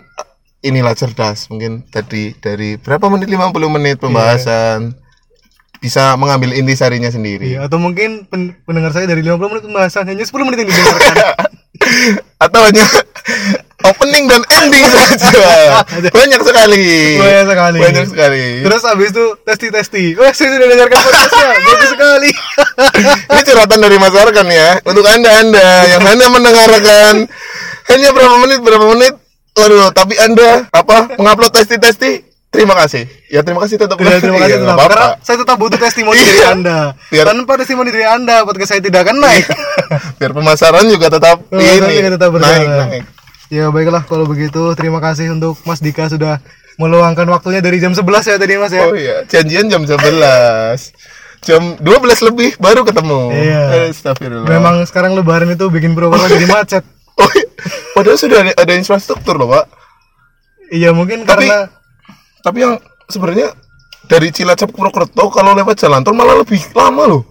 inilah 0.60 0.92
cerdas 0.92 1.48
mungkin 1.48 1.88
tadi 1.88 2.36
dari 2.36 2.76
berapa 2.76 3.08
menit? 3.08 3.32
50 3.32 3.56
menit 3.72 3.96
pembahasan. 4.04 4.92
Bisa 5.80 6.20
mengambil 6.20 6.52
intisarinya 6.60 7.08
sendiri. 7.08 7.56
Iya, 7.56 7.72
atau 7.72 7.80
mungkin 7.80 8.28
pen- 8.28 8.60
pendengar 8.68 8.92
saya 8.92 9.08
dari 9.08 9.24
50 9.24 9.40
menit 9.48 9.64
pembahasan 9.64 10.04
hanya 10.12 10.28
10 10.28 10.44
menit 10.44 10.68
yang 10.68 10.70
didengarkan. 10.76 11.16
atau 12.44 12.60
hanya 12.68 12.84
opening 13.82 14.28
dan 14.28 14.42
ending 14.54 14.86
saja 14.86 15.72
banyak 16.18 16.42
sekali 16.42 16.86
Banyak 17.16 17.46
sekali. 17.48 17.80
banyak 17.80 18.06
sekali 18.06 18.44
Terus 18.60 18.82
abis 18.84 19.08
itu 19.10 19.26
testi-testi. 19.42 20.04
Wah, 20.14 20.32
saya 20.32 20.50
sudah 20.54 20.68
dengarkan 20.68 21.00
podcastnya. 21.00 21.48
bagus 21.68 21.90
sekali. 21.90 22.30
Ini 23.32 23.42
curhatan 23.42 23.80
dari 23.80 23.98
Mas 23.98 24.12
Arkan 24.14 24.48
ya 24.48 24.70
Untuk 24.82 25.06
anda 25.06 25.32
anda 25.38 25.68
yang 25.88 26.04
hanya 26.04 26.28
mendengarkan 26.28 27.14
Hanya 27.88 28.10
berapa 28.10 28.36
menit 28.40 28.60
berapa 28.60 28.86
menit 28.90 29.14
Waduh 29.52 29.90
tapi 29.92 30.16
anda 30.18 30.68
Apa 30.70 31.16
mengupload 31.16 31.52
testi-testi 31.54 32.28
Terima 32.50 32.74
kasih 32.74 33.06
Ya 33.28 33.42
terima 33.42 33.62
kasih 33.62 33.78
tetap 33.78 33.96
Tidak, 33.96 34.20
terima 34.20 34.40
kasih 34.40 34.58
Iya, 34.58 34.66
tetap. 34.66 34.78
Karena 34.82 35.06
saya 35.22 35.38
tetap 35.38 35.56
butuh 35.56 35.78
testimoni 35.78 36.18
Iya. 36.18 36.26
dari 36.26 36.44
Anda. 36.50 36.78
Biar- 37.08 37.28
Tanpa 37.28 37.54
testimoni 37.56 37.90
dari 37.90 38.04
Anda, 38.04 38.36
podcast 38.42 38.70
saya 38.70 38.82
tidak 38.82 39.06
akan 39.06 39.18
naik. 39.20 39.46
Biar 40.18 40.32
pemasaran 40.32 40.86
juga 40.86 41.08
tetap 41.10 41.46
Pemasaran 41.46 41.86
ini 41.86 41.94
juga 41.96 42.12
tetap 42.18 42.30
berjalan. 42.32 42.58
Naik 42.58 42.70
naik 42.90 43.06
Ya 43.50 43.70
baiklah 43.70 44.06
kalau 44.06 44.24
begitu 44.24 44.74
terima 44.74 45.02
kasih 45.02 45.34
untuk 45.34 45.58
Mas 45.66 45.82
Dika 45.82 46.06
sudah 46.06 46.38
meluangkan 46.78 47.26
waktunya 47.28 47.60
dari 47.60 47.82
jam 47.82 47.91
11 47.91 48.06
ya 48.24 48.36
tadi 48.38 48.54
Mas 48.56 48.72
ya. 48.72 48.86
Oh 48.86 48.93
iya 48.93 49.26
Janjian 49.26 49.68
jam 49.68 49.84
11 49.84 49.97
Jam 51.39 51.62
12 51.78 51.88
lebih 52.30 52.56
baru 52.58 52.84
ketemu 52.84 53.32
Iya. 53.32 53.89
Astagfirullah 53.89 54.47
Memang 54.47 54.86
sekarang 54.86 55.12
lebaran 55.14 55.50
itu 55.50 55.66
bikin 55.68 55.91
Purwokerto 55.91 56.30
jadi 56.30 56.45
macet. 56.45 56.84
oh, 57.20 57.30
iya. 57.34 57.47
Padahal 57.91 58.18
sudah 58.18 58.38
ada, 58.39 58.52
ada 58.54 58.74
infrastruktur 58.76 59.36
loh 59.36 59.50
pak 59.50 59.66
Iya 60.70 60.93
mungkin 60.93 61.26
Tapi- 61.26 61.50
karena 61.50 61.68
Tapi 62.39 62.58
yang 62.60 62.78
sebenarnya 63.06 63.52
dari 64.06 64.30
Cilacap 64.30 64.70
ke 64.70 64.78
Purwokerto 64.78 65.26
kalau 65.30 65.52
lewat 65.54 65.76
jalan 65.78 66.02
tol 66.02 66.14
malah 66.14 66.38
lebih 66.38 66.62
lama 66.72 67.04
loh. 67.08 67.24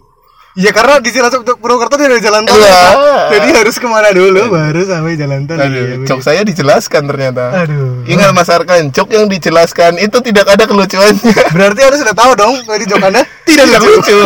Iya 0.59 0.75
karena 0.75 0.99
di 0.99 1.15
Cilacap 1.15 1.47
untuk 1.47 1.63
Purwokerto 1.63 1.95
tidak 1.95 2.19
ada 2.19 2.23
jalan 2.27 2.43
tol. 2.43 2.59
Iya. 2.59 2.83
Jadi 3.31 3.49
harus 3.63 3.79
ke 3.79 3.87
mana 3.87 4.11
dulu 4.11 4.51
baru 4.51 4.83
sampai 4.91 5.15
jalan 5.15 5.47
tol. 5.47 5.55
Iya, 5.55 5.71
Aduh, 5.71 5.83
begitu. 6.03 6.09
jok 6.11 6.21
saya 6.27 6.43
dijelaskan 6.43 7.03
ternyata. 7.07 7.45
Aduh. 7.63 8.03
Ingat 8.11 8.35
Mas 8.35 8.51
Arkan, 8.51 8.91
jok 8.91 9.07
yang 9.15 9.31
dijelaskan 9.31 10.03
itu 10.03 10.19
tidak 10.19 10.51
ada 10.51 10.67
kelucuannya. 10.67 11.31
Berarti 11.55 11.81
Anda 11.87 11.97
sudah 12.03 12.17
tahu 12.19 12.33
dong 12.35 12.55
tadi 12.67 12.85
jok 12.91 12.99
Anda 13.07 13.23
tidak 13.49 13.65
Tidak 13.71 13.83
lucu. 13.87 14.19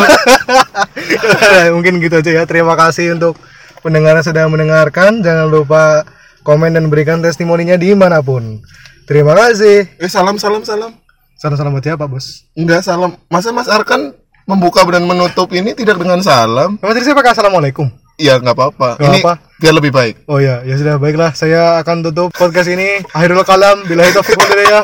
Mungkin 1.77 2.01
gitu 2.01 2.17
aja 2.25 2.31
ya. 2.33 2.43
Terima 2.49 2.81
kasih 2.81 3.13
untuk 3.13 3.37
pendengar 3.85 4.17
yang 4.17 4.25
sudah 4.25 4.49
mendengarkan. 4.49 5.21
Jangan 5.21 5.53
lupa 5.53 6.09
komen 6.49 6.73
dan 6.73 6.89
berikan 6.89 7.21
testimoninya 7.21 7.77
di 7.77 7.93
mana 7.93 8.25
pun. 8.25 8.65
Terima 9.05 9.37
kasih. 9.37 9.85
Eh 10.01 10.09
salam 10.09 10.41
salam 10.41 10.65
salam. 10.65 10.97
Salam-salam 11.37 11.75
buat 11.75 11.83
siapa 11.83 12.07
bos? 12.07 12.47
Enggak 12.55 12.87
salam. 12.87 13.19
Masa 13.27 13.51
Mas 13.51 13.67
Arkan 13.67 14.15
membuka 14.47 14.83
dan 14.89 15.05
menutup 15.07 15.49
ini 15.55 15.75
tidak 15.77 15.99
dengan 15.99 16.21
salam? 16.21 16.79
Emang 16.81 16.95
tadi 16.95 17.05
saya 17.07 17.17
pakai 17.19 17.33
assalamualaikum. 17.35 17.87
Iya 18.21 18.39
nggak 18.39 18.55
apa-apa. 18.55 19.01
Ini 19.01 19.19
apa. 19.25 19.35
biar 19.57 19.75
lebih 19.75 19.93
baik. 19.95 20.15
Oh 20.29 20.37
ya, 20.37 20.61
ya 20.63 20.77
sudah 20.77 21.01
baiklah. 21.01 21.33
Saya 21.33 21.81
akan 21.81 22.07
tutup 22.07 22.29
podcast 22.37 22.69
ini. 22.69 23.01
Akhirul 23.11 23.43
kalam. 23.43 23.83
Bila 23.89 24.05
itu 24.05 24.21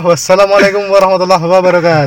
Wassalamualaikum 0.02 0.88
warahmatullahi 0.88 1.44
wabarakatuh. 1.44 2.06